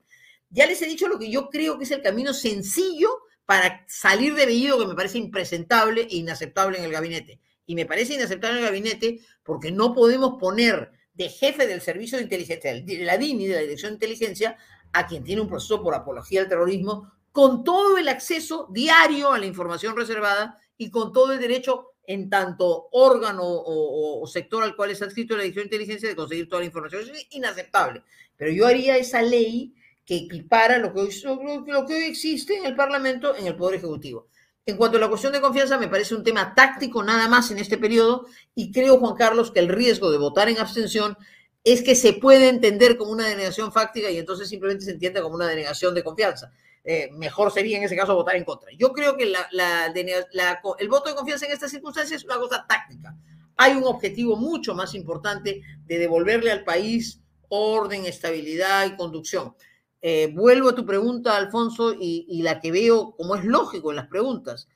Ya 0.49 0.65
les 0.65 0.81
he 0.81 0.85
dicho 0.85 1.09
lo 1.09 1.19
que 1.19 1.29
yo 1.29 1.49
creo 1.49 1.77
que 1.77 1.83
es 1.83 1.91
el 1.91 2.01
camino 2.01 2.33
sencillo 2.33 3.09
para 3.45 3.83
salir 3.89 4.33
de 4.33 4.45
Bellido, 4.45 4.79
que 4.79 4.87
me 4.87 4.95
parece 4.95 5.17
impresentable 5.17 6.03
e 6.03 6.15
inaceptable 6.15 6.77
en 6.77 6.85
el 6.85 6.91
gabinete. 6.93 7.41
Y 7.65 7.75
me 7.75 7.85
parece 7.85 8.13
inaceptable 8.13 8.59
en 8.59 8.63
el 8.63 8.69
gabinete 8.69 9.19
porque 9.43 9.73
no 9.73 9.93
podemos 9.93 10.39
poner 10.39 10.89
de 11.13 11.27
jefe 11.27 11.67
del 11.67 11.81
servicio 11.81 12.17
de 12.17 12.23
inteligencia, 12.23 12.81
de 12.81 12.99
la 12.99 13.17
DINI, 13.17 13.47
de 13.47 13.55
la 13.55 13.61
Dirección 13.61 13.89
de 13.89 13.95
Inteligencia, 13.95 14.57
a 14.93 15.05
quien 15.05 15.25
tiene 15.25 15.41
un 15.41 15.49
proceso 15.49 15.83
por 15.83 15.93
apología 15.93 16.39
al 16.39 16.47
terrorismo, 16.47 17.11
con 17.33 17.65
todo 17.65 17.97
el 17.97 18.07
acceso 18.07 18.69
diario 18.71 19.33
a 19.33 19.37
la 19.37 19.47
información 19.47 19.97
reservada 19.97 20.57
y 20.77 20.91
con 20.91 21.11
todo 21.11 21.33
el 21.33 21.41
derecho 21.41 21.96
en 22.07 22.29
tanto 22.29 22.87
órgano 22.93 23.43
o, 23.45 24.25
sector 24.25 24.63
al 24.63 24.75
cual 24.75 24.91
es 24.91 25.01
adscrito 25.01 25.35
la 25.35 25.43
Dirección 25.43 25.63
de 25.63 25.75
Inteligencia 25.75 26.09
de 26.09 26.15
conseguir 26.15 26.49
toda 26.49 26.61
la 26.61 26.65
información. 26.65 27.03
Es 27.03 27.27
inaceptable. 27.31 28.01
Pero 28.37 28.51
yo 28.51 28.65
haría 28.65 28.97
esa 28.97 29.21
ley 29.21 29.75
que 30.05 30.15
equipara 30.15 30.77
lo 30.77 30.93
que, 30.93 31.01
lo 31.23 31.85
que 31.85 31.93
hoy 31.93 32.03
existe 32.03 32.57
en 32.57 32.65
el 32.65 32.75
Parlamento 32.75 33.35
en 33.35 33.45
el 33.45 33.55
Poder 33.55 33.75
Ejecutivo. 33.75 34.27
En 34.65 34.77
cuanto 34.77 34.97
a 34.97 35.01
la 35.01 35.09
cuestión 35.09 35.33
de 35.33 35.41
confianza, 35.41 35.77
me 35.77 35.89
parece 35.89 36.15
un 36.15 36.23
tema 36.23 36.55
táctico 36.55 37.03
nada 37.03 37.27
más 37.27 37.51
en 37.51 37.57
este 37.57 37.77
periodo 37.77 38.25
y 38.55 38.71
creo, 38.71 38.97
Juan 38.99 39.15
Carlos, 39.15 39.51
que 39.51 39.59
el 39.59 39.69
riesgo 39.69 40.09
de 40.09 40.17
votar 40.17 40.49
en 40.49 40.59
abstención 40.59 41.17
es 41.63 41.83
que 41.83 41.95
se 41.95 42.13
puede 42.13 42.47
entender 42.47 42.97
como 42.97 43.11
una 43.11 43.27
denegación 43.27 43.73
fáctica 43.73 44.09
y 44.09 44.17
entonces 44.17 44.47
simplemente 44.47 44.85
se 44.85 44.91
entiende 44.91 45.21
como 45.21 45.35
una 45.35 45.47
denegación 45.47 45.93
de 45.93 46.03
confianza. 46.03 46.53
Eh, 46.84 47.09
mejor 47.13 47.51
sería 47.51 47.78
en 47.78 47.84
ese 47.84 47.95
caso 47.95 48.15
votar 48.15 48.36
en 48.36 48.45
contra. 48.45 48.71
Yo 48.78 48.93
creo 48.93 49.17
que 49.17 49.23
el 49.23 50.89
voto 50.89 51.09
de 51.09 51.15
confianza 51.15 51.45
en 51.45 51.51
estas 51.51 51.71
circunstancias 51.71 52.21
es 52.21 52.25
una 52.25 52.38
cosa 52.38 52.65
táctica. 52.67 53.15
Hay 53.57 53.73
un 53.73 53.84
objetivo 53.84 54.38
mucho 54.38 54.73
más 54.73 54.93
importante 54.93 55.61
de 55.86 55.97
devolverle 55.97 56.51
al 56.51 56.63
país 56.63 57.21
orden, 57.49 58.05
estabilidad 58.05 58.86
y 58.86 58.95
conducción. 58.95 59.55
Eh, 60.01 60.32
vuelvo 60.34 60.69
a 60.69 60.75
tu 60.75 60.86
pregunta, 60.86 61.36
Alfonso, 61.36 61.93
y, 61.99 62.41
la 62.41 62.59
que 62.59 62.71
veo 62.71 63.15
como 63.17 63.36
es 63.36 63.43
lógico 63.43 63.89
en 63.89 63.97
las 63.97 64.07
preguntas. 64.07 64.67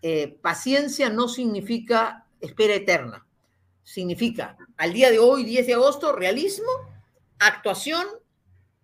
Eh, 0.00 0.38
paciencia 0.40 1.10
no 1.10 1.28
significa 1.28 2.26
espera 2.40 2.74
eterna. 2.74 3.26
Significa, 3.84 4.56
al 4.76 4.92
día 4.92 5.10
de 5.10 5.18
hoy, 5.18 5.44
10 5.44 5.66
de 5.66 5.74
agosto, 5.74 6.12
realismo, 6.12 6.70
actuación 7.38 8.06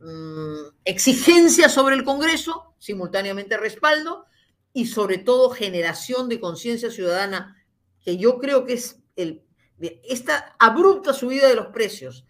mm, 0.00 0.80
exigencia 0.84 1.68
sobre 1.68 1.94
el 1.96 2.04
Congreso, 2.04 2.74
simultáneamente 2.78 3.56
respaldo, 3.56 4.26
y 4.72 4.86
sobre 4.86 5.18
todo 5.18 5.50
generación 5.50 6.28
de 6.28 6.40
conciencia 6.40 6.90
ciudadana, 6.90 7.56
que 8.00 8.16
yo 8.16 8.38
creo 8.38 8.64
que 8.64 8.74
es 8.74 9.02
esta 10.04 10.56
abrupta 10.58 11.12
subida 11.12 11.48
de 11.48 11.54
los 11.54 11.68
precios, 11.68 12.26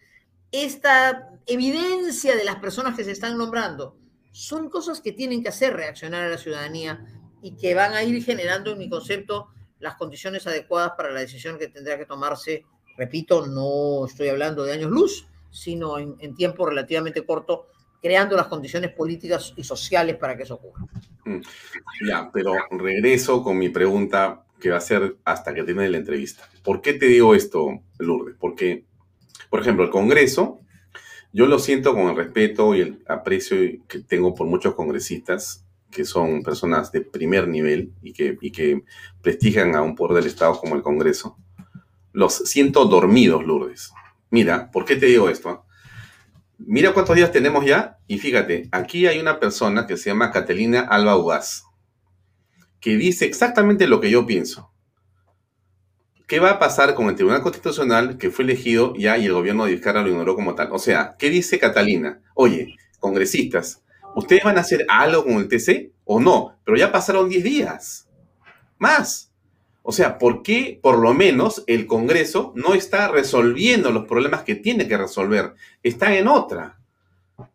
esta 0.53 1.31
evidencia 1.47 2.37
de 2.37 2.45
las 2.45 2.57
personas 2.57 2.97
que 2.97 3.05
se 3.05 3.13
están 3.13 3.37
nombrando, 3.37 3.99
son 4.33 4.71
cosas 4.71 5.01
que 5.01 5.13
tienen 5.13 5.43
que 5.43 5.49
hacer 5.49 5.75
reaccionar 5.75 6.25
a 6.25 6.29
la 6.29 6.39
ciudadanía 6.39 7.05
y 7.43 7.57
que 7.57 7.75
van 7.75 7.95
a 7.95 8.03
ir 8.03 8.23
generando, 8.25 8.73
en 8.73 8.79
mi 8.79 8.89
concepto, 8.89 9.49
las 9.79 9.97
condiciones 9.97 10.47
adecuadas 10.47 10.93
para 10.97 11.11
la 11.11 11.21
decisión 11.21 11.59
que 11.59 11.69
tendrá 11.69 11.99
que 11.99 12.07
tomarse. 12.07 12.65
Repito, 12.97 13.47
no 13.47 14.07
estoy 14.07 14.29
hablando 14.29 14.65
de 14.65 14.73
años 14.73 14.91
luz, 14.91 15.27
sino 15.51 15.99
en, 15.99 16.35
tiempo 16.35 16.67
relativamente 16.67 17.25
corto, 17.25 17.67
creando 18.01 18.37
las 18.37 18.47
condiciones 18.47 18.93
políticas 18.93 19.53
y 19.57 19.65
sociales 19.65 20.17
para 20.17 20.37
que 20.37 20.45
eso 20.45 20.55
ocurra. 20.55 20.85
Mm. 21.25 21.41
Ya, 22.07 22.31
pero 22.33 22.53
regreso 22.71 23.43
con 23.43 23.59
mi 23.59 23.69
pregunta 23.69 24.45
que 24.61 24.71
va 24.71 24.79
a 24.79 24.81
ser 24.81 25.17
hasta 25.25 25.55
que 25.55 25.63
termine 25.63 25.89
la 25.89 25.99
entrevista. 25.99 26.49
¿Por 26.63 26.81
qué 26.81 26.95
te 26.95 27.07
digo 27.07 27.35
esto, 27.35 27.81
Lourdes? 27.99 28.37
Porque, 28.39 28.85
por 29.51 29.61
ejemplo, 29.61 29.85
el 29.85 29.91
Congreso, 29.91 30.61
yo 31.33 31.47
lo 31.47 31.59
siento 31.59 31.95
con 31.95 32.09
el 32.09 32.17
respeto 32.17 32.75
y 32.75 32.81
el 32.81 33.05
aprecio 33.07 33.57
que 33.87 34.01
tengo 34.01 34.35
por 34.35 34.47
muchos 34.47 34.75
congresistas 34.75 35.65
que 35.91 36.05
son 36.05 36.43
personas 36.43 36.93
de 36.93 37.01
primer 37.01 37.49
nivel 37.49 37.93
y 38.03 38.13
que, 38.13 38.37
y 38.41 38.51
que 38.51 38.83
prestigian 39.23 39.75
a 39.75 39.83
un 39.83 39.95
poder 39.95 40.17
del 40.17 40.27
Estado 40.27 40.59
como 40.59 40.75
el 40.75 40.83
Congreso. 40.83 41.37
Los 42.13 42.35
siento 42.35 42.85
dormidos, 42.85 43.45
Lourdes. 43.45 43.93
Mira, 44.31 44.71
¿por 44.71 44.85
qué 44.85 44.97
te 44.97 45.07
digo 45.07 45.29
esto? 45.29 45.65
Mira 46.59 46.93
cuántos 46.93 47.17
días 47.17 47.33
tenemos 47.33 47.65
ya 47.65 47.99
y 48.07 48.19
fíjate, 48.19 48.69
aquí 48.73 49.07
hay 49.07 49.21
una 49.21 49.39
persona 49.39 49.87
que 49.87 49.97
se 49.97 50.11
llama 50.11 50.33
Catalina 50.33 50.81
Alba 50.81 51.17
Ugaz, 51.17 51.65
que 52.81 52.97
dice 52.97 53.27
exactamente 53.27 53.87
lo 53.87 54.01
que 54.01 54.11
yo 54.11 54.27
pienso. 54.27 54.73
¿Qué 56.27 56.41
va 56.41 56.51
a 56.51 56.59
pasar 56.59 56.95
con 56.95 57.09
el 57.09 57.15
Tribunal 57.15 57.43
Constitucional 57.43 58.19
que 58.19 58.31
fue 58.31 58.45
elegido 58.45 58.93
ya 58.97 59.17
y 59.17 59.25
el 59.25 59.33
gobierno 59.33 59.65
de 59.65 59.73
Vizcarra 59.73 60.03
lo 60.03 60.11
ignoró 60.11 60.35
como 60.35 60.55
tal? 60.55 60.69
O 60.73 60.79
sea, 60.79 61.17
¿qué 61.19 61.31
dice 61.31 61.59
Catalina? 61.59 62.21
Oye, 62.35 62.77
congresistas, 63.01 63.83
¿ustedes 64.15 64.45
van 64.45 64.59
a 64.59 64.61
hacer 64.61 64.85
algo 64.91 65.25
con 65.25 65.35
el 65.35 65.49
TC 65.49 65.93
o 66.05 66.21
no? 66.21 66.59
Pero 66.65 66.77
ya 66.77 66.93
pasaron 66.93 67.31
10 67.31 67.43
días. 67.43 68.09
Más. 68.79 69.28
O 69.89 69.93
sea, 69.93 70.19
¿por 70.19 70.43
qué 70.43 70.79
por 70.83 70.99
lo 70.99 71.15
menos 71.15 71.65
el 71.67 71.87
Congreso 71.87 72.53
no 72.55 72.75
está 72.75 73.09
resolviendo 73.09 73.91
los 73.91 74.05
problemas 74.05 74.43
que 74.43 74.55
tiene 74.55 74.87
que 74.87 74.99
resolver? 74.99 75.55
Está 75.83 76.15
en 76.15 76.29
otra. 76.29 76.79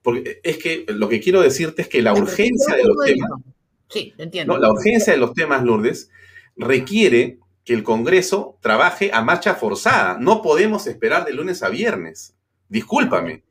Porque 0.01 0.41
es 0.41 0.57
que 0.57 0.83
lo 0.87 1.09
que 1.09 1.19
quiero 1.19 1.41
decirte 1.41 1.83
es 1.83 1.87
que 1.87 2.01
la 2.01 2.11
urgencia 2.11 2.75
de 2.75 2.85
los 2.85 2.97
temas. 3.05 3.29
Sí, 3.87 4.15
entiendo. 4.17 4.57
la 4.57 4.71
urgencia 4.71 5.13
de 5.13 5.19
los 5.19 5.35
temas, 5.35 5.61
Lourdes, 5.63 6.09
requiere 6.57 7.37
que 7.63 7.75
el 7.75 7.83
Congreso 7.83 8.57
trabaje 8.61 9.11
a 9.13 9.21
marcha 9.21 9.53
forzada. 9.53 10.17
No 10.19 10.41
podemos 10.41 10.87
esperar 10.87 11.25
de 11.25 11.33
lunes 11.33 11.61
a 11.61 11.69
viernes. 11.69 12.33
Discúlpame. 12.67 13.43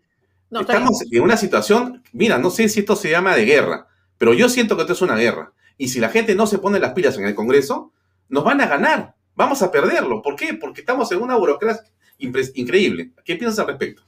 Estamos 0.50 1.04
en 1.08 1.22
una 1.22 1.36
situación, 1.36 2.02
mira, 2.12 2.36
no 2.36 2.50
sé 2.50 2.68
si 2.68 2.80
esto 2.80 2.96
se 2.96 3.10
llama 3.10 3.36
de 3.36 3.44
guerra, 3.44 3.86
pero 4.18 4.34
yo 4.34 4.48
siento 4.48 4.74
que 4.74 4.82
esto 4.82 4.94
es 4.94 5.02
una 5.02 5.14
guerra. 5.14 5.52
Y 5.78 5.86
si 5.86 6.00
la 6.00 6.08
gente 6.08 6.34
no 6.34 6.48
se 6.48 6.58
pone 6.58 6.80
las 6.80 6.94
pilas 6.94 7.16
en 7.16 7.26
el 7.26 7.36
Congreso, 7.36 7.92
nos 8.32 8.44
van 8.44 8.62
a 8.62 8.66
ganar, 8.66 9.14
vamos 9.36 9.60
a 9.62 9.70
perderlo. 9.70 10.22
¿Por 10.22 10.36
qué? 10.36 10.54
Porque 10.54 10.80
estamos 10.80 11.12
en 11.12 11.20
una 11.20 11.36
burocracia 11.36 11.92
increíble. 12.18 13.12
¿Qué 13.26 13.36
piensas 13.36 13.58
al 13.58 13.66
respecto? 13.66 14.02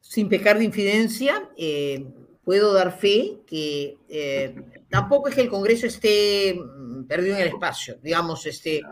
Sin 0.00 0.28
pecar 0.28 0.58
de 0.58 0.64
infidencia, 0.64 1.48
eh, 1.56 2.04
puedo 2.44 2.72
dar 2.72 2.98
fe 2.98 3.38
que 3.46 3.98
eh, 4.08 4.82
tampoco 4.90 5.28
es 5.28 5.36
que 5.36 5.42
el 5.42 5.48
Congreso 5.48 5.86
esté 5.86 6.54
mm, 6.54 7.04
perdido 7.04 7.36
en 7.36 7.42
el 7.42 7.48
espacio. 7.48 7.98
Digamos, 8.02 8.44
este, 8.46 8.82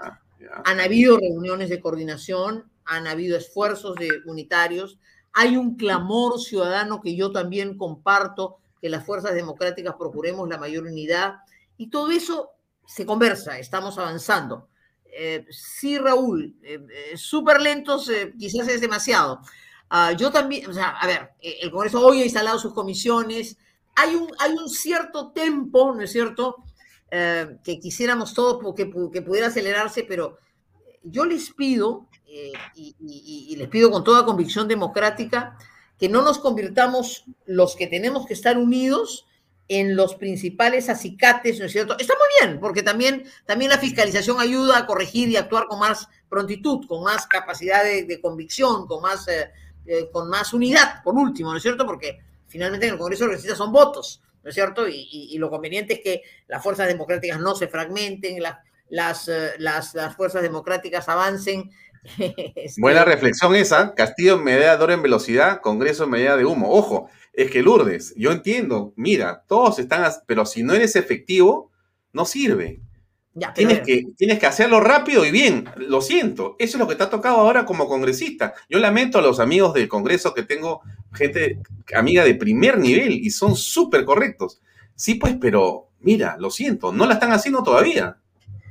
han 0.65 0.79
habido 0.79 1.19
reuniones 1.19 1.69
de 1.69 1.81
coordinación, 1.81 2.71
han 2.85 3.09
habido 3.09 3.37
esfuerzos 3.37 3.97
de 3.97 4.09
unitarios, 4.27 5.01
hay 5.33 5.57
un 5.57 5.75
clamor 5.75 6.39
ciudadano 6.39 7.01
que 7.01 7.17
yo 7.17 7.33
también 7.33 7.77
comparto, 7.77 8.59
que 8.81 8.89
las 8.89 9.05
fuerzas 9.05 9.35
democráticas 9.35 9.97
procuremos 9.99 10.49
la 10.49 10.59
mayor 10.59 10.85
unidad, 10.85 11.39
y 11.77 11.89
todo 11.89 12.13
eso 12.13 12.51
se 12.87 13.07
conversa, 13.07 13.59
estamos 13.59 13.99
avanzando. 13.99 14.69
Eh, 15.17 15.47
sí, 15.51 15.97
Raúl, 15.97 16.57
eh, 16.63 16.81
eh, 16.91 17.17
súper 17.17 17.61
lentos, 17.61 18.11
quizás 18.39 18.67
es 18.69 18.81
demasiado. 18.81 19.41
Ah, 19.89 20.13
yo 20.13 20.33
también, 20.33 20.69
o 20.69 20.73
sea, 20.73 20.91
a 20.91 21.07
ver, 21.07 21.31
el 21.41 21.71
Congreso 21.71 22.05
hoy 22.05 22.21
ha 22.21 22.25
instalado 22.25 22.59
sus 22.59 22.75
comisiones, 22.75 23.57
hay 23.95 24.17
un, 24.17 24.29
hay 24.41 24.53
un 24.53 24.69
cierto 24.69 25.31
tempo, 25.31 25.95
¿no 25.95 26.03
es 26.03 26.13
cierto?, 26.13 26.57
que 27.63 27.79
quisiéramos 27.79 28.35
todos 28.35 28.75
que, 28.75 28.91
que, 29.13 29.23
pudiera 29.23 29.47
acelerarse, 29.47 30.03
pero 30.03 30.37
yo 31.05 31.25
les 31.25 31.53
pido, 31.53 32.09
y 32.75 33.55
les 33.57 33.69
pido 33.69 33.93
con 33.93 34.03
toda 34.03 34.27
convicción 34.27 34.67
democrática, 34.67 35.57
que 35.97 36.09
no 36.09 36.23
nos 36.23 36.41
convirtamos 36.41 37.25
los 37.47 37.77
que 37.77 37.87
tenemos 37.87 38.27
que 38.27 38.35
estar 38.35 38.59
unidos 38.59 39.27
en 39.69 39.97
los 39.97 40.15
principales 40.17 40.89
acicates, 40.89 41.59
¿no 41.59 41.67
es 41.67 41.73
cierto? 41.73 41.97
Está 41.99 42.15
muy 42.15 42.47
bien, 42.49 42.61
porque 42.61 42.83
también, 42.83 43.25
también 43.47 43.71
la 43.71 43.79
fiscalización 43.79 44.41
ayuda 44.41 44.79
a 44.79 44.87
corregir 44.87 45.29
y 45.29 45.37
actuar 45.37 45.67
con 45.67 45.79
más 45.79 46.09
prontitud, 46.29 46.87
con 46.87 47.03
más 47.03 47.27
capacidad 47.27 47.83
de, 47.83 48.21
convicción, 48.21 48.87
con 48.87 49.01
más, 49.03 49.27
eh, 49.29 49.51
eh, 49.87 50.11
con 50.13 50.29
más 50.29 50.53
unidad, 50.53 51.03
por 51.03 51.15
último, 51.15 51.51
¿no 51.51 51.57
es 51.57 51.63
cierto? 51.63 51.87
Porque 51.87 52.21
finalmente 52.47 52.87
en 52.87 52.93
el 52.93 52.99
Congreso 52.99 53.27
lo 53.27 53.39
son 53.39 53.73
votos, 53.73 54.23
¿no 54.43 54.51
es 54.51 54.55
cierto? 54.55 54.87
Y, 54.87 55.37
lo 55.39 55.49
conveniente 55.51 55.95
es 55.95 56.01
que 56.01 56.23
las 56.47 56.63
fuerzas 56.63 56.87
democráticas 56.87 57.41
no 57.41 57.55
se 57.55 57.69
fragmenten, 57.69 58.43
las, 58.91 59.29
eh, 59.29 59.53
las, 59.59 59.95
las, 59.95 60.15
fuerzas 60.15 60.43
democráticas 60.43 61.09
avancen. 61.09 61.71
Este 62.55 62.83
Buena 62.83 63.03
reflexión 63.03 63.57
esa. 63.57 63.95
Castillo 63.95 64.37
mediador 64.39 64.91
en 64.91 65.01
velocidad, 65.01 65.63
Congreso 65.63 66.07
medida 66.07 66.37
de 66.37 66.45
humo. 66.45 66.71
Ojo, 66.71 67.09
es 67.37 67.51
que 67.51 67.63
Lourdes, 67.63 68.15
yo 68.17 68.31
entiendo, 68.33 68.93
mira, 68.97 69.45
todos 69.49 69.79
están, 69.79 70.11
pero 70.27 70.47
si 70.47 70.63
no 70.63 70.73
eres 70.73 70.95
efectivo, 70.97 71.71
no 72.13 72.25
sirve. 72.25 72.81
tienes, 73.55 73.81
que, 73.81 74.05
tienes 74.17 74.39
que 74.39 74.47
hacerlo 74.47 74.81
rápido 74.81 75.25
y 75.25 75.33
bien, 75.33 75.69
lo 75.77 76.01
siento, 76.01 76.55
eso 76.61 76.77
es 76.77 76.81
lo 76.81 76.87
que 76.87 76.95
te 76.95 77.03
ha 77.03 77.11
tocado 77.11 77.39
ahora 77.39 77.65
como 77.65 77.89
congresista. 77.89 78.55
Yo 78.71 78.79
lamento 78.79 79.19
a 79.19 79.23
los 79.23 79.41
amigos 79.41 79.75
del 79.75 79.89
Congreso 79.89 80.33
que 80.33 80.45
tengo 80.45 80.83
gente 81.13 81.59
amiga 81.95 82.25
de 82.25 82.37
primer 82.37 82.79
nivel 82.79 83.13
y 83.13 83.31
son 83.31 83.57
súper 83.57 84.05
correctos. 84.05 84.61
Sí, 84.95 85.17
pues, 85.17 85.37
pero 85.41 85.89
mira, 86.01 86.37
lo 86.39 86.51
siento, 86.51 86.93
no 86.93 87.05
la 87.05 87.15
están 87.15 87.33
haciendo 87.33 87.65
todavía. 87.65 88.17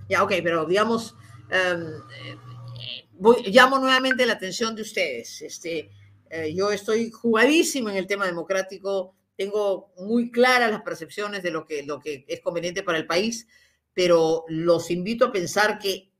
Ya, 0.07 0.24
ok, 0.24 0.34
pero 0.41 0.66
digamos, 0.66 1.16
em, 1.49 1.82
eh, 2.26 3.51
llamo 3.51 3.78
nuevamente 3.78 4.26
la 4.26 4.34
atención 4.34 4.74
de 4.74 4.84
ustedes. 4.84 5.41
Este, 5.41 5.89
eh, 6.36 6.51
yo 6.55 6.71
estoy 6.71 7.11
jugadísimo 7.11 7.89
en 7.89 7.95
el 7.95 8.07
tema 8.07 8.25
democrático, 8.25 9.15
tengo 9.38 9.93
muy 9.97 10.31
claras 10.31 10.71
las 10.71 10.81
percepciones 10.81 11.43
de 11.43 11.51
lo 11.51 11.63
que, 11.67 11.84
lo 11.84 11.99
que 11.99 12.25
es 12.27 12.41
conveniente 12.41 12.81
para 12.81 12.97
el 12.97 13.05
país, 13.05 13.47
pero 13.93 14.43
los 14.47 14.89
invito 14.89 15.25
a 15.25 15.31
pensar 15.31 15.77
que 15.77 16.11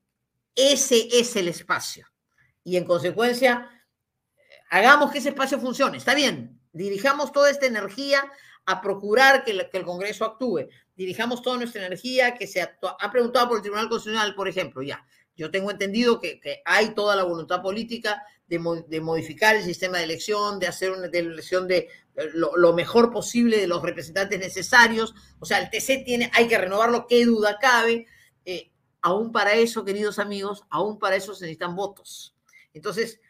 ese 0.54 1.08
es 1.10 1.34
el 1.34 1.48
espacio. 1.48 2.06
Y 2.62 2.76
en 2.76 2.84
consecuencia, 2.84 3.68
hagamos 4.70 5.10
que 5.10 5.18
ese 5.18 5.30
espacio 5.30 5.58
funcione. 5.58 5.98
Está 5.98 6.14
bien, 6.14 6.60
dirijamos 6.72 7.32
toda 7.32 7.50
esta 7.50 7.66
energía 7.66 8.22
a 8.66 8.80
procurar 8.80 9.42
que, 9.42 9.50
el 9.72 9.84
Congreso 9.84 10.24
actúe. 10.24 10.68
Dirijamos 10.94 11.42
toda 11.42 11.56
nuestra 11.56 11.84
energía 11.84 12.34
que 12.34 12.46
se 12.46 12.62
ha 12.62 13.10
preguntado 13.10 13.48
por 13.48 13.56
el 13.56 13.62
Tribunal 13.62 13.88
Constitucional, 13.88 14.36
por 14.36 14.46
ejemplo, 14.46 14.80
ya. 14.80 15.04
Yo 15.36 15.50
tengo 15.50 15.70
entendido 15.70 16.20
que, 16.20 16.40
hay 16.64 16.94
toda 16.94 17.16
la 17.16 17.24
voluntad 17.24 17.60
política 17.60 18.22
de, 18.46 19.00
modificar 19.00 19.56
el 19.56 19.64
sistema 19.64 19.98
de 19.98 20.04
elección, 20.04 20.58
de 20.58 20.66
hacer 20.66 20.90
una 20.90 21.06
elección 21.06 21.66
de 21.66 21.88
eh, 22.16 22.30
lo, 22.34 22.72
mejor 22.74 23.10
posible 23.10 23.58
de 23.58 23.66
los 23.66 23.82
representantes 23.82 24.38
necesarios. 24.38 25.14
O 25.38 25.46
sea, 25.46 25.58
el 25.58 25.70
TC 25.70 26.04
tiene, 26.04 26.30
hay 26.34 26.46
que 26.46 26.58
renovarlo, 26.58 27.06
qué 27.08 27.24
duda 27.24 27.58
cabe. 27.60 28.06
Eh, 28.44 28.70
aún 29.00 29.32
para 29.32 29.54
eso, 29.54 29.84
queridos 29.84 30.18
amigos, 30.18 30.64
aún 30.70 30.98
para 30.98 31.16
eso 31.16 31.34
se 31.34 31.44
necesitan 31.44 31.74
votos. 31.74 32.34
Entonces, 32.74 33.20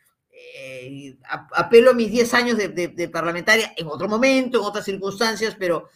eh, 0.57 1.17
apelo 1.53 1.93
a 1.93 1.95
mis 1.95 2.11
10 2.11 2.35
años 2.35 2.59
de, 2.59 3.09
parlamentaria 3.13 3.73
en 3.77 3.87
otro 3.87 4.09
momento, 4.09 4.59
en 4.59 4.65
otras 4.65 4.85
circunstancias, 4.85 5.57
pero 5.59 5.89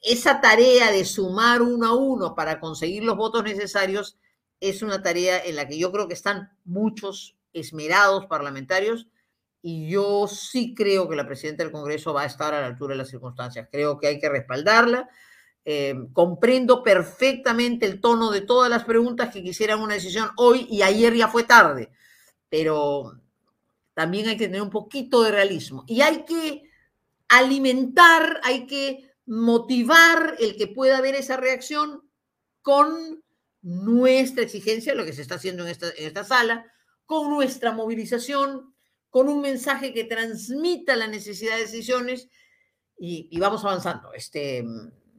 esa 0.00 0.40
tarea 0.40 0.92
de 0.92 1.04
sumar 1.04 1.60
uno 1.60 1.88
a 1.88 1.96
uno 1.96 2.36
para 2.36 2.60
conseguir 2.60 3.02
los 3.02 3.16
votos 3.16 3.42
necesarios 3.42 4.16
es 4.60 4.82
una 4.82 5.02
tarea 5.02 5.44
en 5.44 5.56
la 5.56 5.66
que 5.66 5.76
yo 5.76 5.90
creo 5.90 6.06
que 6.06 6.14
están 6.14 6.50
muchos 6.64 7.36
esmerados 7.56 8.26
parlamentarios 8.26 9.08
y 9.62 9.88
yo 9.88 10.28
sí 10.28 10.74
creo 10.74 11.08
que 11.08 11.16
la 11.16 11.26
presidenta 11.26 11.64
del 11.64 11.72
Congreso 11.72 12.14
va 12.14 12.22
a 12.22 12.26
estar 12.26 12.54
a 12.54 12.60
la 12.60 12.66
altura 12.66 12.92
de 12.94 12.98
las 12.98 13.08
circunstancias. 13.08 13.68
Creo 13.70 13.98
que 13.98 14.06
hay 14.06 14.20
que 14.20 14.28
respaldarla. 14.28 15.08
Eh, 15.64 15.96
comprendo 16.12 16.84
perfectamente 16.84 17.86
el 17.86 18.00
tono 18.00 18.30
de 18.30 18.42
todas 18.42 18.70
las 18.70 18.84
preguntas 18.84 19.32
que 19.32 19.42
quisieran 19.42 19.80
una 19.80 19.94
decisión 19.94 20.30
hoy 20.36 20.68
y 20.70 20.82
ayer 20.82 21.12
ya 21.12 21.26
fue 21.26 21.42
tarde, 21.42 21.90
pero 22.48 23.20
también 23.92 24.28
hay 24.28 24.36
que 24.36 24.46
tener 24.46 24.62
un 24.62 24.70
poquito 24.70 25.24
de 25.24 25.32
realismo 25.32 25.84
y 25.88 26.02
hay 26.02 26.24
que 26.24 26.70
alimentar, 27.28 28.40
hay 28.44 28.68
que 28.68 29.10
motivar 29.26 30.36
el 30.38 30.56
que 30.56 30.68
pueda 30.68 30.98
haber 30.98 31.16
esa 31.16 31.36
reacción 31.36 32.08
con 32.62 33.24
nuestra 33.60 34.44
exigencia, 34.44 34.94
lo 34.94 35.04
que 35.04 35.12
se 35.12 35.22
está 35.22 35.34
haciendo 35.34 35.64
en 35.64 35.70
esta, 35.70 35.88
en 35.88 36.06
esta 36.06 36.22
sala, 36.22 36.72
con 37.06 37.30
nuestra 37.30 37.72
movilización, 37.72 38.74
con 39.08 39.28
un 39.28 39.40
mensaje 39.40 39.94
que 39.94 40.04
transmita 40.04 40.96
la 40.96 41.06
necesidad 41.06 41.56
de 41.56 41.62
decisiones 41.62 42.28
y, 42.98 43.38
vamos 43.38 43.64
avanzando. 43.64 44.12
Este, 44.12 44.62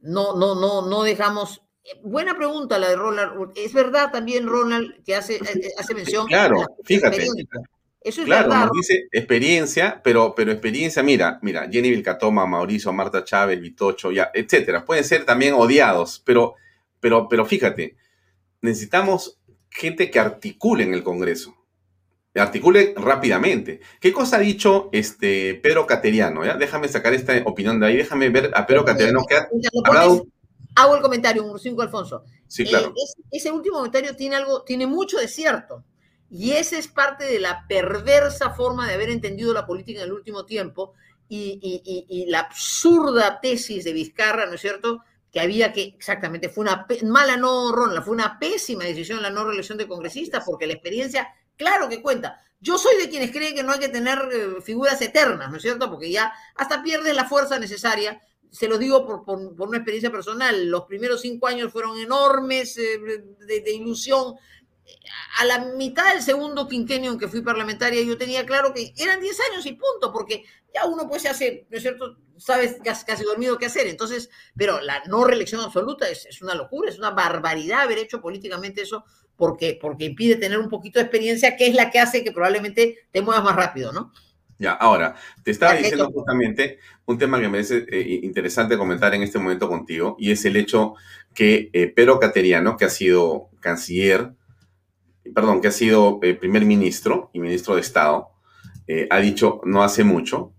no, 0.02 0.36
no, 0.36 0.54
no, 0.54 0.86
no 0.86 1.02
dejamos. 1.02 1.62
Eh, 1.82 1.98
buena 2.02 2.36
pregunta 2.36 2.78
la 2.78 2.90
de 2.90 2.96
Ronald. 2.96 3.52
Es 3.56 3.72
verdad 3.72 4.12
también, 4.12 4.46
Ronald, 4.46 5.02
que 5.04 5.16
hace, 5.16 5.36
eh, 5.36 5.70
hace 5.76 5.94
mención. 5.94 6.26
Claro, 6.26 6.64
fíjate. 6.84 7.26
Eso 8.00 8.20
es 8.20 8.26
claro, 8.26 8.50
verdad. 8.50 8.68
dice 8.72 9.08
experiencia, 9.10 10.00
pero, 10.04 10.32
pero 10.34 10.52
experiencia, 10.52 11.02
mira, 11.02 11.40
mira, 11.42 11.68
Jenny 11.70 11.90
Vilcatoma, 11.90 12.46
Mauricio, 12.46 12.92
Marta 12.92 13.24
Chávez, 13.24 13.60
Vitocho, 13.60 14.12
ya, 14.12 14.30
etcétera. 14.32 14.84
Pueden 14.84 15.02
ser 15.02 15.24
también 15.24 15.54
odiados, 15.54 16.22
pero, 16.24 16.54
pero, 17.00 17.28
pero 17.28 17.44
fíjate, 17.44 17.96
necesitamos 18.60 19.40
gente 19.68 20.10
que 20.10 20.20
articule 20.20 20.84
en 20.84 20.94
el 20.94 21.02
Congreso 21.02 21.57
articule 22.40 22.94
rápidamente. 22.96 23.80
¿Qué 24.00 24.12
cosa 24.12 24.36
ha 24.36 24.40
dicho 24.40 24.88
este 24.92 25.54
Pedro 25.54 25.86
Cateriano? 25.86 26.44
¿ya? 26.44 26.56
Déjame 26.56 26.88
sacar 26.88 27.14
esta 27.14 27.32
opinión 27.44 27.80
de 27.80 27.86
ahí, 27.86 27.96
déjame 27.96 28.28
ver 28.30 28.50
a 28.54 28.66
Pedro 28.66 28.84
Cateriano 28.84 29.24
que 29.28 29.36
ha 29.36 29.48
hablado... 29.84 30.26
Hago 30.74 30.94
el 30.94 31.02
comentario, 31.02 31.44
un 31.44 31.58
5 31.58 31.82
Alfonso. 31.82 32.24
Sí, 32.46 32.64
claro. 32.64 32.88
Eh, 32.88 33.22
ese 33.32 33.50
último 33.50 33.76
comentario 33.76 34.14
tiene 34.14 34.36
algo, 34.36 34.62
tiene 34.62 34.86
mucho 34.86 35.18
de 35.18 35.26
cierto. 35.26 35.84
Y 36.30 36.52
esa 36.52 36.78
es 36.78 36.88
parte 36.88 37.24
de 37.24 37.40
la 37.40 37.66
perversa 37.68 38.50
forma 38.50 38.86
de 38.86 38.94
haber 38.94 39.10
entendido 39.10 39.52
la 39.52 39.66
política 39.66 40.00
en 40.00 40.06
el 40.06 40.12
último 40.12 40.44
tiempo 40.44 40.94
y, 41.28 42.26
la 42.28 42.40
absurda 42.40 43.40
tesis 43.40 43.84
de 43.84 43.92
Vizcarra, 43.92 44.46
¿no 44.46 44.54
es 44.54 44.60
cierto? 44.60 45.02
Que 45.30 45.40
había 45.40 45.72
que, 45.72 45.82
exactamente, 45.82 46.48
fue 46.48 46.62
una 46.62 46.86
mala 47.04 47.36
no, 47.36 47.72
Ron, 47.72 48.02
fue 48.02 48.14
una 48.14 48.38
pésima 48.38 48.84
decisión 48.84 49.22
la 49.22 49.30
no 49.30 49.44
reelección 49.44 49.78
de 49.78 49.88
congresistas 49.88 50.44
porque 50.44 50.66
la 50.66 50.74
experiencia 50.74 51.28
Claro 51.58 51.88
que 51.88 52.00
cuenta. 52.00 52.40
Yo 52.60 52.78
soy 52.78 52.96
de 52.96 53.10
quienes 53.10 53.30
creen 53.30 53.54
que 53.54 53.62
no 53.62 53.72
hay 53.72 53.80
que 53.80 53.88
tener 53.88 54.18
eh, 54.32 54.62
figuras 54.62 55.00
eternas, 55.02 55.50
¿no 55.50 55.56
es 55.56 55.62
cierto? 55.62 55.90
Porque 55.90 56.10
ya 56.10 56.32
hasta 56.54 56.82
pierdes 56.82 57.14
la 57.14 57.24
fuerza 57.24 57.58
necesaria. 57.58 58.20
Se 58.50 58.68
lo 58.68 58.78
digo 58.78 59.04
por, 59.04 59.22
una 59.28 59.76
experiencia 59.76 60.10
personal. 60.10 60.66
Los 60.66 60.84
primeros 60.84 61.20
cinco 61.20 61.46
años 61.48 61.72
fueron 61.72 61.98
enormes 61.98 62.78
eh, 62.78 62.98
de, 63.46 63.72
ilusión. 63.72 64.34
A 65.38 65.44
la 65.44 65.58
mitad 65.76 66.12
del 66.14 66.22
segundo 66.22 66.66
quinquenio 66.66 67.12
en 67.12 67.18
que 67.18 67.28
fui 67.28 67.42
parlamentaria, 67.42 68.02
yo 68.02 68.16
tenía 68.16 68.46
claro 68.46 68.72
que 68.72 68.94
eran 68.96 69.20
diez 69.20 69.38
años 69.50 69.66
y 69.66 69.72
punto, 69.72 70.12
porque 70.12 70.44
ya 70.72 70.86
uno 70.86 71.06
pues 71.08 71.22
se 71.22 71.28
hace, 71.28 71.66
¿no 71.68 71.76
es 71.76 71.82
cierto? 71.82 72.16
Sabes 72.38 72.78
casi, 73.04 73.24
dormido 73.24 73.58
qué 73.58 73.66
hacer. 73.66 73.86
Entonces, 73.86 74.30
pero 74.56 74.80
la 74.80 75.02
no 75.04 75.24
reelección 75.24 75.60
absoluta 75.60 76.08
es 76.08 76.40
una 76.40 76.54
locura, 76.54 76.88
es 76.88 76.98
una 76.98 77.10
barbaridad 77.10 77.82
haber 77.82 77.98
hecho 77.98 78.20
políticamente 78.20 78.82
eso 78.82 79.04
porque, 79.38 79.78
porque 79.80 80.04
impide 80.04 80.34
tener 80.34 80.58
un 80.58 80.68
poquito 80.68 80.98
de 80.98 81.04
experiencia, 81.04 81.56
que 81.56 81.68
es 81.68 81.74
la 81.74 81.90
que 81.90 82.00
hace 82.00 82.24
que 82.24 82.32
probablemente 82.32 82.98
te 83.12 83.22
muevas 83.22 83.44
más 83.44 83.56
rápido, 83.56 83.92
¿no? 83.92 84.12
Ya, 84.58 84.72
ahora, 84.72 85.14
te 85.44 85.52
estaba 85.52 85.74
diciendo 85.74 86.10
justamente 86.10 86.80
un 87.06 87.16
tema 87.16 87.38
que 87.38 87.44
me 87.44 87.52
parece 87.52 87.86
eh, 87.88 88.20
interesante 88.24 88.76
comentar 88.76 89.14
en 89.14 89.22
este 89.22 89.38
momento 89.38 89.68
contigo, 89.68 90.16
y 90.18 90.32
es 90.32 90.44
el 90.44 90.56
hecho 90.56 90.94
que 91.32 91.70
eh, 91.72 91.86
Pedro 91.86 92.18
Cateriano, 92.18 92.76
que 92.76 92.84
ha 92.84 92.90
sido 92.90 93.50
canciller, 93.60 94.32
perdón, 95.32 95.60
que 95.60 95.68
ha 95.68 95.72
sido 95.72 96.18
eh, 96.22 96.34
primer 96.34 96.64
ministro 96.64 97.30
y 97.32 97.38
ministro 97.38 97.76
de 97.76 97.80
Estado, 97.80 98.30
ha 99.10 99.18
dicho 99.18 99.60
no 99.64 99.84
hace 99.84 100.02
mucho, 100.02 100.54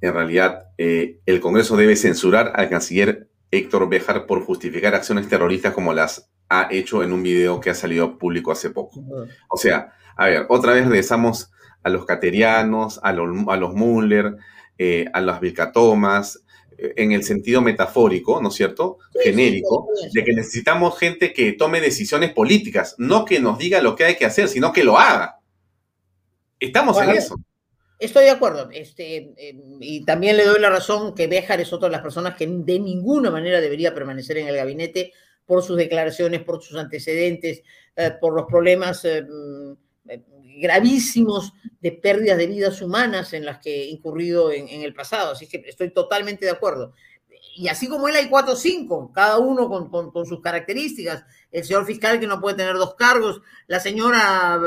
en 0.00 0.14
realidad, 0.14 0.70
el 0.78 1.40
Congreso 1.42 1.76
debe 1.76 1.94
censurar 1.94 2.52
al 2.56 2.70
canciller 2.70 3.28
Héctor 3.50 3.90
Bejar 3.90 4.24
por 4.24 4.42
justificar 4.46 4.94
acciones 4.94 5.28
terroristas 5.28 5.74
como 5.74 5.92
las 5.92 6.30
ha 6.48 6.68
hecho 6.70 7.02
en 7.02 7.12
un 7.12 7.22
video 7.22 7.60
que 7.60 7.70
ha 7.70 7.74
salido 7.74 8.18
público 8.18 8.52
hace 8.52 8.70
poco. 8.70 9.02
O 9.48 9.56
sea, 9.56 9.92
a 10.16 10.26
ver, 10.26 10.46
otra 10.48 10.72
vez 10.72 10.84
regresamos 10.86 11.50
a 11.82 11.88
los 11.88 12.04
caterianos, 12.04 13.00
a 13.02 13.12
los, 13.12 13.28
a 13.48 13.56
los 13.56 13.74
Muller, 13.74 14.36
eh, 14.78 15.06
a 15.12 15.20
las 15.20 15.40
Vilcatomas, 15.40 16.42
eh, 16.78 16.94
en 16.96 17.12
el 17.12 17.22
sentido 17.22 17.60
metafórico, 17.60 18.40
¿no 18.40 18.48
es 18.48 18.54
cierto? 18.54 18.98
Genérico, 19.22 19.88
de 20.12 20.24
que 20.24 20.32
necesitamos 20.32 20.98
gente 20.98 21.32
que 21.32 21.52
tome 21.52 21.80
decisiones 21.80 22.32
políticas, 22.32 22.94
no 22.98 23.24
que 23.24 23.40
nos 23.40 23.58
diga 23.58 23.80
lo 23.80 23.96
que 23.96 24.04
hay 24.04 24.16
que 24.16 24.26
hacer, 24.26 24.48
sino 24.48 24.72
que 24.72 24.84
lo 24.84 24.98
haga. 24.98 25.40
Estamos 26.58 27.00
en 27.00 27.10
eso. 27.10 27.36
Estoy 27.98 28.24
de 28.24 28.30
acuerdo. 28.30 28.68
Este, 28.72 29.32
em, 29.36 29.78
y 29.80 30.04
también 30.04 30.36
le 30.36 30.44
doy 30.44 30.60
la 30.60 30.68
razón 30.68 31.14
que 31.14 31.26
Béjar 31.26 31.60
es 31.60 31.72
otra 31.72 31.88
de 31.88 31.92
las 31.92 32.02
personas 32.02 32.36
que 32.36 32.46
de 32.46 32.78
ninguna 32.78 33.30
manera 33.30 33.60
debería 33.60 33.94
permanecer 33.94 34.38
en 34.38 34.48
el 34.48 34.56
gabinete 34.56 35.12
por 35.46 35.62
sus 35.62 35.76
declaraciones, 35.76 36.42
por 36.42 36.62
sus 36.62 36.76
antecedentes, 36.76 37.62
eh, 37.94 38.12
por 38.20 38.34
los 38.34 38.46
problemas 38.46 39.04
eh, 39.04 39.22
mm, 39.22 39.72
eh, 40.08 40.22
gravísimos 40.60 41.52
de 41.80 41.92
pérdidas 41.92 42.36
de 42.36 42.46
vidas 42.46 42.82
humanas 42.82 43.32
en 43.32 43.44
las 43.44 43.58
que 43.58 43.82
he 43.82 43.86
incurrido 43.86 44.50
en, 44.50 44.68
el 44.68 44.92
pasado. 44.92 45.32
Así 45.32 45.46
que 45.46 45.62
estoy 45.66 45.90
totalmente 45.90 46.44
de 46.44 46.50
acuerdo. 46.50 46.92
Y 47.56 47.68
así 47.68 47.88
como 47.88 48.08
él 48.08 48.16
hay 48.16 48.28
cuatro 48.28 48.52
o 48.52 48.56
cinco, 48.56 49.10
cada 49.14 49.38
uno 49.38 49.68
con, 49.68 50.26
sus 50.26 50.40
características. 50.40 51.24
El 51.50 51.64
señor 51.64 51.86
fiscal 51.86 52.20
que 52.20 52.26
no 52.26 52.40
puede 52.40 52.56
tener 52.56 52.74
dos 52.74 52.94
cargos, 52.96 53.40
la 53.66 53.80
señora 53.80 54.58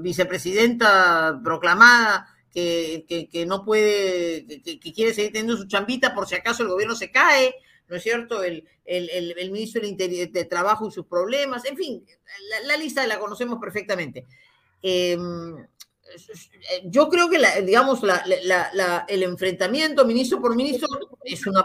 vicepresidenta 0.00 1.40
proclamada 1.44 2.26
que, 2.52 3.44
no 3.46 3.64
puede, 3.64 4.46
que, 4.62 4.92
quiere 4.92 5.14
seguir 5.14 5.32
teniendo 5.32 5.56
su 5.56 5.68
chambita 5.68 6.14
por 6.14 6.26
si 6.26 6.34
acaso 6.34 6.62
el 6.62 6.70
gobierno 6.70 6.96
se 6.96 7.12
cae, 7.12 7.54
¿no 7.88 7.96
es 7.96 8.02
cierto? 8.02 8.42
El, 8.42 8.68
el, 8.84 9.50
ministro 9.50 9.82
de 9.82 10.44
Trabajo 10.44 10.88
y 10.88 10.92
sus 10.92 11.06
problemas, 11.06 11.64
en 11.64 11.76
fin, 11.76 12.04
la, 12.64 12.76
lista 12.76 13.06
la 13.06 13.18
conocemos 13.18 13.58
perfectamente. 13.58 14.26
Em, 14.82 15.66
yo 16.84 17.08
creo 17.08 17.28
que, 17.28 17.38
digamos, 17.62 18.00
el 19.08 19.22
enfrentamiento 19.22 20.04
ministro 20.04 20.40
por 20.40 20.56
ministro 20.56 20.88
es 21.24 21.46
una, 21.46 21.64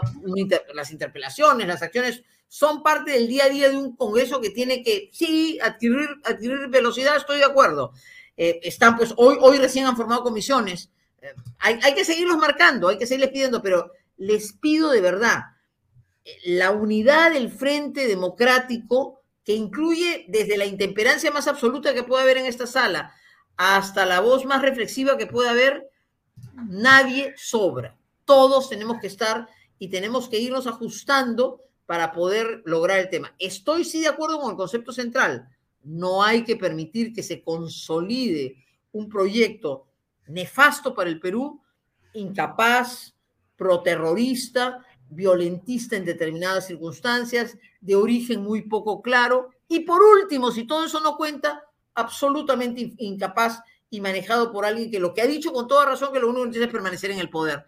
las 0.74 0.90
interpelaciones, 0.90 1.66
las 1.66 1.82
acciones 1.82 2.22
son 2.48 2.82
parte 2.82 3.12
del 3.12 3.26
día 3.26 3.44
a 3.44 3.48
día 3.48 3.68
de 3.68 3.76
un 3.76 3.96
Congreso 3.96 4.40
que 4.40 4.50
tiene 4.50 4.82
que, 4.82 5.10
sí, 5.12 5.58
adquirir, 5.62 6.08
adquirir 6.24 6.68
velocidad, 6.68 7.16
estoy 7.16 7.38
de 7.38 7.44
acuerdo. 7.44 7.92
Eh, 8.36 8.60
están, 8.62 8.96
pues, 8.96 9.12
hoy, 9.16 9.36
hoy 9.40 9.58
recién 9.58 9.86
han 9.86 9.96
formado 9.96 10.22
comisiones. 10.22 10.90
Eh, 11.20 11.34
hay, 11.58 11.80
hay 11.82 11.94
que 11.94 12.04
seguirlos 12.04 12.36
marcando, 12.36 12.88
hay 12.88 12.98
que 12.98 13.06
seguirles 13.06 13.30
pidiendo, 13.30 13.62
pero 13.62 13.90
les 14.16 14.52
pido 14.52 14.90
de 14.90 15.00
verdad, 15.00 15.53
la 16.44 16.70
unidad 16.70 17.32
del 17.32 17.50
Frente 17.50 18.06
Democrático, 18.06 19.22
que 19.44 19.54
incluye 19.54 20.24
desde 20.28 20.56
la 20.56 20.64
intemperancia 20.64 21.30
más 21.30 21.48
absoluta 21.48 21.92
que 21.92 22.02
puede 22.02 22.22
haber 22.22 22.38
en 22.38 22.46
esta 22.46 22.66
sala 22.66 23.14
hasta 23.56 24.04
la 24.06 24.20
voz 24.20 24.44
más 24.44 24.62
reflexiva 24.62 25.16
que 25.16 25.26
pueda 25.26 25.50
haber, 25.50 25.90
nadie 26.66 27.34
sobra. 27.36 27.96
Todos 28.24 28.68
tenemos 28.68 28.98
que 29.00 29.06
estar 29.06 29.48
y 29.78 29.88
tenemos 29.88 30.28
que 30.28 30.40
irnos 30.40 30.66
ajustando 30.66 31.60
para 31.86 32.12
poder 32.12 32.62
lograr 32.64 32.98
el 32.98 33.10
tema. 33.10 33.34
Estoy 33.38 33.84
sí 33.84 34.00
de 34.00 34.08
acuerdo 34.08 34.40
con 34.40 34.50
el 34.50 34.56
concepto 34.56 34.92
central. 34.92 35.48
No 35.82 36.22
hay 36.22 36.44
que 36.44 36.56
permitir 36.56 37.12
que 37.12 37.22
se 37.22 37.42
consolide 37.42 38.56
un 38.92 39.08
proyecto 39.08 39.86
nefasto 40.26 40.94
para 40.94 41.10
el 41.10 41.20
Perú, 41.20 41.60
incapaz, 42.14 43.14
proterrorista, 43.56 44.84
violentista 45.14 45.96
en 45.96 46.04
determinadas 46.04 46.66
circunstancias, 46.66 47.56
de 47.80 47.96
origen 47.96 48.42
muy 48.42 48.62
poco 48.62 49.02
claro, 49.02 49.50
y 49.68 49.80
por 49.80 50.02
último, 50.02 50.50
si 50.50 50.66
todo 50.66 50.84
eso 50.84 51.00
no 51.00 51.16
cuenta, 51.16 51.62
absolutamente 51.94 52.94
incapaz 52.98 53.60
y 53.90 54.00
manejado 54.00 54.52
por 54.52 54.64
alguien 54.64 54.90
que 54.90 54.98
lo 54.98 55.14
que 55.14 55.22
ha 55.22 55.26
dicho 55.26 55.52
con 55.52 55.68
toda 55.68 55.86
razón 55.86 56.12
que 56.12 56.18
lo 56.18 56.28
único 56.28 56.42
que 56.42 56.48
necesita 56.48 56.66
es 56.66 56.72
permanecer 56.72 57.10
en 57.12 57.20
el 57.20 57.30
poder. 57.30 57.64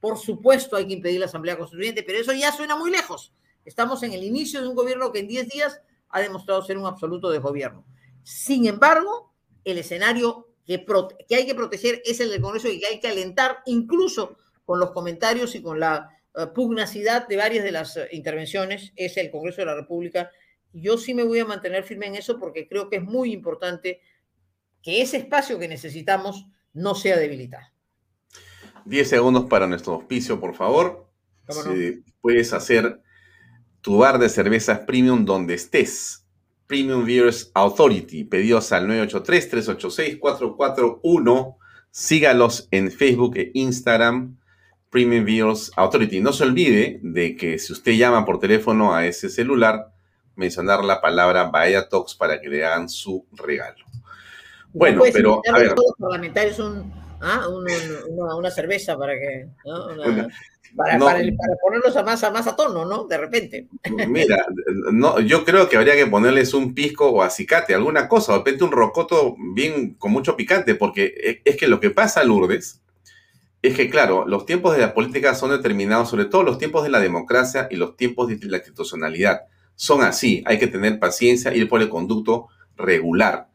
Por 0.00 0.18
supuesto 0.18 0.76
hay 0.76 0.86
que 0.86 0.94
impedir 0.94 1.20
la 1.20 1.26
Asamblea 1.26 1.58
Constituyente, 1.58 2.02
pero 2.02 2.18
eso 2.18 2.32
ya 2.32 2.52
suena 2.52 2.76
muy 2.76 2.90
lejos. 2.90 3.32
Estamos 3.64 4.02
en 4.02 4.12
el 4.12 4.24
inicio 4.24 4.62
de 4.62 4.68
un 4.68 4.74
gobierno 4.74 5.12
que 5.12 5.20
en 5.20 5.28
10 5.28 5.48
días 5.48 5.80
ha 6.08 6.20
demostrado 6.20 6.62
ser 6.62 6.78
un 6.78 6.86
absoluto 6.86 7.30
desgobierno. 7.30 7.84
Sin 8.22 8.66
embargo, 8.66 9.32
el 9.64 9.78
escenario 9.78 10.48
que, 10.64 10.84
que 11.28 11.34
hay 11.34 11.46
que 11.46 11.54
proteger 11.54 12.02
es 12.04 12.20
el 12.20 12.30
del 12.30 12.40
Congreso 12.40 12.68
y 12.68 12.80
que 12.80 12.86
hay 12.86 13.00
que 13.00 13.08
alentar 13.08 13.58
incluso 13.66 14.36
con 14.64 14.80
los 14.80 14.92
comentarios 14.92 15.54
y 15.54 15.62
con 15.62 15.78
la 15.78 16.15
pugnacidad 16.54 17.26
de 17.26 17.36
varias 17.36 17.64
de 17.64 17.72
las 17.72 17.96
eh, 17.96 18.08
intervenciones 18.12 18.92
es 18.96 19.16
el 19.16 19.30
Congreso 19.30 19.62
de 19.62 19.66
la 19.66 19.74
República. 19.74 20.30
Yo 20.72 20.98
sí 20.98 21.14
me 21.14 21.24
voy 21.24 21.38
a 21.38 21.46
mantener 21.46 21.84
firme 21.84 22.06
en 22.06 22.16
eso 22.16 22.38
porque 22.38 22.68
creo 22.68 22.90
que 22.90 22.96
es 22.96 23.02
muy 23.02 23.32
importante 23.32 24.02
que 24.82 25.00
ese 25.00 25.16
espacio 25.16 25.58
que 25.58 25.66
necesitamos 25.66 26.46
no 26.74 26.94
sea 26.94 27.16
debilitado. 27.16 27.66
Diez 28.84 29.08
segundos 29.08 29.46
para 29.46 29.66
nuestro 29.66 29.94
auspicio, 29.94 30.38
por 30.38 30.54
favor. 30.54 31.08
Si 31.48 32.04
puedes 32.20 32.52
hacer 32.52 33.00
tu 33.80 33.96
bar 33.98 34.18
de 34.18 34.28
cervezas 34.28 34.80
premium 34.80 35.24
donde 35.24 35.54
estés. 35.54 36.26
Premium 36.66 37.06
Beers 37.06 37.50
Authority. 37.54 38.24
Pedidos 38.24 38.72
al 38.72 38.86
983-386-441. 38.88 41.56
Sígalos 41.90 42.68
en 42.70 42.90
Facebook 42.90 43.38
e 43.38 43.52
Instagram 43.54 44.36
Premium 44.90 45.24
Bills 45.24 45.72
Authority. 45.76 46.20
No 46.20 46.32
se 46.32 46.44
olvide 46.44 47.00
de 47.02 47.36
que 47.36 47.58
si 47.58 47.72
usted 47.72 47.92
llama 47.92 48.24
por 48.24 48.38
teléfono 48.38 48.94
a 48.94 49.06
ese 49.06 49.28
celular, 49.28 49.92
mencionar 50.36 50.84
la 50.84 51.00
palabra 51.00 51.44
Bahía 51.44 51.88
Talks 51.88 52.14
para 52.14 52.40
que 52.40 52.48
le 52.48 52.64
hagan 52.64 52.88
su 52.88 53.26
regalo. 53.32 53.84
Bueno, 54.72 55.02
pero 55.12 55.40
a 55.52 55.58
ver. 55.58 55.68
Los 55.68 55.94
parlamentarios 55.98 56.60
¿ah? 57.20 57.48
una, 57.48 58.50
cerveza 58.50 58.96
para 58.98 59.14
que. 59.14 59.48
para, 60.76 60.98
ponerlos 61.62 61.96
a 61.96 62.02
más, 62.02 62.22
a 62.24 62.30
más 62.30 62.46
a 62.46 62.54
tono, 62.54 62.84
¿no? 62.84 63.04
De 63.04 63.16
repente. 63.16 63.68
Mira, 64.06 64.46
no, 64.92 65.20
yo 65.20 65.44
creo 65.44 65.68
que 65.68 65.78
habría 65.78 65.94
que 65.94 66.06
ponerles 66.06 66.52
un 66.52 66.74
pisco 66.74 67.08
o 67.08 67.22
acicate, 67.22 67.74
alguna 67.74 68.06
cosa, 68.06 68.32
de 68.32 68.38
repente 68.38 68.64
un 68.64 68.72
rocoto 68.72 69.34
bien 69.54 69.94
con 69.94 70.12
mucho 70.12 70.36
picante, 70.36 70.74
porque 70.74 71.40
es 71.44 71.56
que 71.56 71.68
lo 71.68 71.80
que 71.80 71.90
pasa, 71.90 72.22
Lourdes, 72.22 72.82
es 73.62 73.74
que, 73.74 73.90
claro, 73.90 74.26
los 74.26 74.46
tiempos 74.46 74.74
de 74.74 74.82
la 74.82 74.94
política 74.94 75.34
son 75.34 75.50
determinados, 75.50 76.10
sobre 76.10 76.26
todo 76.26 76.42
los 76.42 76.58
tiempos 76.58 76.84
de 76.84 76.90
la 76.90 77.00
democracia 77.00 77.68
y 77.70 77.76
los 77.76 77.96
tiempos 77.96 78.28
de 78.28 78.38
la 78.46 78.58
institucionalidad. 78.58 79.42
Son 79.74 80.02
así, 80.02 80.42
hay 80.46 80.58
que 80.58 80.66
tener 80.66 80.98
paciencia, 80.98 81.54
ir 81.54 81.68
por 81.68 81.82
el 81.82 81.88
conducto 81.88 82.48
regular. 82.76 83.48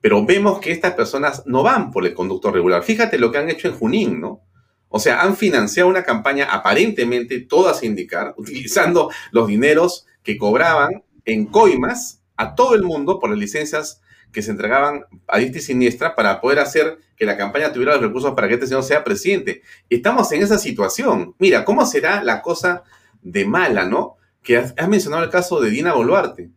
Pero 0.00 0.24
vemos 0.24 0.60
que 0.60 0.70
estas 0.70 0.94
personas 0.94 1.42
no 1.46 1.62
van 1.62 1.90
por 1.90 2.06
el 2.06 2.14
conducto 2.14 2.50
regular. 2.50 2.82
Fíjate 2.82 3.18
lo 3.18 3.32
que 3.32 3.38
han 3.38 3.50
hecho 3.50 3.68
en 3.68 3.74
Junín, 3.74 4.20
¿no? 4.20 4.42
O 4.88 4.98
sea, 4.98 5.20
han 5.20 5.36
financiado 5.36 5.88
una 5.88 6.02
campaña 6.02 6.46
aparentemente 6.50 7.40
toda 7.40 7.74
sin 7.74 7.90
indicar, 7.90 8.34
utilizando 8.38 9.10
los 9.32 9.46
dineros 9.46 10.06
que 10.22 10.38
cobraban 10.38 11.02
en 11.24 11.46
coimas 11.46 12.22
a 12.36 12.54
todo 12.54 12.74
el 12.74 12.82
mundo 12.82 13.18
por 13.18 13.30
las 13.30 13.38
licencias 13.38 14.00
que 14.32 14.42
se 14.42 14.50
entregaban 14.50 15.04
a 15.26 15.38
diestra 15.38 15.60
y 15.60 15.64
siniestra 15.64 16.14
para 16.14 16.40
poder 16.40 16.58
hacer 16.58 16.98
que 17.16 17.26
la 17.26 17.36
campaña 17.36 17.72
tuviera 17.72 17.94
los 17.94 18.02
recursos 18.02 18.34
para 18.34 18.48
que 18.48 18.54
este 18.54 18.66
señor 18.66 18.84
sea 18.84 19.04
presidente. 19.04 19.62
Estamos 19.90 20.30
en 20.32 20.42
esa 20.42 20.58
situación. 20.58 21.34
Mira, 21.38 21.64
¿cómo 21.64 21.84
será 21.86 22.22
la 22.22 22.42
cosa 22.42 22.84
de 23.22 23.44
mala, 23.44 23.84
no? 23.84 24.16
Que 24.42 24.56
has, 24.56 24.88
mencionado 24.88 25.24
el 25.24 25.30
caso 25.30 25.60
de 25.60 25.70
Dina 25.70 25.94
Boluarte. 25.94 26.50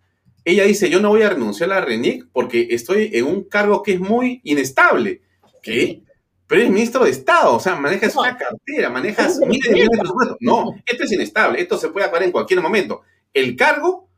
Ella 0.43 0.63
dice, 0.63 0.89
yo 0.89 0.99
no 0.99 1.09
voy 1.09 1.23
a 1.23 1.29
renunciar 1.29 1.71
a 1.71 1.75
la 1.75 1.85
RENIC 1.85 2.27
porque 2.31 2.67
estoy 2.71 3.11
en 3.13 3.25
un 3.25 3.43
cargo 3.43 3.83
que 3.83 3.93
es 3.93 3.99
muy 3.99 4.41
inestable. 4.43 5.21
¿Qué? 5.61 6.03
Pero 6.47 6.63
es 6.63 6.69
ministro 6.69 7.05
de 7.05 7.11
Estado, 7.11 7.55
o 7.55 7.59
sea, 7.59 7.75
manejas 7.75 8.15
una 8.15 8.37
cartera, 8.37 8.89
manejas 8.89 9.39
miles 9.39 9.69
de 9.69 9.73
millones 9.73 9.91
de 9.91 9.99
presupuesto. 9.99 10.37
No, 10.41 10.75
esto 10.85 11.03
es 11.05 11.11
inestable, 11.13 11.61
esto 11.61 11.77
se 11.77 11.89
puede 11.89 12.05
acabar 12.05 12.23
en 12.23 12.31
cualquier 12.31 12.59
momento. 12.59 13.03
El 13.33 13.55
cargo, 13.55 14.09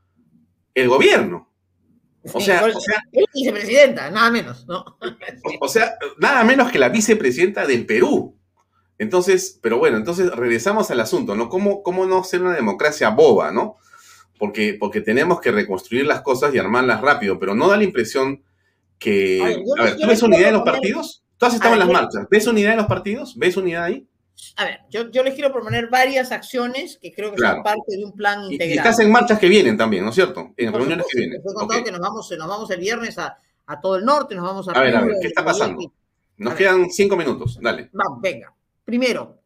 el 0.74 0.89
gobierno. 0.89 1.53
O 2.32 2.40
sea, 2.40 2.66
vicepresidenta, 3.34 4.10
nada 4.10 4.32
menos, 4.32 4.66
¿no? 4.68 4.98
O, 5.60 5.68
sea, 5.68 5.96
nada 6.18 6.44
menos 6.44 6.72
que 6.72 6.80
la 6.80 6.90
vicepresidenta 6.90 7.66
del 7.66 7.86
Perú. 7.86 8.38
Entonces, 8.98 9.60
pero 9.62 9.78
bueno, 9.78 9.98
entonces 9.98 10.32
regresamos 10.32 10.90
al 10.92 11.02
asunto, 11.02 11.36
¿no? 11.36 11.50
¿Cómo, 11.50 11.84
cómo 11.84 12.06
no 12.06 12.24
ser 12.24 12.42
una 12.42 12.54
democracia 12.54 13.10
boba, 13.10 13.52
¿no? 13.52 13.76
Porque, 14.40 14.78
porque 14.80 15.02
tenemos 15.02 15.42
que 15.42 15.52
reconstruir 15.52 16.06
las 16.06 16.22
cosas 16.22 16.54
y 16.54 16.60
armarlas 16.60 17.02
rápido, 17.02 17.40
pero 17.40 17.56
no 17.56 17.68
da 17.68 17.78
la 17.78 17.84
impresión 17.84 18.44
que... 19.00 19.42
a 19.78 19.84
ver, 19.84 19.98
¿tú 19.98 20.08
ves 20.08 20.24
unidad 20.24 20.50
en 20.50 20.54
los 20.54 20.64
partidos? 20.64 21.24
Tú 21.38 21.46
has 21.46 21.56
estado 21.56 21.74
en 21.74 21.80
las 21.80 21.90
marchas. 21.90 22.28
¿Ves 22.30 22.48
unidad 22.48 22.72
en 22.72 22.78
los 22.78 22.88
partidos? 22.88 23.38
¿Ves 23.38 23.58
unidad 23.58 23.84
ahí? 23.84 24.08
A 24.58 24.66
ver, 24.66 24.80
yo, 24.89 25.10
yo, 25.10 25.24
les 25.24 25.34
quiero 25.34 25.52
proponer 25.52 25.89
varias 25.89 26.32
acciones 26.32 26.98
que 27.02 27.14
creo 27.14 27.32
que 27.32 27.41
son 27.41 27.64
parte 27.64 27.98
de 27.98 28.04
un 28.04 28.14
plan 28.14 28.44
integral. 28.44 28.70
Y, 28.70 28.78
estás 28.78 29.00
en 29.00 29.12
marchas 29.12 29.39
que 29.39 29.48
vienen 29.48 29.78
también, 29.78 30.04
¿no 30.04 30.10
es 30.10 30.16
cierto? 30.16 30.54
En 30.58 30.74
reuniones 30.74 31.06
que 31.12 31.20
vienen. 31.20 31.41
He 31.41 31.54
contado 31.54 31.84
que 31.84 31.91
nos 31.91 32.02
vamos, 32.02 32.32
nos 32.38 32.48
vamos 32.48 32.70
el 32.72 32.80
viernes 32.80 33.18
a, 33.18 33.38
a, 33.66 33.82
todo 33.82 33.98
el 33.98 34.06
norte, 34.06 34.36
nos 34.36 34.46
vamos 34.46 34.68
a... 34.68 34.72
A 34.72 34.82
ver, 34.82 34.96
a 34.96 35.02
ver, 35.02 35.16
¿qué 35.22 35.28
está 35.28 35.44
pasando? 35.44 35.94
Nos 36.38 36.56
quedan 36.56 36.89
cinco 36.89 37.16
minutos, 37.16 37.60
dale. 37.62 37.89
Vamos, 37.94 38.22
venga. 38.22 38.54
Primero, 38.84 39.39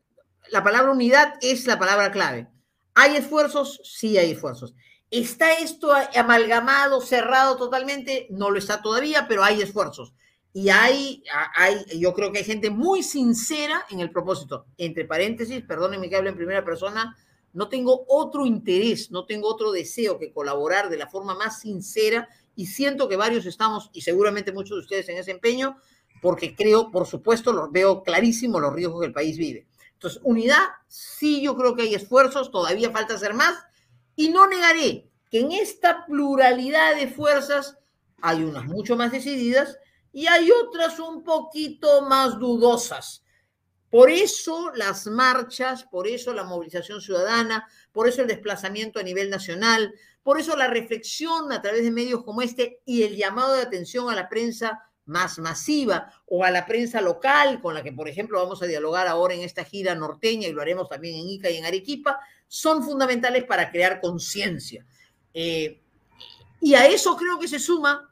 la 0.49 0.63
palabra 0.63 0.91
unidad 0.91 1.35
es 1.41 1.67
la 1.67 1.77
palabra 1.77 2.11
clave. 2.11 2.47
¿Hay 2.95 3.15
esfuerzos? 3.15 3.81
Sí 3.83 4.17
hay 4.17 4.31
esfuerzos. 4.31 4.73
¿Está 5.11 5.53
esto 5.53 5.91
amalgamado, 6.15 6.99
cerrado 7.01 7.55
totalmente? 7.55 8.27
No 8.29 8.49
lo 8.49 8.57
está 8.57 8.81
todavía, 8.81 9.27
pero 9.27 9.43
hay 9.43 9.61
esfuerzos. 9.61 10.13
Y 10.57 10.69
hay, 10.69 11.23
hay, 11.55 11.85
yo 11.99 12.15
creo 12.15 12.31
que 12.31 12.39
hay 12.39 12.43
gente 12.43 12.71
muy 12.71 13.03
sincera 13.03 13.85
en 13.91 13.99
el 13.99 14.09
propósito. 14.09 14.65
Entre 14.79 15.05
paréntesis, 15.05 15.61
perdónenme 15.61 16.09
que 16.09 16.15
hable 16.15 16.31
en 16.31 16.35
primera 16.35 16.65
persona, 16.65 17.15
no 17.53 17.69
tengo 17.69 18.05
otro 18.07 18.43
interés, 18.43 19.11
no 19.11 19.27
tengo 19.27 19.49
otro 19.49 19.71
deseo 19.71 20.17
que 20.17 20.33
colaborar 20.33 20.89
de 20.89 20.97
la 20.97 21.05
forma 21.05 21.35
más 21.35 21.59
sincera 21.59 22.27
y 22.55 22.65
siento 22.65 23.07
que 23.07 23.17
varios 23.17 23.45
estamos, 23.45 23.91
y 23.93 24.01
seguramente 24.01 24.51
muchos 24.51 24.77
de 24.77 24.81
ustedes 24.81 25.07
en 25.09 25.19
ese 25.19 25.29
empeño, 25.29 25.77
porque 26.23 26.55
creo, 26.55 26.89
por 26.89 27.05
supuesto, 27.05 27.53
lo 27.53 27.69
veo 27.69 28.01
clarísimo 28.01 28.59
los 28.59 28.73
riesgos 28.73 29.01
que 29.01 29.05
el 29.05 29.13
país 29.13 29.37
vive. 29.37 29.67
Entonces, 29.93 30.19
unidad, 30.23 30.63
sí 30.87 31.43
yo 31.43 31.55
creo 31.55 31.75
que 31.75 31.83
hay 31.83 31.93
esfuerzos, 31.93 32.49
todavía 32.49 32.89
falta 32.89 33.13
hacer 33.13 33.35
más, 33.35 33.63
y 34.15 34.29
no 34.29 34.47
negaré 34.47 35.07
que 35.29 35.41
en 35.41 35.51
esta 35.51 36.07
pluralidad 36.07 36.95
de 36.95 37.09
fuerzas 37.09 37.77
hay 38.23 38.43
unas 38.43 38.65
mucho 38.65 38.95
más 38.95 39.11
decididas 39.11 39.77
y 40.17 40.25
hay 40.25 40.49
otras 40.49 40.97
un 40.97 41.23
poquito 41.23 42.01
más 42.01 42.39
dudosas. 42.39 43.23
Por 43.91 44.09
eso 44.09 44.71
las 44.73 45.05
marchas, 45.05 45.83
por 45.83 46.07
eso 46.07 46.33
la 46.33 46.43
movilización 46.43 47.01
ciudadana, 47.01 47.67
por 47.91 48.07
eso 48.07 48.23
el 48.23 48.27
desplazamiento 48.27 48.99
a 48.99 49.03
nivel 49.03 49.29
nacional, 49.29 49.93
por 50.23 50.39
eso 50.39 50.57
la 50.57 50.69
reflexión 50.69 51.51
a 51.51 51.61
través 51.61 51.83
de 51.83 51.91
medios 51.91 52.23
como 52.23 52.41
este 52.41 52.81
y 52.83 53.03
el 53.03 53.15
llamado 53.15 53.53
de 53.53 53.61
atención 53.61 54.09
a 54.09 54.15
la 54.15 54.27
prensa 54.27 54.89
más 55.05 55.37
masiva 55.37 56.11
o 56.25 56.43
a 56.43 56.49
la 56.49 56.65
prensa 56.65 56.99
local, 56.99 57.61
con 57.61 57.75
la 57.75 57.83
que, 57.83 57.93
por 57.93 58.09
ejemplo, 58.09 58.41
vamos 58.41 58.63
a 58.63 58.65
dialogar 58.65 59.07
ahora 59.07 59.35
en 59.35 59.41
esta 59.41 59.65
gira 59.65 59.93
norteña 59.93 60.47
y 60.47 60.51
lo 60.51 60.63
haremos 60.63 60.89
también 60.89 61.13
en 61.13 61.29
Ica 61.29 61.51
y 61.51 61.57
en 61.57 61.65
Arequipa, 61.65 62.19
son 62.47 62.83
fundamentales 62.83 63.43
para 63.43 63.69
crear 63.69 64.01
conciencia. 64.01 64.83
Eh, 65.31 65.79
y 66.59 66.73
a 66.73 66.87
eso 66.87 67.15
creo 67.15 67.37
que 67.37 67.47
se 67.47 67.59
suma 67.59 68.11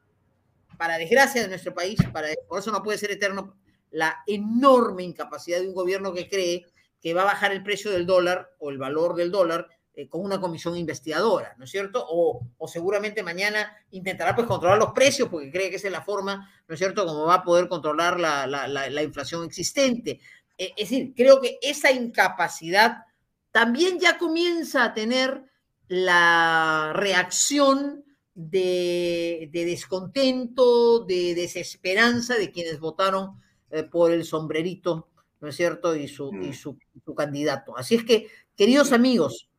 para 0.78 0.97
desgracia 0.97 1.41
de 1.41 1.47
nuestro 1.47 1.73
país, 1.73 1.97
para, 2.11 2.30
por 2.47 2.59
eso 2.59 2.71
no 2.71 2.84
puede 2.84 2.97
ser 2.97 3.11
eterno, 3.11 3.55
la 3.91 4.17
enorme 4.28 5.03
incapacidad 5.03 5.59
de 5.59 5.67
un 5.67 5.73
gobierno 5.73 6.13
que 6.13 6.28
cree 6.28 6.65
que 7.01 7.13
va 7.13 7.21
a 7.21 7.26
bajar 7.26 7.51
el 7.51 7.63
precio 7.63 7.91
del 7.91 8.05
dólar 8.05 8.51
o 8.59 8.69
el 8.69 8.78
valor 8.78 9.15
del 9.15 9.32
dólar 9.32 9.67
eh, 9.93 10.09
con 10.09 10.21
una 10.21 10.41
comisión 10.41 10.76
investigadora, 10.76 11.55
¿no 11.57 11.65
es 11.65 11.71
cierto? 11.71 12.05
O, 12.09 12.45
o, 12.57 12.67
seguramente 12.67 13.23
mañana 13.23 13.78
intentará 13.91 14.36
pues 14.36 14.47
controlar 14.47 14.78
los 14.78 14.91
precios 14.91 15.30
porque 15.30 15.51
cree 15.51 15.69
que 15.69 15.78
esa 15.78 15.88
es 15.88 15.93
la 15.93 16.01
forma, 16.01 16.51
¿no 16.67 16.73
es 16.73 16.80
cierto?, 16.80 17.05
como 17.05 17.26
va 17.26 17.36
a 17.36 17.43
poder 17.43 17.69
controlar 17.69 18.19
la, 18.19 18.45
la, 18.47 18.67
la, 18.67 19.03
inflación 19.03 19.45
existente. 19.45 20.19
Eh, 20.57 20.73
es 20.76 20.89
decir, 20.89 21.13
creo 21.15 21.39
que 21.39 21.57
esa 21.61 21.91
incapacidad 21.91 23.05
también 23.51 23.99
ya 23.99 24.17
comienza 24.17 24.84
a 24.84 24.93
tener 24.93 25.43
la 25.88 26.91
reacción 26.93 28.04
de, 28.36 29.49
descontento, 29.51 31.05
de 31.05 31.33
desesperanza 31.33 32.36
de 32.36 32.51
quienes 32.51 32.79
votaron 32.79 33.41
eh, 33.71 33.83
por 33.83 34.11
el 34.11 34.25
sombrerito, 34.25 35.07
¿no 35.39 35.47
es 35.47 35.55
cierto? 35.55 35.95
Y 35.95 36.07
su, 36.07 36.31
y 36.33 36.49
mm. 36.49 36.53
su, 36.53 36.77
su, 37.03 37.15
candidato. 37.15 37.77
Así 37.77 37.95
es 37.95 38.03
que, 38.03 38.27
queridos 38.55 38.91
amigos, 38.91 39.49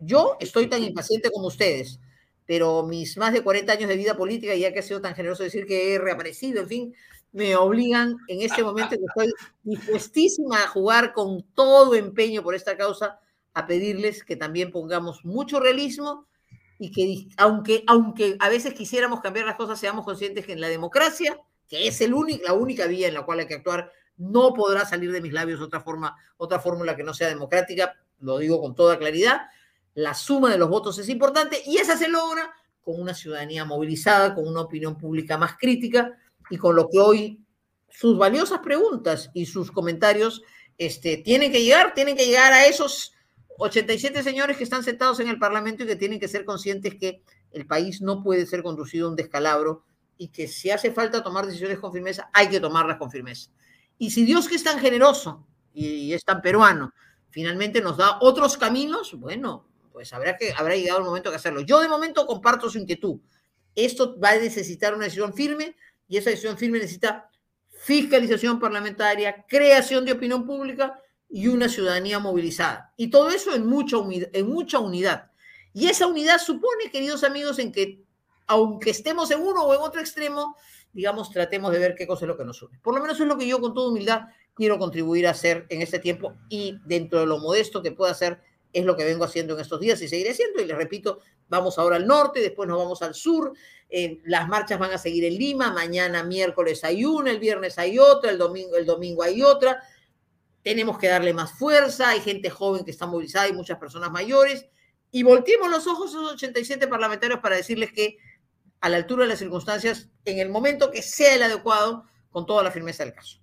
yo 0.00 0.36
estoy 0.40 0.66
tan 0.66 0.82
impaciente 0.82 1.30
como 1.30 1.46
ustedes, 1.46 2.00
pero 2.44 2.82
mis 2.82 3.16
más 3.16 3.32
de 3.32 3.42
40 3.42 3.72
años 3.72 3.88
de 3.88 3.96
vida 3.96 4.16
política, 4.16 4.54
ya 4.54 4.72
que 4.72 4.80
ha 4.80 4.82
sido 4.82 5.00
tan 5.00 5.14
generoso 5.14 5.44
decir 5.44 5.64
que 5.64 5.94
he 5.94 5.98
reaparecido, 5.98 6.60
en 6.60 6.68
fin, 6.68 6.94
me 7.32 7.56
obligan 7.56 8.16
en 8.28 8.42
este 8.42 8.62
momento 8.62 8.96
que 8.96 9.04
estoy 9.06 9.32
dispuestísima 9.62 10.62
a 10.62 10.68
jugar 10.68 11.12
con 11.12 11.42
todo 11.54 11.94
empeño 11.94 12.42
por 12.42 12.54
esta 12.54 12.76
causa, 12.76 13.20
a 13.54 13.66
pedirles 13.66 14.24
que 14.24 14.36
también 14.36 14.72
pongamos 14.72 15.24
mucho 15.24 15.60
realismo 15.60 16.26
y 16.84 16.90
que 16.90 17.28
aunque, 17.38 17.82
aunque 17.86 18.36
a 18.38 18.50
veces 18.50 18.74
quisiéramos 18.74 19.22
cambiar 19.22 19.46
las 19.46 19.56
cosas, 19.56 19.80
seamos 19.80 20.04
conscientes 20.04 20.44
que 20.44 20.52
en 20.52 20.60
la 20.60 20.68
democracia, 20.68 21.40
que 21.66 21.88
es 21.88 21.98
el 22.02 22.14
la 22.44 22.52
única 22.52 22.86
vía 22.86 23.08
en 23.08 23.14
la 23.14 23.24
cual 23.24 23.38
hay 23.38 23.46
que 23.46 23.54
actuar, 23.54 23.90
no 24.18 24.52
podrá 24.52 24.84
salir 24.84 25.10
de 25.10 25.22
mis 25.22 25.32
labios 25.32 25.62
otra 25.62 25.80
forma, 25.80 26.14
otra 26.36 26.60
fórmula 26.60 26.94
que 26.94 27.02
no 27.02 27.14
sea 27.14 27.28
democrática, 27.28 27.94
lo 28.20 28.36
digo 28.36 28.60
con 28.60 28.74
toda 28.74 28.98
claridad. 28.98 29.46
La 29.94 30.12
suma 30.12 30.50
de 30.50 30.58
los 30.58 30.68
votos 30.68 30.98
es 30.98 31.08
importante 31.08 31.62
y 31.64 31.78
esa 31.78 31.96
se 31.96 32.08
logra 32.08 32.52
con 32.82 33.00
una 33.00 33.14
ciudadanía 33.14 33.64
movilizada, 33.64 34.34
con 34.34 34.46
una 34.46 34.60
opinión 34.60 34.98
pública 34.98 35.38
más 35.38 35.56
crítica 35.56 36.18
y 36.50 36.58
con 36.58 36.76
lo 36.76 36.90
que 36.90 36.98
hoy 36.98 37.40
sus 37.88 38.18
valiosas 38.18 38.58
preguntas 38.58 39.30
y 39.32 39.46
sus 39.46 39.72
comentarios 39.72 40.42
este, 40.76 41.16
tienen 41.16 41.50
que 41.50 41.62
llegar, 41.62 41.94
tienen 41.94 42.14
que 42.14 42.26
llegar 42.26 42.52
a 42.52 42.66
esos 42.66 43.13
87 43.58 44.22
señores 44.22 44.56
que 44.56 44.64
están 44.64 44.82
sentados 44.82 45.20
en 45.20 45.28
el 45.28 45.38
Parlamento 45.38 45.84
y 45.84 45.86
que 45.86 45.96
tienen 45.96 46.18
que 46.18 46.28
ser 46.28 46.44
conscientes 46.44 46.94
que 46.96 47.22
el 47.52 47.66
país 47.66 48.00
no 48.00 48.22
puede 48.22 48.46
ser 48.46 48.62
conducido 48.62 49.06
a 49.06 49.10
un 49.10 49.16
descalabro 49.16 49.84
y 50.16 50.28
que 50.28 50.48
si 50.48 50.70
hace 50.70 50.90
falta 50.92 51.22
tomar 51.22 51.46
decisiones 51.46 51.78
con 51.78 51.92
firmeza, 51.92 52.30
hay 52.32 52.48
que 52.48 52.60
tomarlas 52.60 52.98
con 52.98 53.10
firmeza. 53.10 53.50
Y 53.98 54.10
si 54.10 54.24
Dios 54.24 54.48
que 54.48 54.56
es 54.56 54.64
tan 54.64 54.78
generoso 54.80 55.46
y, 55.72 56.12
es 56.12 56.24
tan 56.24 56.42
peruano, 56.42 56.92
finalmente 57.30 57.80
nos 57.80 57.96
da 57.96 58.18
otros 58.20 58.56
caminos, 58.56 59.14
bueno, 59.18 59.68
pues 59.92 60.12
habrá, 60.12 60.36
que, 60.36 60.52
habrá 60.52 60.76
llegado 60.76 60.98
el 60.98 61.04
momento 61.04 61.30
de 61.30 61.36
hacerlo. 61.36 61.60
Yo 61.60 61.80
de 61.80 61.88
momento 61.88 62.26
comparto 62.26 62.68
su 62.68 62.78
inquietud. 62.78 63.20
Esto 63.74 64.18
va 64.18 64.30
a 64.30 64.36
necesitar 64.36 64.94
una 64.94 65.04
decisión 65.04 65.34
firme 65.34 65.76
y 66.08 66.16
esa 66.16 66.30
decisión 66.30 66.56
firme 66.56 66.78
necesita 66.78 67.30
fiscalización 67.70 68.58
parlamentaria, 68.58 69.44
creación 69.48 70.04
de 70.04 70.12
opinión 70.12 70.46
pública 70.46 71.00
y 71.34 71.48
una 71.48 71.68
ciudadanía 71.68 72.20
movilizada. 72.20 72.92
Y 72.96 73.10
todo 73.10 73.28
eso 73.30 73.52
en 73.56 73.66
mucha, 73.66 73.96
en 74.08 74.48
mucha 74.48 74.78
unidad. 74.78 75.32
Y 75.72 75.88
esa 75.88 76.06
unidad 76.06 76.38
supone, 76.38 76.92
queridos 76.92 77.24
amigos, 77.24 77.58
en 77.58 77.72
que 77.72 78.04
aunque 78.46 78.90
estemos 78.90 79.32
en 79.32 79.40
uno 79.40 79.64
o 79.64 79.74
en 79.74 79.80
otro 79.80 80.00
extremo, 80.00 80.54
digamos, 80.92 81.32
tratemos 81.32 81.72
de 81.72 81.80
ver 81.80 81.96
qué 81.96 82.06
cosa 82.06 82.24
es 82.24 82.28
lo 82.28 82.36
que 82.36 82.44
nos 82.44 82.62
une. 82.62 82.78
Por 82.78 82.94
lo 82.94 83.00
menos 83.00 83.18
es 83.18 83.26
lo 83.26 83.36
que 83.36 83.48
yo 83.48 83.60
con 83.60 83.74
toda 83.74 83.88
humildad 83.88 84.28
quiero 84.54 84.78
contribuir 84.78 85.26
a 85.26 85.30
hacer 85.30 85.66
en 85.70 85.82
este 85.82 85.98
tiempo 85.98 86.34
y 86.48 86.78
dentro 86.84 87.18
de 87.18 87.26
lo 87.26 87.38
modesto 87.38 87.82
que 87.82 87.90
pueda 87.90 88.12
hacer 88.12 88.40
es 88.72 88.84
lo 88.84 88.96
que 88.96 89.04
vengo 89.04 89.24
haciendo 89.24 89.54
en 89.54 89.60
estos 89.60 89.80
días 89.80 90.00
y 90.02 90.08
seguiré 90.08 90.30
haciendo. 90.30 90.62
Y 90.62 90.66
les 90.66 90.76
repito, 90.76 91.18
vamos 91.48 91.80
ahora 91.80 91.96
al 91.96 92.06
norte, 92.06 92.38
después 92.38 92.68
nos 92.68 92.78
vamos 92.78 93.02
al 93.02 93.16
sur. 93.16 93.54
Eh, 93.90 94.20
las 94.24 94.48
marchas 94.48 94.78
van 94.78 94.92
a 94.92 94.98
seguir 94.98 95.24
en 95.24 95.34
Lima. 95.34 95.72
Mañana 95.72 96.22
miércoles 96.22 96.84
hay 96.84 97.04
una, 97.04 97.32
el 97.32 97.40
viernes 97.40 97.76
hay 97.76 97.98
otra, 97.98 98.30
el 98.30 98.38
domingo, 98.38 98.76
el 98.76 98.86
domingo 98.86 99.24
hay 99.24 99.42
otra. 99.42 99.82
Tenemos 100.64 100.98
que 100.98 101.06
darle 101.06 101.32
más 101.32 101.52
fuerza. 101.52 102.08
Hay 102.08 102.20
gente 102.20 102.50
joven 102.50 102.84
que 102.84 102.90
está 102.90 103.06
movilizada 103.06 103.46
y 103.46 103.52
muchas 103.52 103.78
personas 103.78 104.10
mayores. 104.10 104.66
Y 105.12 105.22
volteemos 105.22 105.70
los 105.70 105.86
ojos 105.86 106.06
a 106.06 106.18
esos 106.18 106.32
87 106.32 106.88
parlamentarios 106.88 107.38
para 107.38 107.54
decirles 107.54 107.92
que 107.92 108.16
a 108.80 108.88
la 108.88 108.96
altura 108.96 109.22
de 109.22 109.28
las 109.28 109.38
circunstancias, 109.38 110.10
en 110.24 110.40
el 110.40 110.50
momento 110.50 110.90
que 110.90 111.02
sea 111.02 111.36
el 111.36 111.42
adecuado, 111.44 112.04
con 112.30 112.46
toda 112.46 112.64
la 112.64 112.72
firmeza 112.72 113.04
del 113.04 113.14
caso. 113.14 113.38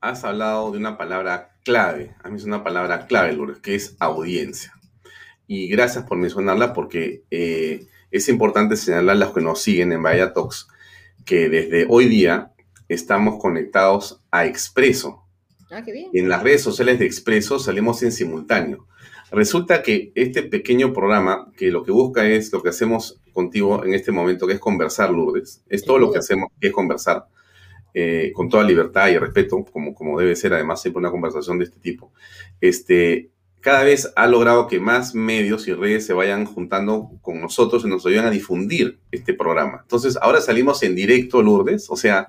Has 0.00 0.24
hablado 0.24 0.72
de 0.72 0.78
una 0.78 0.96
palabra 0.96 1.56
clave, 1.62 2.16
a 2.24 2.30
mí 2.30 2.36
es 2.36 2.44
una 2.44 2.64
palabra 2.64 3.06
clave, 3.06 3.34
Lourdes, 3.34 3.58
que 3.58 3.74
es 3.74 3.96
audiencia. 3.98 4.72
Y 5.46 5.68
gracias 5.68 6.04
por 6.04 6.16
mencionarla 6.16 6.72
porque 6.72 7.24
eh, 7.30 7.86
es 8.10 8.28
importante 8.30 8.76
señalar 8.76 9.16
a 9.16 9.18
los 9.18 9.34
que 9.34 9.42
nos 9.42 9.60
siguen 9.60 9.92
en 9.92 10.02
Bahía 10.02 10.32
Talks 10.32 10.68
que 11.26 11.50
desde 11.50 11.86
hoy 11.90 12.08
día 12.08 12.52
estamos 12.88 13.40
conectados 13.42 14.22
a 14.30 14.46
Expreso. 14.46 15.25
Ah, 15.70 15.82
qué 15.84 15.92
bien. 15.92 16.10
En 16.12 16.28
las 16.28 16.42
redes 16.42 16.62
sociales 16.62 16.98
de 16.98 17.06
Expreso 17.06 17.58
salimos 17.58 18.02
en 18.02 18.12
simultáneo. 18.12 18.86
Resulta 19.30 19.82
que 19.82 20.12
este 20.14 20.42
pequeño 20.42 20.92
programa, 20.92 21.50
que 21.56 21.70
lo 21.70 21.82
que 21.82 21.90
busca 21.90 22.26
es 22.26 22.52
lo 22.52 22.62
que 22.62 22.68
hacemos 22.68 23.20
contigo 23.32 23.84
en 23.84 23.94
este 23.94 24.12
momento, 24.12 24.46
que 24.46 24.54
es 24.54 24.60
conversar, 24.60 25.10
Lourdes, 25.10 25.62
es 25.68 25.84
todo 25.84 25.98
lo 25.98 26.12
que 26.12 26.18
hacemos, 26.18 26.50
que 26.60 26.68
es 26.68 26.72
conversar 26.72 27.26
eh, 27.92 28.30
con 28.34 28.48
toda 28.48 28.62
libertad 28.62 29.08
y 29.08 29.18
respeto, 29.18 29.64
como, 29.64 29.94
como 29.94 30.18
debe 30.18 30.36
ser 30.36 30.54
además 30.54 30.80
siempre 30.80 31.00
una 31.00 31.10
conversación 31.10 31.58
de 31.58 31.64
este 31.64 31.80
tipo, 31.80 32.12
este, 32.60 33.30
cada 33.60 33.82
vez 33.82 34.12
ha 34.14 34.26
logrado 34.28 34.68
que 34.68 34.78
más 34.78 35.14
medios 35.14 35.66
y 35.66 35.72
redes 35.72 36.06
se 36.06 36.12
vayan 36.12 36.44
juntando 36.44 37.10
con 37.20 37.40
nosotros 37.40 37.84
y 37.84 37.88
nos 37.88 38.06
ayuden 38.06 38.26
a 38.26 38.30
difundir 38.30 39.00
este 39.10 39.34
programa. 39.34 39.80
Entonces, 39.82 40.16
ahora 40.20 40.40
salimos 40.40 40.82
en 40.84 40.94
directo, 40.94 41.42
Lourdes, 41.42 41.90
o 41.90 41.96
sea, 41.96 42.28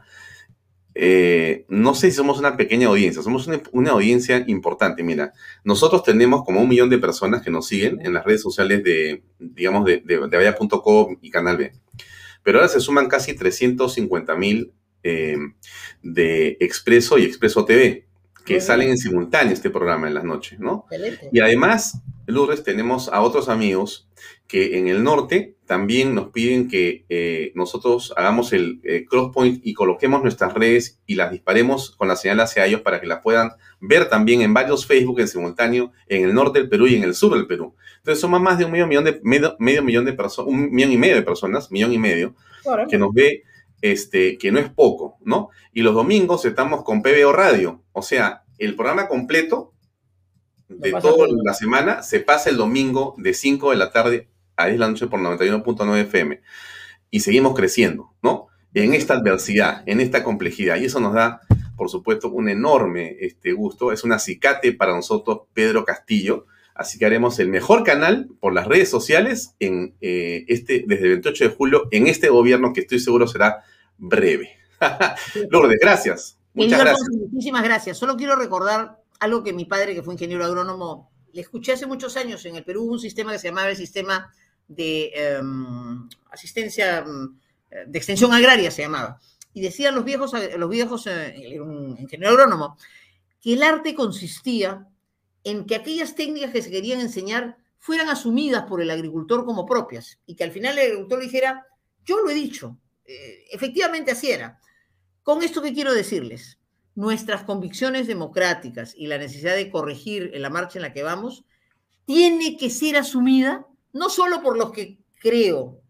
eh, 1.00 1.66
no 1.70 1.94
sé 1.94 2.10
si 2.10 2.18
somos 2.18 2.40
una 2.40 2.58
pequeña 2.58 2.88
audiencia, 2.88 3.22
somos 3.22 3.48
una, 3.72 3.92
audiencia 3.92 4.44
importante. 4.48 5.04
Mira, 5.04 5.32
nosotros 5.64 6.02
tenemos 6.02 6.44
como 6.44 6.60
un 6.60 6.68
millón 6.68 6.90
de 6.90 6.98
personas 6.98 7.44
que 7.44 7.52
nos 7.52 7.68
siguen 7.68 8.00
en 8.04 8.14
las 8.14 8.26
redes 8.26 8.42
sociales 8.42 8.84
de, 8.84 9.22
digamos, 9.38 9.86
de, 9.86 10.02
de, 10.04 11.18
y 11.22 11.30
Canal 11.30 11.58
B. 11.58 11.72
Pero 12.42 12.58
ahora 12.58 12.68
se 12.68 12.80
suman 12.80 13.10
casi 13.10 13.36
350 13.36 14.36
mil 14.38 14.74
eh, 15.04 15.38
de 16.02 16.58
Expreso 16.60 17.20
y 17.20 17.26
Expreso 17.26 17.64
TV, 17.64 18.07
que 18.48 18.62
salen 18.62 18.90
en 18.90 18.98
simultáneo 18.98 19.54
este 19.54 19.70
programa 19.70 20.08
en 20.08 20.14
las 20.14 20.24
noches, 20.24 20.58
¿no? 20.58 20.86
Y 21.34 21.42
además, 21.42 22.02
Lourdes, 22.28 22.64
tenemos 22.64 23.10
a 23.10 23.20
otros 23.20 23.50
amigos 23.50 24.08
que 24.48 24.78
en 24.78 24.88
el 24.88 25.04
norte 25.04 25.58
también 25.66 26.16
nos 26.16 26.30
piden 26.30 26.70
que 26.70 27.04
eh, 27.10 27.52
nosotros 27.56 28.14
hagamos 28.16 28.54
el 28.54 28.80
eh, 28.86 29.06
crosspoint 29.06 29.60
y 29.66 29.74
coloquemos 29.74 30.24
nuestras 30.24 30.54
redes 30.54 31.02
y 31.06 31.16
las 31.16 31.30
disparemos 31.30 31.92
con 31.98 32.08
la 32.08 32.16
señal 32.16 32.40
hacia 32.40 32.66
ellos 32.66 32.80
para 32.80 33.02
que 33.02 33.08
las 33.08 33.20
puedan 33.20 33.52
ver 33.82 34.08
también 34.08 34.42
en 34.42 34.54
varios 34.54 34.86
Facebook 34.86 35.20
en 35.20 35.28
simultáneo 35.28 35.92
en 36.08 36.24
el 36.24 36.34
norte 36.34 36.60
del 36.60 36.70
Perú 36.70 36.88
y 36.88 36.96
en 36.96 37.04
el 37.04 37.16
sur 37.16 37.34
del 37.34 37.48
Perú. 37.48 37.76
Entonces 37.98 38.22
somos 38.22 38.40
más 38.40 38.58
de 38.58 38.64
un 38.64 38.72
medio 38.72 38.88
millón 38.88 39.04
de, 39.04 39.20
medio, 39.24 39.84
millón 39.84 40.06
de 40.06 40.14
personas, 40.14 40.50
un 40.50 40.72
millón 40.72 40.94
y 40.94 40.98
medio 40.98 41.16
de 41.16 41.24
personas, 41.24 41.70
millón 41.70 41.92
y 41.92 42.00
medio, 42.00 42.34
que 42.90 42.98
nos 42.98 43.14
ve 43.14 43.44
este, 43.82 44.38
que 44.38 44.52
no 44.52 44.60
es 44.60 44.70
poco, 44.70 45.18
¿no? 45.24 45.50
Y 45.74 45.82
los 45.82 45.94
domingos 45.94 46.46
estamos 46.46 46.84
con 46.84 47.02
PBO 47.02 47.32
Radio, 47.32 47.84
o 47.92 48.02
sea, 48.02 48.44
el 48.58 48.76
programa 48.76 49.08
completo 49.08 49.74
de 50.68 50.92
toda 50.92 51.28
la 51.44 51.54
semana 51.54 52.04
se 52.04 52.20
pasa 52.20 52.50
el 52.50 52.58
domingo 52.58 53.16
de 53.18 53.34
5 53.34 53.72
de 53.72 53.78
la 53.78 53.92
tarde 53.92 54.28
a 54.56 54.66
10 54.66 54.76
de 54.76 54.80
la 54.80 54.90
noche 54.90 55.08
por 55.08 55.20
91.9 55.20 56.02
FM. 56.02 56.42
Y 57.10 57.22
seguimos 57.22 57.56
creciendo, 57.56 58.14
¿no? 58.22 58.48
En 58.74 58.94
esta 58.94 59.14
adversidad, 59.14 59.84
en 59.86 60.02
esta 60.02 60.24
complejidad. 60.24 60.78
Y 60.78 60.86
eso 60.86 61.00
nos 61.00 61.14
da, 61.14 61.42
por 61.76 61.90
supuesto, 61.90 62.30
un 62.30 62.50
enorme 62.50 63.16
este, 63.22 63.54
gusto. 63.54 63.92
Es 63.92 64.04
un 64.04 64.12
acicate 64.12 64.74
para 64.74 64.94
nosotros, 64.94 65.42
Pedro 65.54 65.86
Castillo. 65.86 66.48
Así 66.78 67.00
que 67.00 67.08
haremos 67.08 67.40
el 67.40 67.50
mejor 67.50 67.84
canal 67.84 68.30
por 68.40 68.54
las 68.54 68.68
redes 68.68 68.88
sociales 68.88 69.56
en 69.60 69.96
eh, 70.00 70.46
este, 70.48 70.84
desde 70.86 71.06
el 71.06 71.12
28 71.14 71.44
de 71.46 71.56
julio 71.56 71.88
en 71.90 72.06
este 72.06 72.30
gobierno 72.30 72.72
que 72.72 72.82
estoy 72.82 73.00
seguro 73.00 73.28
será 73.28 73.64
breve. 73.98 74.52
Lourdes, 75.50 75.80
gracias. 75.82 76.38
Muchas 76.54 76.80
gracias. 76.80 77.10
Muchísimas 77.32 77.64
gracias. 77.64 77.98
Solo 77.98 78.16
quiero 78.16 78.36
recordar 78.36 79.02
algo 79.20 79.44
que 79.44 79.54
mi 79.54 79.66
padre, 79.66 79.96
que 79.96 80.04
fue 80.04 80.14
ingeniero 80.14 80.46
agrónomo, 80.46 81.10
le 81.34 81.42
escuché 81.42 81.74
hace 81.74 81.88
muchos 81.88 82.16
años 82.16 82.46
en 82.46 82.56
el 82.56 82.64
Perú, 82.64 82.84
un 82.84 83.00
sistema 83.00 83.32
que 83.32 83.40
se 83.40 83.48
llamaba 83.48 83.70
el 83.70 83.78
sistema 83.78 84.32
de 84.68 85.12
em, 85.16 86.08
asistencia, 86.30 87.00
em, 87.00 87.36
de 87.88 87.98
extensión 87.98 88.34
agraria 88.34 88.70
se 88.70 88.84
llamaba. 88.84 89.20
Y 89.52 89.62
decían 89.62 89.96
los 89.96 90.06
viejos, 90.06 90.32
los 90.58 90.70
viejos, 90.70 91.08
eh, 91.08 91.60
un 91.60 91.98
ingeniero 92.00 92.34
agrónomo, 92.34 92.78
que 93.42 93.54
el 93.54 93.64
arte 93.64 93.96
consistía 93.96 94.88
en 95.50 95.66
que 95.66 95.76
aquellas 95.76 96.14
técnicas 96.14 96.52
que 96.52 96.62
se 96.62 96.70
querían 96.70 97.00
enseñar 97.00 97.58
fueran 97.78 98.10
asumidas 98.10 98.64
por 98.64 98.82
el 98.82 98.92
agricultor 98.92 99.46
como 99.46 99.66
propias 99.66 100.20
y 100.26 100.36
que 100.36 100.44
al 100.44 100.52
final 100.52 100.78
el 100.78 100.88
agricultor 100.88 101.22
dijera, 101.22 101.66
yo 102.04 102.20
lo 102.20 102.30
he 102.30 102.34
dicho, 102.34 102.78
eh, 103.06 103.46
efectivamente 103.52 104.12
así 104.12 104.30
era. 104.30 104.60
Con 105.24 105.42
esto 105.44 105.62
que 105.62 105.74
quiero 105.74 105.94
decirles, 105.94 106.60
nuestras 106.96 107.44
convicciones 107.44 108.08
democráticas 108.08 108.94
y 108.94 109.08
la 109.08 109.18
necesidad 109.18 109.56
de 109.56 109.72
corregir 109.72 110.32
en 110.34 110.42
la 110.42 110.50
marcha 110.50 110.80
en 110.80 110.84
la 110.84 110.92
que 110.92 111.04
vamos, 111.04 111.46
tiene 112.04 112.58
que 112.58 112.70
ser 112.70 112.98
asumida 112.98 113.66
no 113.94 114.10
solo 114.10 114.42
por 114.42 114.58
los 114.58 114.74
que 114.74 115.00
creo, 115.16 115.82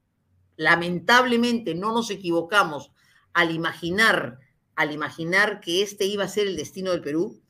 lamentablemente 0.56 1.74
no 1.74 1.94
nos 1.94 2.12
equivocamos 2.12 2.92
al 3.34 3.50
imaginar, 3.50 4.38
al 4.76 4.92
imaginar 4.92 5.62
que 5.62 5.82
este 5.82 6.06
iba 6.06 6.26
a 6.26 6.30
ser 6.30 6.46
el 6.46 6.58
destino 6.58 6.92
del 6.92 7.02
Perú, 7.02 7.42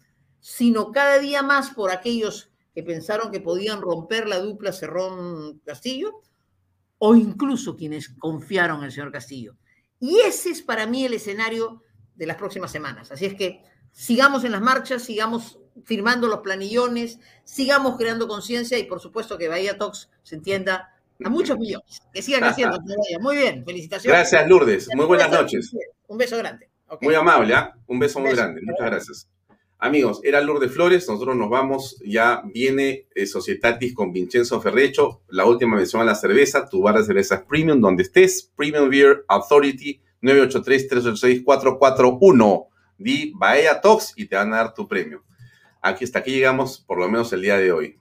sino 0.49 0.93
cada 0.93 1.19
día 1.19 1.43
más 1.43 1.71
por 1.71 1.91
aquellos 1.91 2.49
que 2.73 2.81
pensaron 2.81 3.31
que 3.31 3.41
podían 3.41 3.81
romper 3.81 4.29
la 4.29 4.39
dupla 4.39 4.71
Cerrón-Castillo, 4.71 6.21
o 6.99 7.15
incluso 7.15 7.75
quienes 7.75 8.07
confiaron 8.17 8.79
en 8.79 8.85
el 8.85 8.91
señor 8.93 9.11
Castillo. 9.11 9.57
Y 9.99 10.19
ese 10.21 10.51
es 10.51 10.61
para 10.61 10.87
mí 10.87 11.03
el 11.03 11.13
escenario 11.13 11.83
de 12.15 12.27
las 12.27 12.37
próximas 12.37 12.71
semanas. 12.71 13.11
Así 13.11 13.25
es 13.25 13.35
que 13.35 13.61
sigamos 13.91 14.45
en 14.45 14.53
las 14.53 14.61
marchas, 14.61 15.03
sigamos 15.03 15.59
firmando 15.83 16.29
los 16.29 16.39
planillones, 16.39 17.19
sigamos 17.43 17.97
creando 17.97 18.25
conciencia 18.29 18.79
y 18.79 18.83
por 18.83 19.01
supuesto 19.01 19.37
que 19.37 19.49
Bahía 19.49 19.77
Talks 19.77 20.09
se 20.23 20.35
entienda 20.35 20.95
a 21.25 21.29
muchos 21.29 21.57
millones. 21.57 21.99
Que 22.13 22.21
sigan 22.21 22.39
creciendo. 22.39 22.79
Muy 23.19 23.35
bien, 23.35 23.65
felicitaciones. 23.65 24.17
Gracias, 24.17 24.47
Lourdes. 24.47 24.87
Muy 24.95 25.07
buenas 25.07 25.29
noches. 25.29 25.75
Un 26.07 26.17
beso 26.17 26.37
grande. 26.37 26.69
Muy 27.01 27.15
amable, 27.15 27.53
¿ah? 27.53 27.75
Un 27.85 27.99
beso 27.99 28.21
muy 28.21 28.31
grande. 28.31 28.61
Muchas 28.61 28.85
gracias. 28.85 29.29
Amigos, 29.79 30.21
era 30.23 30.41
Lourdes 30.41 30.71
Flores, 30.71 31.07
nosotros 31.07 31.35
nos 31.35 31.51
vamos, 31.51 32.01
ya 32.03 32.41
viene 32.45 33.05
eh, 33.13 33.27
Societatis 33.27 33.93
con 33.93 34.11
Vincenzo 34.11 34.59
Ferrecho, 34.59 35.21
la 35.29 35.45
última 35.45 35.75
mención 35.75 36.01
a 36.01 36.05
la 36.05 36.15
cerveza, 36.15 36.67
tu 36.67 36.81
bar 36.81 36.97
de 36.97 37.03
cervezas 37.03 37.43
premium, 37.47 37.79
donde 37.79 38.01
estés, 38.01 38.51
Premium 38.55 38.89
Beer 38.89 39.23
Authority, 39.27 40.01
983-386-441. 40.23 42.67
Di 42.97 43.31
Baea 43.35 43.79
Talks 43.79 44.13
y 44.15 44.25
te 44.25 44.35
van 44.35 44.51
a 44.53 44.57
dar 44.57 44.73
tu 44.73 44.87
premio. 44.87 45.23
Aquí 45.81 46.03
hasta 46.03 46.17
aquí 46.19 46.31
llegamos, 46.31 46.79
por 46.79 46.97
lo 46.97 47.07
menos 47.07 47.31
el 47.33 47.43
día 47.43 47.57
de 47.57 47.71
hoy. 47.71 47.99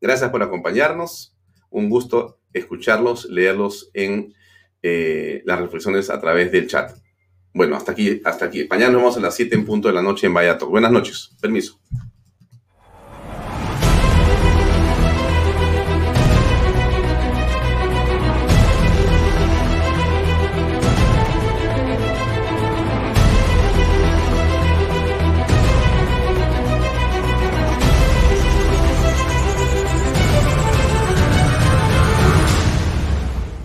Gracias 0.00 0.30
por 0.30 0.42
acompañarnos. 0.42 1.36
Un 1.68 1.90
gusto 1.90 2.40
escucharlos, 2.54 3.26
leerlos 3.26 3.90
en 3.92 4.32
eh, 4.82 5.42
las 5.44 5.60
reflexiones 5.60 6.08
a 6.08 6.18
través 6.18 6.50
del 6.50 6.66
chat. 6.66 6.96
Bueno, 7.52 7.76
hasta 7.76 7.92
aquí, 7.92 8.20
hasta 8.24 8.44
aquí. 8.44 8.66
Mañana 8.70 8.92
nos 8.92 9.02
vemos 9.02 9.16
a 9.16 9.20
las 9.20 9.34
7 9.34 9.54
en 9.54 9.64
punto 9.64 9.88
de 9.88 9.94
la 9.94 10.02
noche 10.02 10.26
en 10.26 10.34
Talks. 10.34 10.64
Buenas 10.66 10.92
noches. 10.92 11.30
Permiso. 11.40 11.78